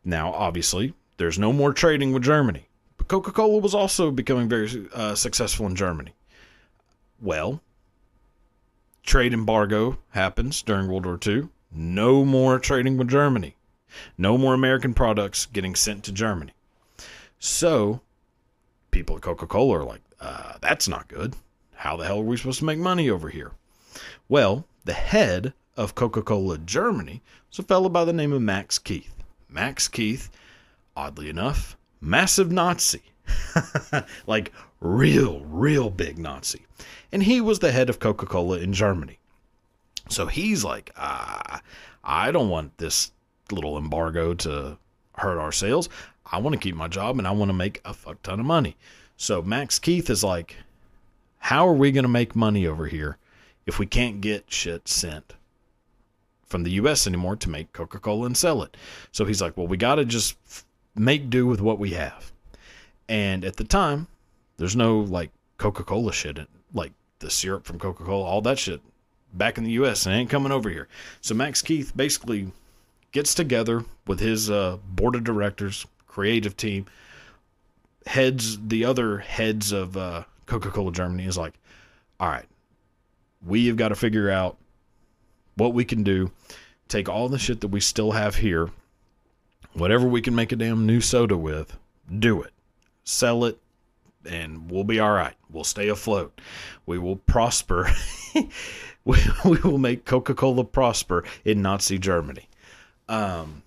Now, 0.04 0.34
obviously, 0.34 0.94
there's 1.18 1.40
no 1.40 1.54
more 1.54 1.74
trading 1.74 2.14
with 2.14 2.24
Germany. 2.24 2.68
But 2.98 3.08
Coca 3.08 3.32
Cola 3.32 3.60
was 3.60 3.76
also 3.76 4.12
becoming 4.12 4.50
very 4.50 4.88
uh, 4.94 5.16
successful 5.16 5.66
in 5.66 5.76
Germany. 5.76 6.14
Well, 7.22 7.62
trade 9.04 9.34
embargo 9.34 10.00
happens 10.10 10.62
during 10.62 10.88
World 10.88 11.06
War 11.06 11.20
II. 11.26 11.50
No 11.72 12.26
more 12.26 12.60
trading 12.60 12.98
with 12.98 13.10
Germany. 13.10 13.56
No 14.18 14.38
more 14.38 14.54
American 14.54 14.94
products 14.94 15.46
getting 15.46 15.76
sent 15.76 16.04
to 16.06 16.12
Germany. 16.12 16.54
So, 17.40 18.02
people 18.92 19.16
at 19.16 19.22
Coca 19.22 19.48
Cola 19.48 19.80
are 19.80 19.84
like, 19.84 20.02
uh, 20.20 20.54
that's 20.62 20.88
not 20.88 21.08
good. 21.08 21.36
How 21.76 21.98
the 21.98 22.06
hell 22.06 22.20
are 22.20 22.24
we 22.24 22.38
supposed 22.38 22.60
to 22.60 22.66
make 22.66 22.78
money 22.78 23.10
over 23.10 23.30
here? 23.30 23.52
Well, 24.30 24.66
the 24.86 24.94
head 24.94 25.54
of 25.76 25.96
Coca 25.96 26.22
Cola 26.22 26.58
Germany 26.58 27.22
was 27.50 27.60
a 27.60 27.64
fellow 27.64 27.90
by 27.90 28.06
the 28.06 28.14
name 28.14 28.34
of 28.34 28.42
Max 28.42 28.78
Keith. 28.78 29.16
Max 29.50 29.88
Keith, 29.88 30.30
oddly 30.96 31.30
enough, 31.30 31.78
massive 32.00 32.52
Nazi. 32.52 33.02
like, 34.28 34.52
real, 34.80 35.42
real 35.46 35.90
big 35.90 36.18
Nazi. 36.18 36.66
And 37.12 37.24
he 37.24 37.42
was 37.42 37.60
the 37.60 37.72
head 37.72 37.90
of 37.90 38.00
Coca 38.00 38.26
Cola 38.26 38.58
in 38.58 38.74
Germany. 38.74 39.20
So 40.10 40.26
he's 40.26 40.64
like, 40.64 40.92
ah, 40.98 41.62
I 42.04 42.32
don't 42.32 42.50
want 42.50 42.78
this 42.78 43.12
little 43.52 43.78
embargo 43.78 44.34
to 44.34 44.78
hurt 45.18 45.40
our 45.40 45.52
sales. 45.52 45.90
I 46.26 46.40
want 46.40 46.54
to 46.54 46.60
keep 46.60 46.76
my 46.76 46.88
job 46.88 47.18
and 47.18 47.28
I 47.28 47.32
want 47.32 47.50
to 47.50 47.54
make 47.54 47.82
a 47.86 47.94
fuck 47.94 48.22
ton 48.24 48.40
of 48.40 48.46
money. 48.46 48.76
So 49.18 49.42
Max 49.42 49.80
Keith 49.80 50.10
is 50.10 50.24
like, 50.24 50.56
how 51.40 51.68
are 51.68 51.74
we 51.74 51.92
going 51.92 52.04
to 52.04 52.10
make 52.10 52.36
money 52.36 52.66
over 52.66 52.88
here 52.88 53.18
if 53.66 53.80
we 53.80 53.86
can't 53.86 54.22
get 54.22 54.52
shit 54.52 54.88
sent 54.88 55.34
from 56.46 56.64
the 56.64 56.72
US 56.72 57.08
anymore 57.08 57.36
to 57.38 57.50
make 57.50 57.74
Coca 57.74 58.00
Cola 58.00 58.26
and 58.26 58.38
sell 58.38 58.64
it? 58.64 58.78
So 59.12 59.26
he's 59.26 59.42
like, 59.42 59.58
well, 59.58 59.68
we 59.68 59.78
got 59.78 59.96
to 59.96 60.06
just 60.06 60.38
make 60.96 61.30
do 61.30 61.48
with 61.48 61.62
what 61.62 61.80
we 61.80 61.92
have. 61.92 62.32
And 63.08 63.44
at 63.44 63.58
the 63.58 63.64
time, 63.64 64.08
there's 64.58 64.76
no 64.76 65.00
like 65.00 65.32
Coca 65.58 65.84
Cola 65.84 66.14
shit, 66.14 66.40
like 66.74 66.94
the 67.20 67.30
syrup 67.30 67.66
from 67.66 67.80
Coca 67.80 68.04
Cola, 68.04 68.26
all 68.26 68.42
that 68.42 68.60
shit 68.60 68.82
back 69.34 69.58
in 69.58 69.64
the 69.64 69.72
US 69.72 70.06
and 70.06 70.16
ain't 70.16 70.30
coming 70.30 70.52
over 70.52 70.70
here. 70.70 70.88
So 71.22 71.34
Max 71.34 71.62
Keith 71.62 71.96
basically 71.96 72.52
gets 73.12 73.34
together 73.34 73.86
with 74.08 74.20
his 74.20 74.50
uh, 74.50 74.78
board 74.86 75.16
of 75.16 75.24
directors, 75.24 75.86
creative 76.08 76.58
team, 76.58 76.86
heads 78.06 78.58
the 78.68 78.86
other 78.86 79.20
heads 79.20 79.72
of 79.72 79.96
uh, 79.96 80.24
Coca-Cola 80.46 80.92
Germany 80.92 81.26
is 81.26 81.38
like, 81.38 81.54
all 82.20 82.30
right, 82.30 82.48
we 83.46 83.68
have 83.68 83.78
got 83.78 83.90
to 83.90 83.96
figure 83.96 84.30
out 84.30 84.58
what 85.56 85.74
we 85.74 85.86
can 85.86 86.04
do. 86.04 86.32
Take 86.88 87.08
all 87.08 87.30
the 87.30 87.40
shit 87.40 87.62
that 87.62 87.70
we 87.70 87.80
still 87.80 88.12
have 88.12 88.36
here, 88.36 88.70
whatever 89.74 90.08
we 90.08 90.22
can 90.22 90.36
make 90.36 90.52
a 90.52 90.56
damn 90.56 90.86
new 90.86 91.02
soda 91.02 91.38
with, 91.38 91.78
do 92.20 92.42
it, 92.42 92.52
sell 93.04 93.46
it, 93.46 93.58
and 94.26 94.70
we'll 94.70 94.84
be 94.84 95.00
all 95.00 95.12
right. 95.12 95.36
We'll 95.50 95.64
stay 95.64 95.90
afloat. 95.90 96.40
We 96.86 96.98
will 96.98 97.16
prosper. 97.16 97.90
we, 99.06 99.18
we 99.46 99.58
will 99.62 99.78
make 99.78 100.06
Coca 100.06 100.34
Cola 100.34 100.64
prosper 100.64 101.24
in 101.44 101.62
Nazi 101.62 101.98
Germany. 101.98 102.48
Um, 103.10 103.64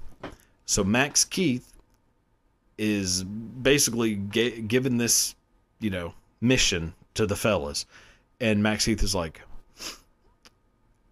so 0.67 0.85
Max 0.85 1.25
Keith 1.25 1.73
is 2.79 3.25
basically 3.25 4.15
ga- 4.15 4.61
given 4.63 4.97
this, 4.97 5.35
you 5.81 5.91
know, 5.91 6.15
mission 6.41 6.95
to 7.15 7.27
the 7.27 7.37
fellas, 7.37 7.87
and 8.41 8.63
Max 8.63 8.85
Keith 8.87 9.03
is 9.03 9.15
like. 9.15 9.41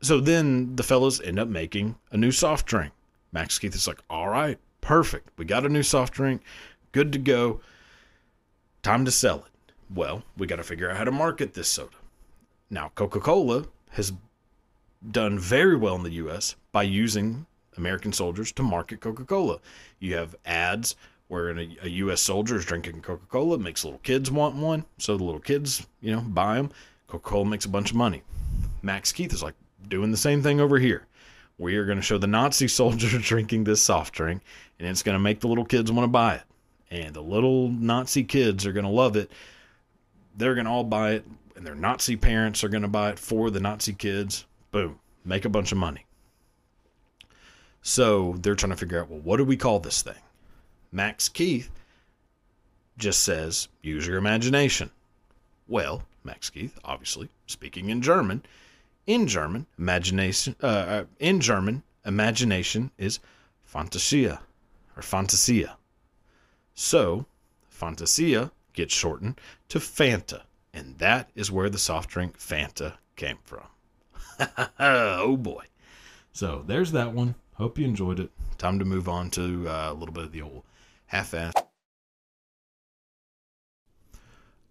So 0.00 0.18
then 0.18 0.74
the 0.74 0.82
fellas 0.82 1.20
end 1.20 1.38
up 1.38 1.48
making 1.48 1.94
a 2.10 2.16
new 2.16 2.32
soft 2.32 2.66
drink. 2.66 2.92
Max 3.30 3.58
Keith 3.58 3.74
is 3.74 3.86
like, 3.86 4.00
all 4.10 4.28
right, 4.28 4.58
perfect. 4.82 5.30
We 5.38 5.46
got 5.46 5.64
a 5.64 5.70
new 5.70 5.82
soft 5.82 6.12
drink, 6.12 6.42
good 6.92 7.12
to 7.12 7.18
go. 7.18 7.60
Time 8.82 9.06
to 9.06 9.10
sell 9.10 9.38
it. 9.38 9.72
Well, 9.94 10.22
we 10.36 10.46
got 10.46 10.56
to 10.56 10.62
figure 10.62 10.90
out 10.90 10.98
how 10.98 11.04
to 11.04 11.10
market 11.10 11.54
this 11.54 11.68
soda. 11.68 11.96
Now, 12.68 12.90
Coca 12.94 13.20
Cola 13.20 13.64
has 13.90 14.12
done 15.10 15.38
very 15.38 15.76
well 15.76 15.94
in 15.94 16.02
the 16.02 16.10
U.S. 16.10 16.56
by 16.72 16.82
using 16.82 17.46
American 17.76 18.12
soldiers 18.12 18.52
to 18.52 18.62
market 18.62 19.00
Coca 19.00 19.24
Cola. 19.24 19.58
You 19.98 20.16
have 20.16 20.36
ads 20.44 20.96
where 21.28 21.50
a, 21.50 21.76
a, 21.82 21.88
U.S. 21.88 22.20
soldier 22.20 22.56
is 22.56 22.64
drinking 22.64 23.00
Coca 23.00 23.26
Cola, 23.28 23.58
makes 23.58 23.84
little 23.84 24.00
kids 24.00 24.30
want 24.30 24.56
one, 24.56 24.84
so 24.98 25.16
the 25.16 25.24
little 25.24 25.40
kids, 25.40 25.86
you 26.00 26.12
know, 26.12 26.20
buy 26.20 26.56
them. 26.56 26.70
Coca 27.06 27.28
Cola 27.28 27.44
makes 27.46 27.64
a 27.64 27.70
bunch 27.70 27.90
of 27.90 27.96
money. 27.96 28.22
Max 28.82 29.12
Keith 29.12 29.32
is 29.32 29.42
like 29.42 29.54
doing 29.88 30.10
the 30.10 30.16
same 30.16 30.42
thing 30.42 30.60
over 30.60 30.78
here. 30.78 31.06
We 31.58 31.76
are 31.76 31.84
going 31.84 31.98
to 31.98 32.02
show 32.02 32.18
the 32.18 32.26
Nazi 32.26 32.68
soldier 32.68 33.18
drinking 33.18 33.64
this 33.64 33.82
soft 33.82 34.14
drink, 34.14 34.42
and 34.82 34.90
it's 34.90 35.04
going 35.04 35.14
to 35.14 35.20
make 35.20 35.38
the 35.38 35.46
little 35.46 35.64
kids 35.64 35.92
want 35.92 36.04
to 36.04 36.08
buy 36.08 36.34
it. 36.34 36.42
And 36.90 37.14
the 37.14 37.22
little 37.22 37.68
Nazi 37.68 38.24
kids 38.24 38.66
are 38.66 38.72
going 38.72 38.84
to 38.84 38.90
love 38.90 39.16
it. 39.16 39.30
They're 40.36 40.54
going 40.54 40.66
to 40.66 40.72
all 40.72 40.82
buy 40.82 41.12
it, 41.12 41.24
and 41.54 41.64
their 41.64 41.76
Nazi 41.76 42.16
parents 42.16 42.64
are 42.64 42.68
going 42.68 42.82
to 42.82 42.88
buy 42.88 43.10
it 43.10 43.18
for 43.18 43.50
the 43.50 43.60
Nazi 43.60 43.92
kids. 43.92 44.44
Boom, 44.72 44.98
make 45.24 45.44
a 45.44 45.48
bunch 45.50 45.70
of 45.70 45.78
money. 45.78 46.04
So 47.80 48.34
they're 48.40 48.56
trying 48.56 48.70
to 48.70 48.76
figure 48.76 49.00
out, 49.00 49.08
well, 49.08 49.20
what 49.20 49.36
do 49.36 49.44
we 49.44 49.56
call 49.56 49.78
this 49.78 50.02
thing? 50.02 50.14
Max 50.90 51.28
Keith 51.28 51.70
just 52.98 53.22
says, 53.22 53.68
use 53.82 54.06
your 54.06 54.16
imagination. 54.16 54.90
Well, 55.68 56.02
Max 56.24 56.50
Keith, 56.50 56.78
obviously 56.84 57.28
speaking 57.46 57.88
in 57.88 58.02
German, 58.02 58.42
in 59.06 59.28
German, 59.28 59.66
imagination, 59.78 60.56
uh, 60.62 60.66
uh, 60.66 61.04
in 61.20 61.40
German, 61.40 61.82
imagination 62.04 62.90
is 62.98 63.20
Fantasia 63.64 64.40
or 64.96 65.02
Fantasia. 65.02 65.76
So, 66.74 67.26
Fantasia 67.68 68.50
gets 68.72 68.94
shortened 68.94 69.40
to 69.68 69.78
Fanta, 69.78 70.42
and 70.72 70.98
that 70.98 71.30
is 71.34 71.50
where 71.50 71.68
the 71.68 71.78
soft 71.78 72.10
drink 72.10 72.38
Fanta 72.38 72.94
came 73.16 73.38
from. 73.44 73.66
oh 74.78 75.36
boy. 75.36 75.64
So, 76.32 76.64
there's 76.66 76.92
that 76.92 77.12
one. 77.12 77.34
Hope 77.54 77.78
you 77.78 77.84
enjoyed 77.84 78.20
it. 78.20 78.30
Time 78.58 78.78
to 78.78 78.84
move 78.84 79.08
on 79.08 79.30
to 79.30 79.68
uh, 79.68 79.92
a 79.92 79.94
little 79.94 80.14
bit 80.14 80.24
of 80.24 80.32
the 80.32 80.42
old 80.42 80.62
half-ass. 81.06 81.52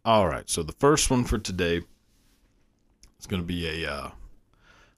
All 0.04 0.28
right, 0.28 0.50
so 0.50 0.64
the 0.64 0.74
first 0.74 1.12
one 1.12 1.26
for 1.26 1.38
today 1.38 1.82
is 3.20 3.28
going 3.28 3.42
to 3.42 3.48
be 3.48 3.86
a 3.86 3.92
uh, 3.92 4.12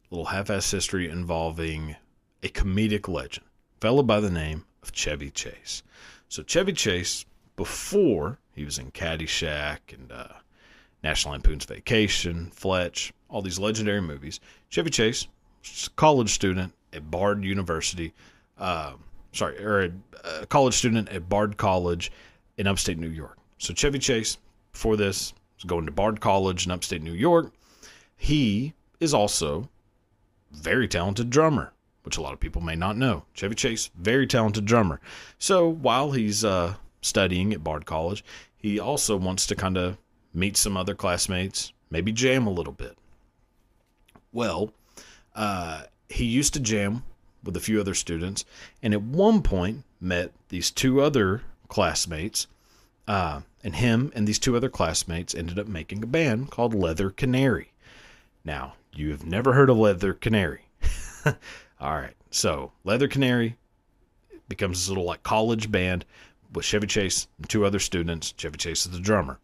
little 0.10 0.28
half-ass 0.28 0.72
history 0.72 1.10
involving 1.10 1.98
a 2.42 2.48
comedic 2.48 3.10
legend, 3.10 3.46
fellow 3.82 4.04
by 4.04 4.22
the 4.22 4.32
name 4.32 4.64
of 4.84 4.92
Chevy 4.92 5.32
Chase. 5.32 5.82
So 6.30 6.44
Chevy 6.44 6.74
Chase, 6.74 7.26
before 7.56 8.38
he 8.54 8.66
was 8.66 8.78
in 8.78 8.92
Caddyshack 8.92 9.80
and 9.92 10.12
uh, 10.12 10.28
National 11.04 11.32
Lampoon's 11.32 11.66
Vacation, 11.66 12.52
Fletch, 12.52 13.14
all 13.30 13.42
these 13.42 13.58
legendary 13.58 14.02
movies, 14.02 14.40
Chevy 14.70 14.92
Chase, 14.92 15.28
college 15.96 16.30
student 16.30 16.74
at 16.92 17.10
Bard 17.10 17.44
University, 17.44 18.14
uh, 18.60 18.94
sorry, 19.32 19.64
or 19.64 19.84
a, 19.84 19.92
a 20.42 20.46
college 20.46 20.76
student 20.76 21.10
at 21.10 21.28
Bard 21.30 21.58
College 21.58 22.12
in 22.58 22.68
upstate 22.68 23.00
New 23.00 23.10
York. 23.10 23.38
So 23.58 23.74
Chevy 23.74 24.00
Chase, 24.00 24.38
before 24.72 24.98
this, 24.98 25.34
was 25.58 25.64
going 25.64 25.86
to 25.86 25.92
Bard 25.92 26.20
College 26.20 26.66
in 26.66 26.72
upstate 26.72 27.02
New 27.02 27.14
York. 27.14 27.52
He 28.16 28.74
is 29.00 29.14
also 29.14 29.70
very 30.52 30.88
talented 30.88 31.30
drummer, 31.30 31.73
which 32.04 32.18
a 32.18 32.22
lot 32.22 32.34
of 32.34 32.40
people 32.40 32.62
may 32.62 32.76
not 32.76 32.98
know. 32.98 33.24
Chevy 33.34 33.56
Chase, 33.56 33.90
very 33.98 34.28
talented 34.28 34.66
drummer. 34.66 35.00
So 35.38 35.68
while 35.68 36.12
he's 36.12 36.46
uh, 36.46 36.76
studying 37.02 37.54
at 37.54 37.64
Bard 37.64 37.86
College, 37.86 38.24
he 38.56 38.80
also 38.80 39.16
wants 39.16 39.46
to 39.48 39.56
kind 39.56 39.78
of 39.78 39.98
meet 40.34 40.58
some 40.58 40.78
other 40.78 40.96
classmates, 40.96 41.74
maybe 41.90 42.12
jam 42.12 42.48
a 42.48 42.52
little 42.52 42.74
bit. 42.74 42.98
Well, 44.32 44.74
uh, 45.36 45.84
he 46.10 46.26
used 46.26 46.54
to 46.54 46.60
jam 46.60 47.04
with 47.44 47.56
a 47.58 47.62
few 47.62 47.80
other 47.80 47.94
students, 47.94 48.46
and 48.82 48.94
at 48.94 49.02
one 49.02 49.42
point 49.42 49.84
met 50.00 50.32
these 50.50 50.72
two 50.72 51.02
other 51.02 51.42
classmates. 51.68 52.48
Uh, 53.08 53.42
and 53.64 53.76
him 53.76 54.12
and 54.16 54.28
these 54.28 54.40
two 54.40 54.56
other 54.56 54.70
classmates 54.70 55.36
ended 55.36 55.60
up 55.60 55.68
making 55.68 56.04
a 56.04 56.08
band 56.08 56.52
called 56.52 56.74
Leather 56.74 57.10
Canary. 57.10 57.72
Now, 58.46 58.76
you 58.94 59.12
have 59.12 59.26
never 59.26 59.54
heard 59.54 59.70
of 59.70 59.78
Leather 59.78 60.14
Canary. 60.14 60.68
All 61.84 61.96
right, 61.96 62.16
so 62.32 62.72
Leather 62.86 63.10
Canary 63.10 63.58
becomes 64.48 64.80
this 64.80 64.88
little 64.88 65.04
like 65.04 65.22
college 65.22 65.70
band 65.70 66.06
with 66.54 66.64
Chevy 66.64 66.88
Chase 66.88 67.28
and 67.38 67.50
two 67.50 67.66
other 67.66 67.80
students. 67.80 68.34
Chevy 68.38 68.56
Chase 68.56 68.86
is 68.86 68.94
the 68.94 69.02
drummer. 69.02 69.38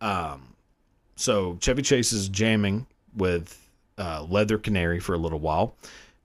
Um, 0.00 0.54
so 1.16 1.58
Chevy 1.60 1.82
Chase 1.82 2.12
is 2.12 2.28
jamming 2.28 2.86
with 3.16 3.68
uh, 3.98 4.24
Leather 4.30 4.56
Canary 4.56 5.00
for 5.00 5.14
a 5.14 5.18
little 5.18 5.40
while, 5.40 5.74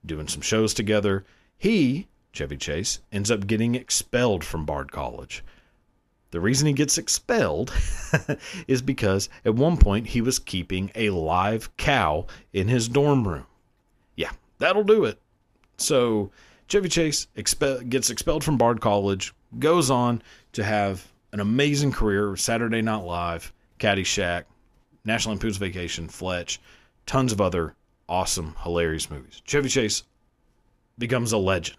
doing 0.06 0.28
some 0.28 0.40
shows 0.40 0.72
together. 0.72 1.24
He, 1.58 2.06
Chevy 2.30 2.56
Chase, 2.56 3.00
ends 3.10 3.28
up 3.28 3.48
getting 3.48 3.74
expelled 3.74 4.44
from 4.44 4.64
Bard 4.64 4.92
College. 4.92 5.42
The 6.30 6.38
reason 6.38 6.68
he 6.68 6.74
gets 6.74 6.96
expelled 6.96 7.72
is 8.68 8.82
because 8.82 9.28
at 9.44 9.56
one 9.56 9.78
point 9.78 10.06
he 10.06 10.20
was 10.20 10.38
keeping 10.38 10.92
a 10.94 11.10
live 11.10 11.76
cow 11.76 12.28
in 12.52 12.68
his 12.68 12.88
dorm 12.88 13.26
room. 13.26 13.46
Yeah, 14.14 14.30
that'll 14.60 14.84
do 14.84 15.06
it. 15.06 15.20
So 15.80 16.30
Chevy 16.68 16.88
Chase 16.88 17.26
expe- 17.36 17.88
gets 17.88 18.10
expelled 18.10 18.44
from 18.44 18.56
Bard 18.58 18.80
College, 18.80 19.32
goes 19.58 19.90
on 19.90 20.22
to 20.52 20.62
have 20.62 21.10
an 21.32 21.40
amazing 21.40 21.92
career 21.92 22.36
Saturday 22.36 22.82
Night 22.82 23.04
Live, 23.04 23.52
Caddyshack, 23.78 24.44
National 25.04 25.34
Lampoon's 25.34 25.56
Vacation, 25.56 26.08
Fletch, 26.08 26.60
tons 27.06 27.32
of 27.32 27.40
other 27.40 27.74
awesome, 28.08 28.56
hilarious 28.62 29.10
movies. 29.10 29.40
Chevy 29.44 29.68
Chase 29.68 30.02
becomes 30.98 31.32
a 31.32 31.38
legend. 31.38 31.78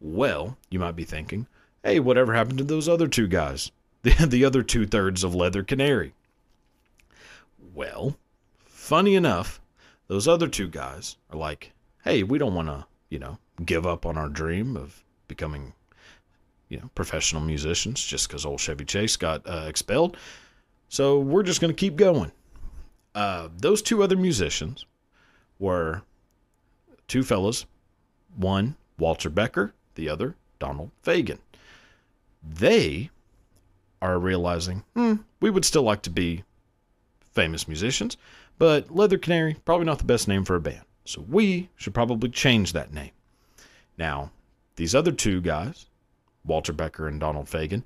Well, 0.00 0.56
you 0.70 0.78
might 0.78 0.96
be 0.96 1.04
thinking, 1.04 1.46
hey, 1.82 2.00
whatever 2.00 2.32
happened 2.32 2.58
to 2.58 2.64
those 2.64 2.88
other 2.88 3.08
two 3.08 3.28
guys? 3.28 3.70
The, 4.02 4.26
the 4.26 4.44
other 4.44 4.62
two 4.62 4.86
thirds 4.86 5.24
of 5.24 5.34
Leather 5.34 5.64
Canary. 5.64 6.14
Well, 7.74 8.16
funny 8.64 9.16
enough, 9.16 9.60
those 10.06 10.28
other 10.28 10.46
two 10.46 10.68
guys 10.68 11.16
are 11.30 11.36
like, 11.36 11.72
hey, 12.04 12.22
we 12.22 12.38
don't 12.38 12.54
want 12.54 12.68
to, 12.68 12.86
you 13.10 13.18
know, 13.18 13.38
give 13.64 13.86
up 13.86 14.06
on 14.06 14.16
our 14.16 14.28
dream 14.28 14.76
of 14.76 15.02
becoming, 15.28 15.72
you 16.68 16.78
know, 16.78 16.90
professional 16.94 17.42
musicians 17.42 18.04
just 18.04 18.28
because 18.28 18.44
old 18.44 18.60
Chevy 18.60 18.84
Chase 18.84 19.16
got 19.16 19.46
uh, 19.46 19.64
expelled. 19.66 20.16
So 20.88 21.18
we're 21.18 21.42
just 21.42 21.60
going 21.60 21.72
to 21.72 21.78
keep 21.78 21.96
going. 21.96 22.32
Uh, 23.14 23.48
those 23.56 23.82
two 23.82 24.02
other 24.02 24.16
musicians 24.16 24.86
were 25.58 26.02
two 27.08 27.22
fellas, 27.22 27.66
one 28.36 28.76
Walter 28.98 29.30
Becker, 29.30 29.72
the 29.94 30.08
other 30.08 30.36
Donald 30.58 30.90
Fagen. 31.04 31.38
They 32.42 33.10
are 34.00 34.18
realizing, 34.18 34.84
hmm, 34.94 35.14
we 35.40 35.50
would 35.50 35.64
still 35.64 35.82
like 35.82 36.02
to 36.02 36.10
be 36.10 36.44
famous 37.32 37.66
musicians, 37.66 38.16
but 38.58 38.94
Leather 38.94 39.18
Canary, 39.18 39.56
probably 39.64 39.86
not 39.86 39.98
the 39.98 40.04
best 40.04 40.28
name 40.28 40.44
for 40.44 40.56
a 40.56 40.60
band. 40.60 40.82
So 41.08 41.24
we 41.26 41.70
should 41.74 41.94
probably 41.94 42.28
change 42.28 42.74
that 42.74 42.92
name. 42.92 43.12
Now, 43.96 44.30
these 44.76 44.94
other 44.94 45.10
two 45.10 45.40
guys, 45.40 45.86
Walter 46.44 46.74
Becker 46.74 47.08
and 47.08 47.18
Donald 47.18 47.46
Fagen, 47.46 47.84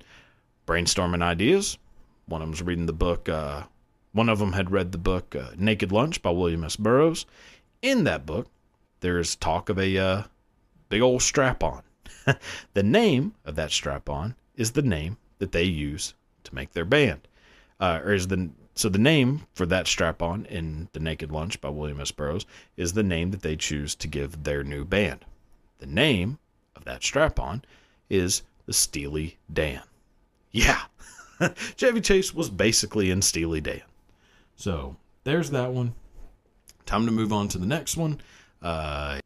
brainstorming 0.67 1.23
ideas. 1.23 1.77
One 2.25 2.41
of 2.41 2.49
them's 2.49 2.61
reading 2.61 2.85
the 2.85 2.91
book, 2.91 3.29
uh, 3.29 3.63
one 4.11 4.27
of 4.27 4.39
them 4.39 4.51
had 4.51 4.71
read 4.71 4.91
the 4.91 4.97
book 4.97 5.37
uh, 5.37 5.51
Naked 5.57 5.93
Lunch 5.93 6.21
by 6.21 6.31
William 6.31 6.65
S. 6.65 6.75
Burroughs. 6.75 7.25
In 7.81 8.03
that 8.03 8.25
book, 8.25 8.47
there's 8.99 9.37
talk 9.37 9.69
of 9.69 9.79
a 9.79 9.97
uh, 9.97 10.23
big 10.89 11.01
old 11.01 11.21
strap 11.21 11.63
on. 11.63 11.81
the 12.73 12.83
name 12.83 13.35
of 13.45 13.55
that 13.55 13.71
strap 13.71 14.09
on 14.09 14.35
is 14.57 14.71
the 14.71 14.81
name 14.81 15.15
that 15.39 15.53
they 15.53 15.63
use 15.63 16.13
to 16.43 16.53
make 16.53 16.73
their 16.73 16.83
band. 16.83 17.25
Uh, 17.79 18.01
or 18.03 18.13
is 18.13 18.27
the 18.27 18.49
so 18.75 18.89
the 18.89 18.97
name 18.97 19.45
for 19.53 19.65
that 19.67 19.87
strap 19.87 20.21
on 20.21 20.45
in 20.45 20.89
The 20.93 20.99
Naked 20.99 21.31
Lunch 21.31 21.61
by 21.61 21.69
William 21.69 21.99
S. 21.99 22.11
Burroughs 22.11 22.45
is 22.75 22.93
the 22.93 23.03
name 23.03 23.31
that 23.31 23.41
they 23.41 23.55
choose 23.55 23.95
to 23.95 24.07
give 24.07 24.43
their 24.43 24.63
new 24.63 24.83
band. 24.83 25.25
The 25.79 25.85
name 25.85 26.39
of 26.75 26.83
that 26.85 27.03
strap 27.03 27.39
on 27.39 27.63
is 28.09 28.41
the 28.65 28.73
Steely 28.73 29.37
Dan. 29.51 29.81
Yeah. 30.51 30.81
Chevy 31.75 32.01
Chase 32.01 32.33
was 32.33 32.49
basically 32.49 33.11
in 33.11 33.21
Steely 33.21 33.61
Dan. 33.61 33.81
So 34.55 34.95
there's 35.23 35.51
that 35.51 35.71
one. 35.71 35.93
Time 36.85 37.05
to 37.05 37.11
move 37.11 37.31
on 37.31 37.47
to 37.49 37.57
the 37.57 37.65
next 37.65 37.97
one. 37.97 38.21
Uh, 38.61 39.19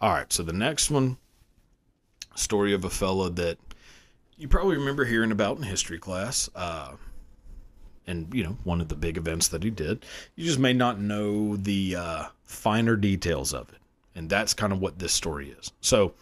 all 0.00 0.10
right, 0.10 0.32
so 0.32 0.42
the 0.42 0.52
next 0.52 0.90
one, 0.90 1.16
story 2.34 2.74
of 2.74 2.84
a 2.84 2.90
fella 2.90 3.30
that 3.30 3.58
you 4.36 4.48
probably 4.48 4.76
remember 4.76 5.04
hearing 5.04 5.30
about 5.30 5.56
in 5.56 5.62
history 5.62 5.98
class. 5.98 6.50
Uh, 6.54 6.92
and 8.06 8.32
you 8.32 8.42
know 8.42 8.56
one 8.64 8.80
of 8.80 8.88
the 8.88 8.94
big 8.94 9.16
events 9.16 9.48
that 9.48 9.62
he 9.62 9.70
did. 9.70 10.04
You 10.36 10.44
just 10.44 10.58
may 10.58 10.72
not 10.72 11.00
know 11.00 11.56
the 11.56 11.96
uh, 11.96 12.24
finer 12.44 12.96
details 12.96 13.52
of 13.52 13.68
it, 13.70 13.78
and 14.14 14.28
that's 14.28 14.54
kind 14.54 14.72
of 14.72 14.80
what 14.80 14.98
this 14.98 15.12
story 15.12 15.54
is. 15.58 15.72
So 15.80 16.14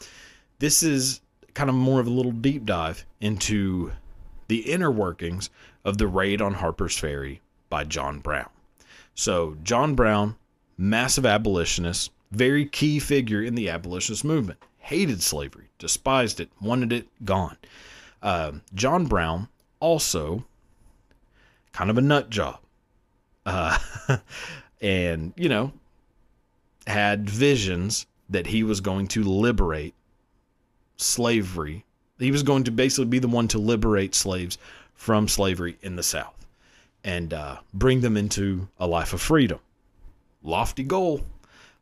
this 0.58 0.82
is 0.82 1.20
kind 1.54 1.68
of 1.68 1.76
more 1.76 2.00
of 2.00 2.06
a 2.06 2.10
little 2.10 2.32
deep 2.32 2.64
dive 2.64 3.04
into 3.20 3.92
the 4.48 4.70
inner 4.70 4.90
workings 4.90 5.50
of 5.84 5.98
the 5.98 6.06
raid 6.06 6.40
on 6.40 6.54
Harper's 6.54 6.96
Ferry 6.96 7.40
by 7.68 7.84
John 7.84 8.20
Brown. 8.20 8.48
So 9.14 9.56
John 9.62 9.94
Brown, 9.94 10.36
massive 10.78 11.26
abolitionist, 11.26 12.10
very 12.30 12.66
key 12.66 12.98
figure 12.98 13.42
in 13.42 13.54
the 13.54 13.68
abolitionist 13.68 14.24
movement, 14.24 14.58
hated 14.78 15.22
slavery, 15.22 15.68
despised 15.78 16.40
it, 16.40 16.50
wanted 16.60 16.92
it 16.92 17.08
gone. 17.24 17.56
Uh, 18.22 18.52
John 18.74 19.06
Brown 19.06 19.48
also 19.80 20.44
kind 21.72 21.90
of 21.90 21.98
a 21.98 22.02
nut 22.02 22.30
job. 22.30 22.58
Uh, 23.44 23.78
and, 24.80 25.32
you 25.36 25.48
know, 25.48 25.72
had 26.86 27.28
visions 27.28 28.06
that 28.30 28.46
he 28.46 28.62
was 28.62 28.80
going 28.80 29.08
to 29.08 29.22
liberate 29.22 29.94
slavery. 30.96 31.84
He 32.18 32.30
was 32.30 32.42
going 32.42 32.64
to 32.64 32.70
basically 32.70 33.06
be 33.06 33.18
the 33.18 33.28
one 33.28 33.48
to 33.48 33.58
liberate 33.58 34.14
slaves 34.14 34.58
from 34.94 35.28
slavery 35.28 35.76
in 35.82 35.96
the 35.96 36.02
South 36.02 36.46
and 37.04 37.34
uh, 37.34 37.58
bring 37.74 38.00
them 38.00 38.16
into 38.16 38.68
a 38.78 38.86
life 38.86 39.12
of 39.12 39.20
freedom. 39.20 39.58
Lofty 40.42 40.84
goal. 40.84 41.22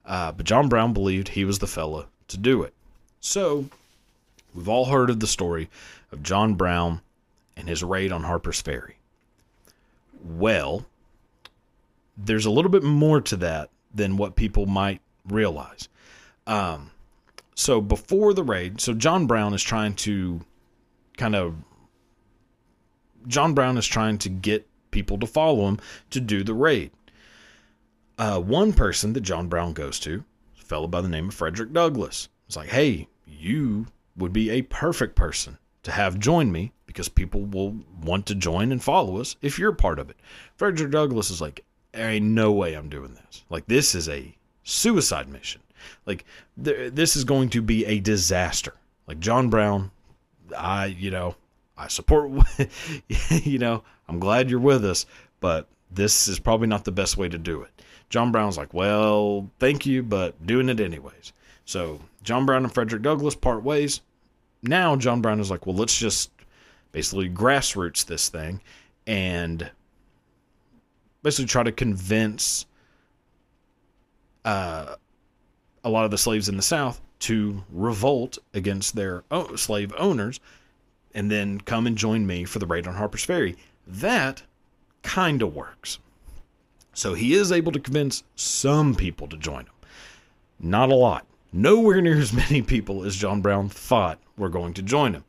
Uh, 0.07 0.32
but 0.32 0.47
John 0.47 0.68
Brown 0.68 0.93
believed 0.93 1.28
he 1.28 1.45
was 1.45 1.59
the 1.59 1.66
fella 1.66 2.07
to 2.28 2.38
do 2.38 2.62
it. 2.62 2.72
So, 3.20 3.66
we've 4.55 4.68
all 4.68 4.86
heard 4.86 5.11
of 5.11 5.20
the 5.20 5.26
story 5.26 5.68
of 6.11 6.22
John 6.22 6.55
Brown 6.55 7.03
and 7.57 7.68
his 7.68 7.84
raid 7.84 8.11
on 8.11 8.22
Harper's 8.22 8.62
Ferry. 8.62 8.97
Well, 10.23 10.87
there's 12.16 12.47
a 12.47 12.51
little 12.51 12.71
bit 12.71 12.83
more 12.83 13.21
to 13.23 13.37
that 13.37 13.71
than 13.93 14.16
what 14.16 14.37
people 14.37 14.66
might 14.66 15.01
realize. 15.27 15.89
Um, 16.47 16.91
so 17.55 17.81
before 17.81 18.35
the 18.35 18.43
raid, 18.43 18.81
so 18.81 18.95
John 18.95 19.27
Brown 19.27 19.55
is 19.55 19.62
trying 19.62 19.95
to 19.97 20.41
kind 21.16 21.35
of 21.35 21.55
John 23.27 23.53
Brown 23.55 23.77
is 23.77 23.87
trying 23.87 24.18
to 24.18 24.29
get 24.29 24.66
people 24.91 25.18
to 25.18 25.27
follow 25.27 25.68
him 25.68 25.79
to 26.11 26.21
do 26.21 26.43
the 26.43 26.55
raid. 26.55 26.91
Uh, 28.18 28.41
one 28.41 28.73
person 28.73 29.12
that 29.12 29.21
John 29.21 29.49
Brown 29.49 29.73
goes 29.73 29.99
to, 30.01 30.25
a 30.59 30.64
fellow 30.64 30.87
by 30.87 31.01
the 31.01 31.09
name 31.09 31.29
of 31.29 31.35
Frederick 31.35 31.73
Douglass, 31.73 32.29
is 32.49 32.57
like, 32.57 32.71
"Hey, 32.71 33.09
you 33.27 33.87
would 34.16 34.33
be 34.33 34.51
a 34.51 34.62
perfect 34.62 35.14
person 35.14 35.59
to 35.83 35.93
have 35.93 36.18
join 36.18 36.51
me 36.53 36.73
because 36.91 37.09
people 37.09 37.45
will 37.45 37.76
want 38.03 38.26
to 38.26 38.34
join 38.34 38.72
and 38.72 38.82
follow 38.82 39.20
us 39.20 39.36
if 39.43 39.61
you're 39.61 39.70
part 39.70 40.01
of 40.01 40.11
it. 40.11 40.16
Frederick 40.57 40.91
Douglass 40.91 41.30
is 41.30 41.41
like, 41.41 41.64
there 41.93 42.11
ain't 42.11 42.26
no 42.26 42.51
way 42.51 42.74
I'm 42.74 42.88
doing 42.88 43.14
this. 43.14 43.45
Like, 43.49 43.66
this 43.66 43.95
is 43.95 44.09
a 44.09 44.34
suicide 44.64 45.28
mission. 45.28 45.61
Like, 46.05 46.24
th- 46.61 46.93
this 46.93 47.14
is 47.14 47.22
going 47.22 47.51
to 47.51 47.62
be 47.62 47.86
a 47.86 48.01
disaster. 48.01 48.74
Like, 49.07 49.20
John 49.20 49.51
Brown, 49.51 49.93
I, 50.59 50.86
you 50.86 51.12
know, 51.12 51.36
I 51.78 51.86
support, 51.86 52.32
you 53.28 53.61
know, 53.61 53.84
I'm 54.09 54.18
glad 54.18 54.51
you're 54.51 54.59
with 54.59 54.84
us, 54.84 55.07
but 55.38 55.68
this 55.93 56.26
is 56.26 56.41
probably 56.41 56.66
not 56.66 56.84
the 56.84 56.91
best 56.91 57.16
way 57.16 57.28
to 57.28 57.38
do 57.38 57.62
it. 57.62 57.70
John 58.09 58.32
Brown's 58.32 58.59
like, 58.59 58.74
well, 58.74 59.49
thank 59.61 59.86
you, 59.86 60.03
but 60.03 60.45
doing 60.45 60.68
it 60.68 60.80
anyways. 60.80 61.32
So, 61.66 62.01
John 62.24 62.47
Brown 62.47 62.64
and 62.64 62.74
Frederick 62.74 63.03
Douglass 63.03 63.36
part 63.36 63.62
ways 63.62 64.01
now 64.62 64.97
John 64.97 65.20
Brown 65.20 65.41
is 65.41 65.51
like, 65.51 65.66
well, 65.66 65.76
let's 65.76 65.99
just 65.99 66.30
basically 66.93 67.28
grassroots 67.28 68.05
this 68.05 68.28
thing 68.28 68.61
and 69.07 69.70
basically 71.22 71.47
try 71.47 71.62
to 71.62 71.72
convince 71.72 72.66
uh, 74.45 74.95
a 75.84 75.91
lot 75.91 76.05
of 76.05 76.11
the 76.11 76.18
slaves 76.18 76.49
in 76.49 76.57
the 76.57 76.62
South 76.62 77.01
to 77.20 77.62
revolt 77.70 78.38
against 78.55 78.97
their 78.97 79.24
slave 79.57 79.93
owners 79.99 80.41
and 81.14 81.30
then 81.30 81.61
come 81.61 81.86
and 81.86 81.97
join 81.97 82.26
me 82.26 82.45
for 82.45 82.59
the 82.59 82.66
raid 82.66 82.86
on 82.86 82.95
Harper's 82.95 83.24
Ferry. 83.24 83.57
That 83.86 84.43
kind 85.03 85.43
of 85.43 85.55
works. 85.55 85.99
So 86.95 87.14
he 87.14 87.34
is 87.34 87.53
able 87.53 87.72
to 87.72 87.80
convince 87.80 88.22
some 88.36 88.95
people 88.95 89.28
to 89.28 89.36
join 89.36 89.62
him. 89.62 89.72
Not 90.59 90.91
a 90.91 90.95
lot. 90.95 91.26
Nowhere 91.53 92.01
near 92.01 92.18
as 92.18 92.32
many 92.51 92.62
people 92.62 93.05
as 93.05 93.16
John 93.16 93.41
Brown 93.41 93.68
thought 93.68 94.18
were 94.36 94.49
going 94.49 94.74
to 94.74 94.82
join 94.82 95.14
him. 95.14 95.24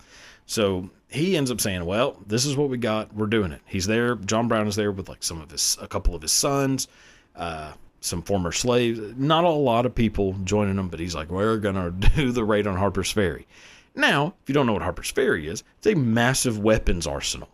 So 0.45 0.89
he 1.11 1.35
ends 1.35 1.51
up 1.51 1.59
saying, 1.59 1.85
"Well, 1.85 2.17
this 2.25 2.45
is 2.45 2.55
what 2.55 2.69
we 2.69 2.77
got. 2.77 3.13
We're 3.13 3.27
doing 3.27 3.51
it." 3.51 3.61
He's 3.65 3.85
there. 3.85 4.15
John 4.15 4.47
Brown 4.47 4.67
is 4.67 4.75
there 4.75 4.91
with 4.91 5.09
like 5.09 5.23
some 5.23 5.41
of 5.41 5.51
his, 5.51 5.77
a 5.81 5.87
couple 5.87 6.15
of 6.15 6.21
his 6.21 6.31
sons, 6.31 6.87
uh, 7.35 7.73
some 7.99 8.21
former 8.21 8.51
slaves. 8.51 8.99
Not 9.17 9.43
a 9.43 9.49
lot 9.49 9.85
of 9.85 9.93
people 9.93 10.33
joining 10.45 10.77
him, 10.77 10.87
but 10.87 10.99
he's 10.99 11.13
like, 11.13 11.29
"We're 11.29 11.57
gonna 11.57 11.91
do 12.15 12.31
the 12.31 12.45
raid 12.45 12.65
on 12.65 12.77
Harper's 12.77 13.11
Ferry." 13.11 13.45
Now, 13.93 14.35
if 14.41 14.49
you 14.49 14.53
don't 14.53 14.65
know 14.65 14.73
what 14.73 14.81
Harper's 14.81 15.11
Ferry 15.11 15.47
is, 15.47 15.63
it's 15.77 15.87
a 15.87 15.95
massive 15.95 16.59
weapons 16.59 17.05
arsenal, 17.05 17.49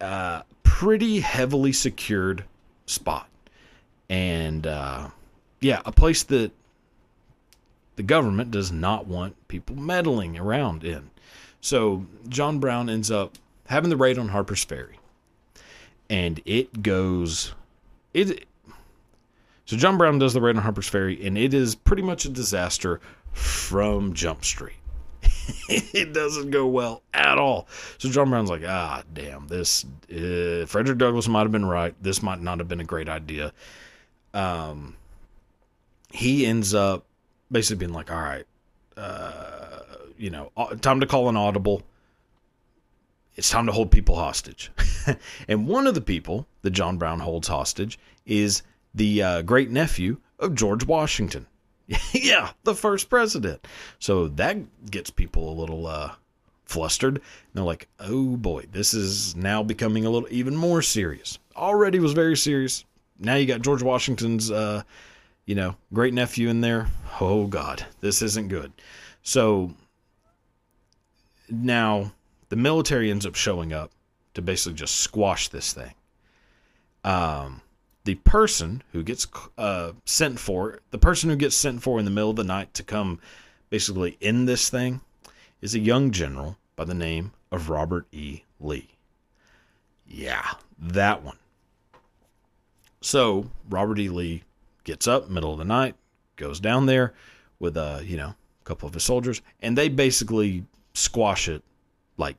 uh, 0.00 0.42
pretty 0.62 1.20
heavily 1.20 1.72
secured 1.72 2.44
spot, 2.86 3.28
and 4.08 4.66
uh, 4.66 5.08
yeah, 5.60 5.82
a 5.84 5.92
place 5.92 6.22
that 6.24 6.50
the 7.96 8.02
government 8.02 8.50
does 8.50 8.72
not 8.72 9.06
want 9.06 9.36
people 9.48 9.76
meddling 9.76 10.38
around 10.38 10.82
in. 10.82 11.10
So 11.64 12.04
John 12.28 12.58
Brown 12.58 12.90
ends 12.90 13.10
up 13.10 13.38
having 13.68 13.88
the 13.88 13.96
raid 13.96 14.18
on 14.18 14.28
Harper's 14.28 14.62
Ferry, 14.62 14.98
and 16.10 16.38
it 16.44 16.82
goes, 16.82 17.54
it. 18.12 18.44
So 19.64 19.78
John 19.78 19.96
Brown 19.96 20.18
does 20.18 20.34
the 20.34 20.42
raid 20.42 20.56
on 20.56 20.62
Harper's 20.62 20.90
Ferry, 20.90 21.26
and 21.26 21.38
it 21.38 21.54
is 21.54 21.74
pretty 21.74 22.02
much 22.02 22.26
a 22.26 22.28
disaster 22.28 23.00
from 23.32 24.12
Jump 24.12 24.44
Street. 24.44 24.76
it 25.70 26.12
doesn't 26.12 26.50
go 26.50 26.66
well 26.66 27.00
at 27.14 27.38
all. 27.38 27.66
So 27.96 28.10
John 28.10 28.28
Brown's 28.28 28.50
like, 28.50 28.64
ah, 28.68 29.02
damn, 29.14 29.46
this 29.46 29.86
uh, 30.14 30.66
Frederick 30.68 30.98
Douglass 30.98 31.28
might 31.28 31.44
have 31.44 31.52
been 31.52 31.64
right. 31.64 31.94
This 32.02 32.22
might 32.22 32.42
not 32.42 32.58
have 32.58 32.68
been 32.68 32.80
a 32.80 32.84
great 32.84 33.08
idea. 33.08 33.54
Um, 34.34 34.96
he 36.12 36.44
ends 36.44 36.74
up 36.74 37.06
basically 37.50 37.86
being 37.86 37.94
like, 37.94 38.12
all 38.12 38.20
right, 38.20 38.44
uh, 38.98 39.63
you 40.18 40.30
know, 40.30 40.50
time 40.80 41.00
to 41.00 41.06
call 41.06 41.28
an 41.28 41.36
audible. 41.36 41.82
It's 43.36 43.50
time 43.50 43.66
to 43.66 43.72
hold 43.72 43.90
people 43.90 44.16
hostage. 44.16 44.70
and 45.48 45.66
one 45.66 45.86
of 45.86 45.94
the 45.94 46.00
people 46.00 46.46
that 46.62 46.70
John 46.70 46.98
Brown 46.98 47.20
holds 47.20 47.48
hostage 47.48 47.98
is 48.26 48.62
the 48.94 49.22
uh, 49.22 49.42
great 49.42 49.70
nephew 49.70 50.18
of 50.38 50.54
George 50.54 50.86
Washington. 50.86 51.46
yeah, 52.12 52.50
the 52.62 52.74
first 52.74 53.10
president. 53.10 53.66
So 53.98 54.28
that 54.28 54.90
gets 54.90 55.10
people 55.10 55.50
a 55.50 55.58
little 55.60 55.86
uh, 55.86 56.12
flustered. 56.64 57.16
And 57.16 57.22
they're 57.52 57.64
like, 57.64 57.88
oh 58.00 58.36
boy, 58.36 58.66
this 58.72 58.94
is 58.94 59.36
now 59.36 59.62
becoming 59.62 60.06
a 60.06 60.10
little 60.10 60.28
even 60.30 60.56
more 60.56 60.82
serious. 60.82 61.38
Already 61.56 61.98
was 61.98 62.12
very 62.12 62.36
serious. 62.36 62.84
Now 63.18 63.34
you 63.34 63.46
got 63.46 63.62
George 63.62 63.82
Washington's, 63.82 64.50
uh, 64.50 64.82
you 65.46 65.54
know, 65.54 65.76
great 65.92 66.14
nephew 66.14 66.48
in 66.48 66.60
there. 66.60 66.88
Oh 67.20 67.46
God, 67.46 67.84
this 68.00 68.22
isn't 68.22 68.48
good. 68.48 68.72
So 69.22 69.72
now 71.48 72.12
the 72.48 72.56
military 72.56 73.10
ends 73.10 73.26
up 73.26 73.34
showing 73.34 73.72
up 73.72 73.90
to 74.34 74.42
basically 74.42 74.74
just 74.74 74.96
squash 74.96 75.48
this 75.48 75.72
thing. 75.72 75.94
Um, 77.04 77.60
the 78.04 78.16
person 78.16 78.82
who 78.92 79.02
gets 79.02 79.26
uh, 79.56 79.92
sent 80.04 80.38
for, 80.38 80.80
the 80.90 80.98
person 80.98 81.30
who 81.30 81.36
gets 81.36 81.56
sent 81.56 81.82
for 81.82 81.98
in 81.98 82.04
the 82.04 82.10
middle 82.10 82.30
of 82.30 82.36
the 82.36 82.44
night 82.44 82.74
to 82.74 82.82
come 82.82 83.18
basically 83.70 84.16
in 84.20 84.44
this 84.44 84.68
thing, 84.68 85.00
is 85.60 85.74
a 85.74 85.78
young 85.78 86.10
general 86.10 86.58
by 86.76 86.84
the 86.84 86.94
name 86.94 87.32
of 87.50 87.70
Robert 87.70 88.06
E. 88.12 88.42
Lee. 88.60 88.90
Yeah, 90.06 90.52
that 90.78 91.22
one. 91.22 91.38
So 93.00 93.50
Robert 93.68 93.98
E. 93.98 94.08
Lee 94.08 94.42
gets 94.84 95.06
up 95.06 95.30
middle 95.30 95.52
of 95.52 95.58
the 95.58 95.64
night, 95.64 95.94
goes 96.36 96.60
down 96.60 96.86
there 96.86 97.14
with 97.58 97.76
a 97.76 98.02
you 98.04 98.16
know 98.16 98.34
a 98.60 98.64
couple 98.64 98.86
of 98.86 98.94
his 98.94 99.02
soldiers, 99.02 99.40
and 99.60 99.76
they 99.76 99.88
basically 99.88 100.64
squash 100.94 101.48
it 101.48 101.62
like 102.16 102.36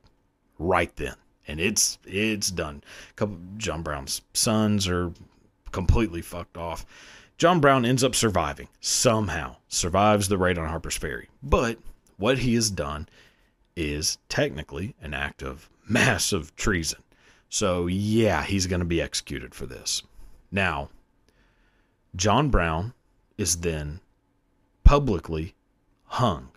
right 0.58 0.94
then, 0.96 1.14
and 1.46 1.60
it's 1.60 1.98
it's 2.04 2.50
done. 2.50 2.82
Couple 3.14 3.38
John 3.56 3.82
Brown's 3.82 4.22
sons 4.32 4.88
are 4.88 5.12
completely 5.72 6.22
fucked 6.22 6.56
off. 6.56 6.86
John 7.38 7.60
Brown 7.60 7.84
ends 7.84 8.02
up 8.02 8.14
surviving 8.14 8.68
somehow, 8.80 9.56
survives 9.68 10.28
the 10.28 10.38
raid 10.38 10.56
on 10.56 10.68
Harper's 10.68 10.96
Ferry. 10.96 11.28
But 11.42 11.78
what 12.16 12.38
he 12.38 12.54
has 12.54 12.70
done 12.70 13.08
is 13.76 14.16
technically 14.30 14.94
an 15.02 15.12
act 15.12 15.42
of 15.42 15.68
massive 15.86 16.56
treason. 16.56 17.02
So, 17.50 17.86
yeah, 17.86 18.42
he's 18.42 18.66
going 18.66 18.80
to 18.80 18.86
be 18.86 19.02
executed 19.02 19.54
for 19.54 19.66
this. 19.66 20.02
Now, 20.50 20.88
John 22.14 22.48
Brown 22.48 22.94
is 23.36 23.58
then 23.58 24.00
publicly 24.82 25.54
hung 26.04 26.48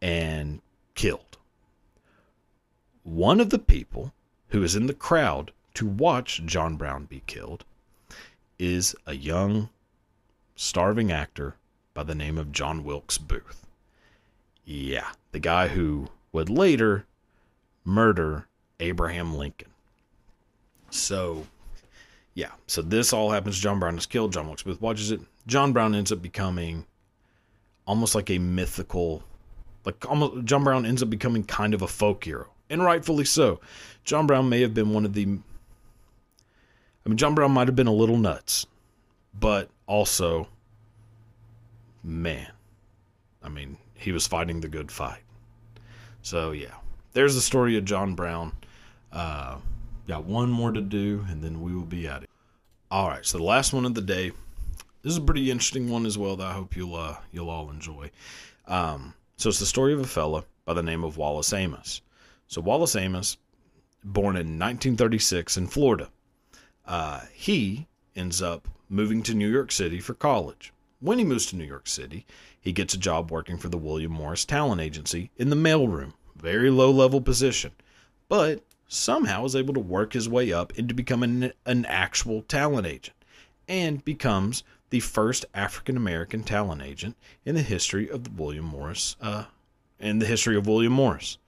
and 0.00 0.60
killed. 0.98 1.38
One 3.04 3.38
of 3.38 3.50
the 3.50 3.58
people 3.60 4.12
who 4.48 4.64
is 4.64 4.74
in 4.74 4.88
the 4.88 4.92
crowd 4.92 5.52
to 5.74 5.86
watch 5.86 6.42
John 6.44 6.74
Brown 6.74 7.04
be 7.04 7.22
killed 7.28 7.64
is 8.58 8.96
a 9.06 9.14
young, 9.14 9.68
starving 10.56 11.12
actor 11.12 11.54
by 11.94 12.02
the 12.02 12.16
name 12.16 12.36
of 12.36 12.50
John 12.50 12.82
Wilkes 12.82 13.16
Booth. 13.16 13.64
Yeah, 14.64 15.12
the 15.30 15.38
guy 15.38 15.68
who 15.68 16.08
would 16.32 16.50
later 16.50 17.06
murder 17.84 18.48
Abraham 18.80 19.36
Lincoln. 19.36 19.70
So, 20.90 21.46
yeah, 22.34 22.50
so 22.66 22.82
this 22.82 23.12
all 23.12 23.30
happens. 23.30 23.56
John 23.56 23.78
Brown 23.78 23.96
is 23.96 24.06
killed. 24.06 24.32
John 24.32 24.46
Wilkes 24.48 24.64
Booth 24.64 24.80
watches 24.80 25.12
it. 25.12 25.20
John 25.46 25.72
Brown 25.72 25.94
ends 25.94 26.10
up 26.10 26.20
becoming 26.20 26.86
almost 27.86 28.16
like 28.16 28.30
a 28.30 28.38
mythical, 28.38 29.22
like 29.88 30.08
almost 30.08 30.44
John 30.44 30.64
Brown 30.64 30.84
ends 30.84 31.02
up 31.02 31.08
becoming 31.08 31.44
kind 31.44 31.72
of 31.72 31.80
a 31.80 31.88
folk 31.88 32.24
hero, 32.24 32.48
and 32.68 32.84
rightfully 32.84 33.24
so. 33.24 33.58
John 34.04 34.26
Brown 34.26 34.48
may 34.48 34.60
have 34.60 34.74
been 34.74 34.92
one 34.92 35.06
of 35.06 35.14
the 35.14 35.38
I 37.08 37.08
mean, 37.08 37.16
John 37.16 37.34
Brown 37.34 37.52
might 37.52 37.68
have 37.68 37.74
been 37.74 37.86
a 37.86 37.92
little 37.92 38.18
nuts, 38.18 38.66
but 39.32 39.70
also, 39.86 40.46
man, 42.04 42.52
I 43.42 43.48
mean, 43.48 43.78
he 43.94 44.12
was 44.12 44.26
fighting 44.26 44.60
the 44.60 44.68
good 44.68 44.92
fight. 44.92 45.22
So, 46.20 46.50
yeah, 46.50 46.74
there's 47.14 47.34
the 47.34 47.40
story 47.40 47.78
of 47.78 47.86
John 47.86 48.14
Brown. 48.14 48.52
Uh, 49.10 49.56
got 50.06 50.24
one 50.24 50.50
more 50.50 50.70
to 50.70 50.82
do, 50.82 51.24
and 51.30 51.42
then 51.42 51.62
we 51.62 51.74
will 51.74 51.86
be 51.86 52.06
at 52.06 52.24
it. 52.24 52.30
All 52.90 53.08
right, 53.08 53.24
so 53.24 53.38
the 53.38 53.44
last 53.44 53.72
one 53.72 53.86
of 53.86 53.94
the 53.94 54.02
day. 54.02 54.32
This 55.02 55.12
is 55.12 55.16
a 55.16 55.22
pretty 55.22 55.50
interesting 55.50 55.88
one 55.88 56.04
as 56.04 56.18
well 56.18 56.36
that 56.36 56.46
I 56.46 56.52
hope 56.52 56.76
you'll 56.76 56.94
uh, 56.94 57.16
you'll 57.32 57.48
all 57.48 57.70
enjoy. 57.70 58.10
Um, 58.66 59.14
so 59.38 59.48
it's 59.48 59.60
the 59.60 59.66
story 59.66 59.92
of 59.92 60.00
a 60.00 60.04
fella 60.04 60.44
by 60.64 60.74
the 60.74 60.82
name 60.82 61.04
of 61.04 61.16
Wallace 61.16 61.52
Amos. 61.52 62.02
So 62.48 62.60
Wallace 62.60 62.96
Amos, 62.96 63.36
born 64.02 64.34
in 64.34 64.58
1936 64.58 65.56
in 65.56 65.68
Florida. 65.68 66.10
Uh, 66.84 67.20
he 67.32 67.86
ends 68.16 68.42
up 68.42 68.66
moving 68.88 69.22
to 69.22 69.34
New 69.34 69.48
York 69.48 69.70
City 69.70 70.00
for 70.00 70.14
college. 70.14 70.72
When 70.98 71.20
he 71.20 71.24
moves 71.24 71.46
to 71.46 71.56
New 71.56 71.64
York 71.64 71.86
City, 71.86 72.26
he 72.60 72.72
gets 72.72 72.94
a 72.94 72.98
job 72.98 73.30
working 73.30 73.58
for 73.58 73.68
the 73.68 73.78
William 73.78 74.10
Morris 74.10 74.44
Talent 74.44 74.80
Agency 74.80 75.30
in 75.36 75.50
the 75.50 75.56
mailroom, 75.56 76.14
very 76.34 76.68
low 76.68 76.90
level 76.90 77.20
position, 77.20 77.70
but 78.28 78.64
somehow 78.88 79.44
is 79.44 79.54
able 79.54 79.74
to 79.74 79.80
work 79.80 80.14
his 80.14 80.28
way 80.28 80.52
up 80.52 80.76
into 80.76 80.94
becoming 80.94 81.52
an 81.64 81.84
actual 81.84 82.42
talent 82.42 82.88
agent 82.88 83.16
and 83.68 84.04
becomes 84.04 84.64
the 84.90 85.00
first 85.00 85.44
African 85.54 85.96
American 85.96 86.42
talent 86.42 86.82
agent 86.82 87.16
in 87.44 87.54
the 87.54 87.62
history 87.62 88.08
of 88.08 88.24
the 88.24 88.30
William 88.30 88.64
Morris, 88.64 89.16
uh, 89.20 89.44
in 89.98 90.18
the 90.18 90.26
history 90.26 90.56
of 90.56 90.66
William 90.66 90.92
Morris. 90.92 91.38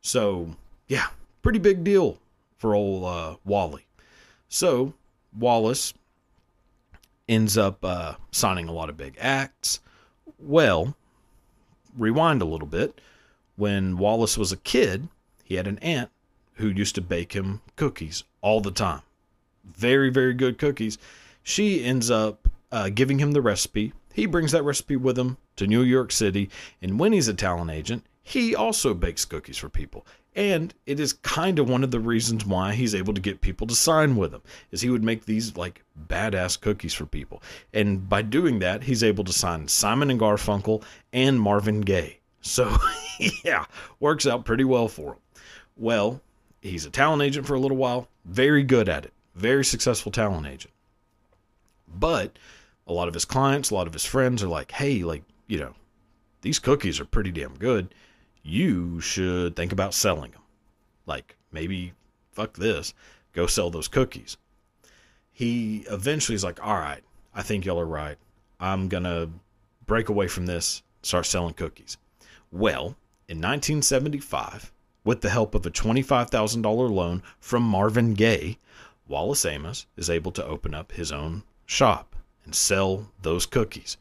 So, 0.00 0.56
yeah, 0.88 1.06
pretty 1.42 1.58
big 1.58 1.84
deal 1.84 2.18
for 2.58 2.74
old 2.74 3.04
uh, 3.04 3.36
Wally. 3.44 3.86
So 4.48 4.94
Wallace 5.36 5.94
ends 7.28 7.56
up 7.56 7.84
uh, 7.84 8.14
signing 8.30 8.68
a 8.68 8.72
lot 8.72 8.90
of 8.90 8.96
big 8.96 9.16
acts. 9.18 9.80
Well, 10.38 10.94
rewind 11.96 12.42
a 12.42 12.46
little 12.46 12.66
bit. 12.66 13.00
When 13.56 13.96
Wallace 13.96 14.36
was 14.36 14.52
a 14.52 14.56
kid, 14.56 15.08
he 15.44 15.54
had 15.54 15.66
an 15.66 15.78
aunt 15.78 16.10
who 16.54 16.68
used 16.68 16.94
to 16.96 17.00
bake 17.00 17.32
him 17.32 17.60
cookies 17.76 18.24
all 18.40 18.60
the 18.60 18.70
time. 18.70 19.02
Very, 19.64 20.10
very 20.10 20.34
good 20.34 20.58
cookies. 20.58 20.98
She 21.42 21.84
ends 21.84 22.10
up 22.10 22.48
uh, 22.72 22.88
giving 22.88 23.18
him 23.18 23.32
the 23.32 23.42
recipe. 23.42 23.92
He 24.12 24.26
brings 24.26 24.52
that 24.52 24.64
recipe 24.64 24.96
with 24.96 25.18
him 25.18 25.36
to 25.56 25.66
New 25.66 25.82
York 25.82 26.10
City. 26.10 26.50
And 26.80 26.98
when 26.98 27.12
he's 27.12 27.28
a 27.28 27.34
talent 27.34 27.70
agent, 27.70 28.04
he 28.22 28.54
also 28.54 28.94
bakes 28.94 29.24
cookies 29.24 29.58
for 29.58 29.68
people. 29.68 30.06
And 30.34 30.72
it 30.86 30.98
is 30.98 31.12
kind 31.12 31.58
of 31.58 31.68
one 31.68 31.84
of 31.84 31.90
the 31.90 32.00
reasons 32.00 32.46
why 32.46 32.72
he's 32.72 32.94
able 32.94 33.12
to 33.12 33.20
get 33.20 33.42
people 33.42 33.66
to 33.66 33.74
sign 33.74 34.16
with 34.16 34.32
him 34.32 34.40
is 34.70 34.80
he 34.80 34.88
would 34.88 35.04
make 35.04 35.26
these 35.26 35.56
like 35.56 35.82
badass 36.08 36.58
cookies 36.58 36.94
for 36.94 37.04
people. 37.04 37.42
And 37.74 38.08
by 38.08 38.22
doing 38.22 38.58
that, 38.60 38.84
he's 38.84 39.02
able 39.02 39.24
to 39.24 39.32
sign 39.32 39.68
Simon 39.68 40.10
and 40.10 40.18
Garfunkel 40.18 40.82
and 41.12 41.38
Marvin 41.38 41.82
Gaye. 41.82 42.18
So, 42.40 42.74
yeah, 43.44 43.66
works 44.00 44.26
out 44.26 44.46
pretty 44.46 44.64
well 44.64 44.88
for 44.88 45.12
him. 45.12 45.18
Well, 45.76 46.22
he's 46.62 46.86
a 46.86 46.90
talent 46.90 47.22
agent 47.22 47.46
for 47.46 47.54
a 47.54 47.60
little 47.60 47.76
while, 47.76 48.08
very 48.24 48.62
good 48.62 48.88
at 48.88 49.04
it. 49.04 49.12
Very 49.34 49.64
successful 49.64 50.12
talent 50.12 50.46
agent. 50.46 50.72
But 51.94 52.38
a 52.92 52.94
lot 52.94 53.08
of 53.08 53.14
his 53.14 53.24
clients, 53.24 53.70
a 53.70 53.74
lot 53.74 53.86
of 53.86 53.92
his 53.92 54.04
friends 54.04 54.42
are 54.42 54.48
like, 54.48 54.72
"Hey, 54.72 55.02
like, 55.02 55.24
you 55.46 55.58
know, 55.58 55.74
these 56.42 56.58
cookies 56.58 57.00
are 57.00 57.04
pretty 57.04 57.32
damn 57.32 57.56
good." 57.56 57.92
you 58.42 59.00
should 59.00 59.56
think 59.56 59.72
about 59.72 59.94
selling 59.94 60.32
them. 60.32 60.42
Like 61.06 61.36
maybe 61.50 61.92
fuck 62.32 62.54
this, 62.54 62.94
go 63.32 63.46
sell 63.46 63.70
those 63.70 63.88
cookies. 63.88 64.36
He 65.30 65.84
eventually 65.90 66.34
is 66.34 66.44
like, 66.44 66.64
all 66.64 66.78
right, 66.78 67.02
I 67.34 67.42
think 67.42 67.64
y'all 67.64 67.80
are 67.80 67.86
right. 67.86 68.18
I'm 68.60 68.88
gonna 68.88 69.30
break 69.86 70.08
away 70.08 70.28
from 70.28 70.46
this, 70.46 70.82
start 71.02 71.26
selling 71.26 71.54
cookies. 71.54 71.96
Well, 72.50 72.96
in 73.28 73.38
1975, 73.38 74.72
with 75.04 75.20
the 75.20 75.30
help 75.30 75.54
of 75.54 75.66
a 75.66 75.70
$25,000 75.70 76.90
loan 76.90 77.22
from 77.40 77.62
Marvin 77.62 78.14
Gaye, 78.14 78.58
Wallace 79.08 79.44
Amos 79.44 79.86
is 79.96 80.10
able 80.10 80.32
to 80.32 80.44
open 80.44 80.74
up 80.74 80.92
his 80.92 81.10
own 81.10 81.42
shop 81.66 82.11
and 82.44 82.54
sell 82.54 83.10
those 83.22 83.46
cookies. 83.46 83.96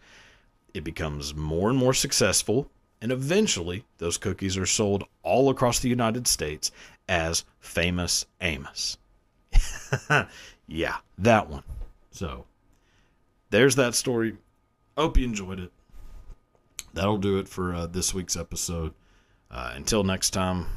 It 0.73 0.83
becomes 0.83 1.35
more 1.35 1.69
and 1.69 1.77
more 1.77 1.93
successful 1.93 2.69
And 3.01 3.11
eventually, 3.11 3.83
those 3.97 4.17
cookies 4.17 4.57
are 4.57 4.65
sold 4.67 5.03
all 5.23 5.49
across 5.49 5.79
the 5.79 5.89
United 5.89 6.27
States 6.27 6.71
as 7.09 7.43
Famous 7.59 8.27
Amos. 8.41 8.97
yeah, 10.67 10.97
that 11.17 11.49
one. 11.49 11.63
So, 12.11 12.45
there's 13.49 13.75
that 13.77 13.95
story. 13.95 14.37
Hope 14.95 15.17
you 15.17 15.25
enjoyed 15.25 15.59
it. 15.59 15.71
That'll 16.93 17.17
do 17.17 17.39
it 17.39 17.47
for 17.47 17.73
uh, 17.73 17.87
this 17.87 18.13
week's 18.13 18.37
episode. 18.37 18.93
Uh, 19.49 19.73
until 19.75 20.03
next 20.03 20.29
time, 20.29 20.67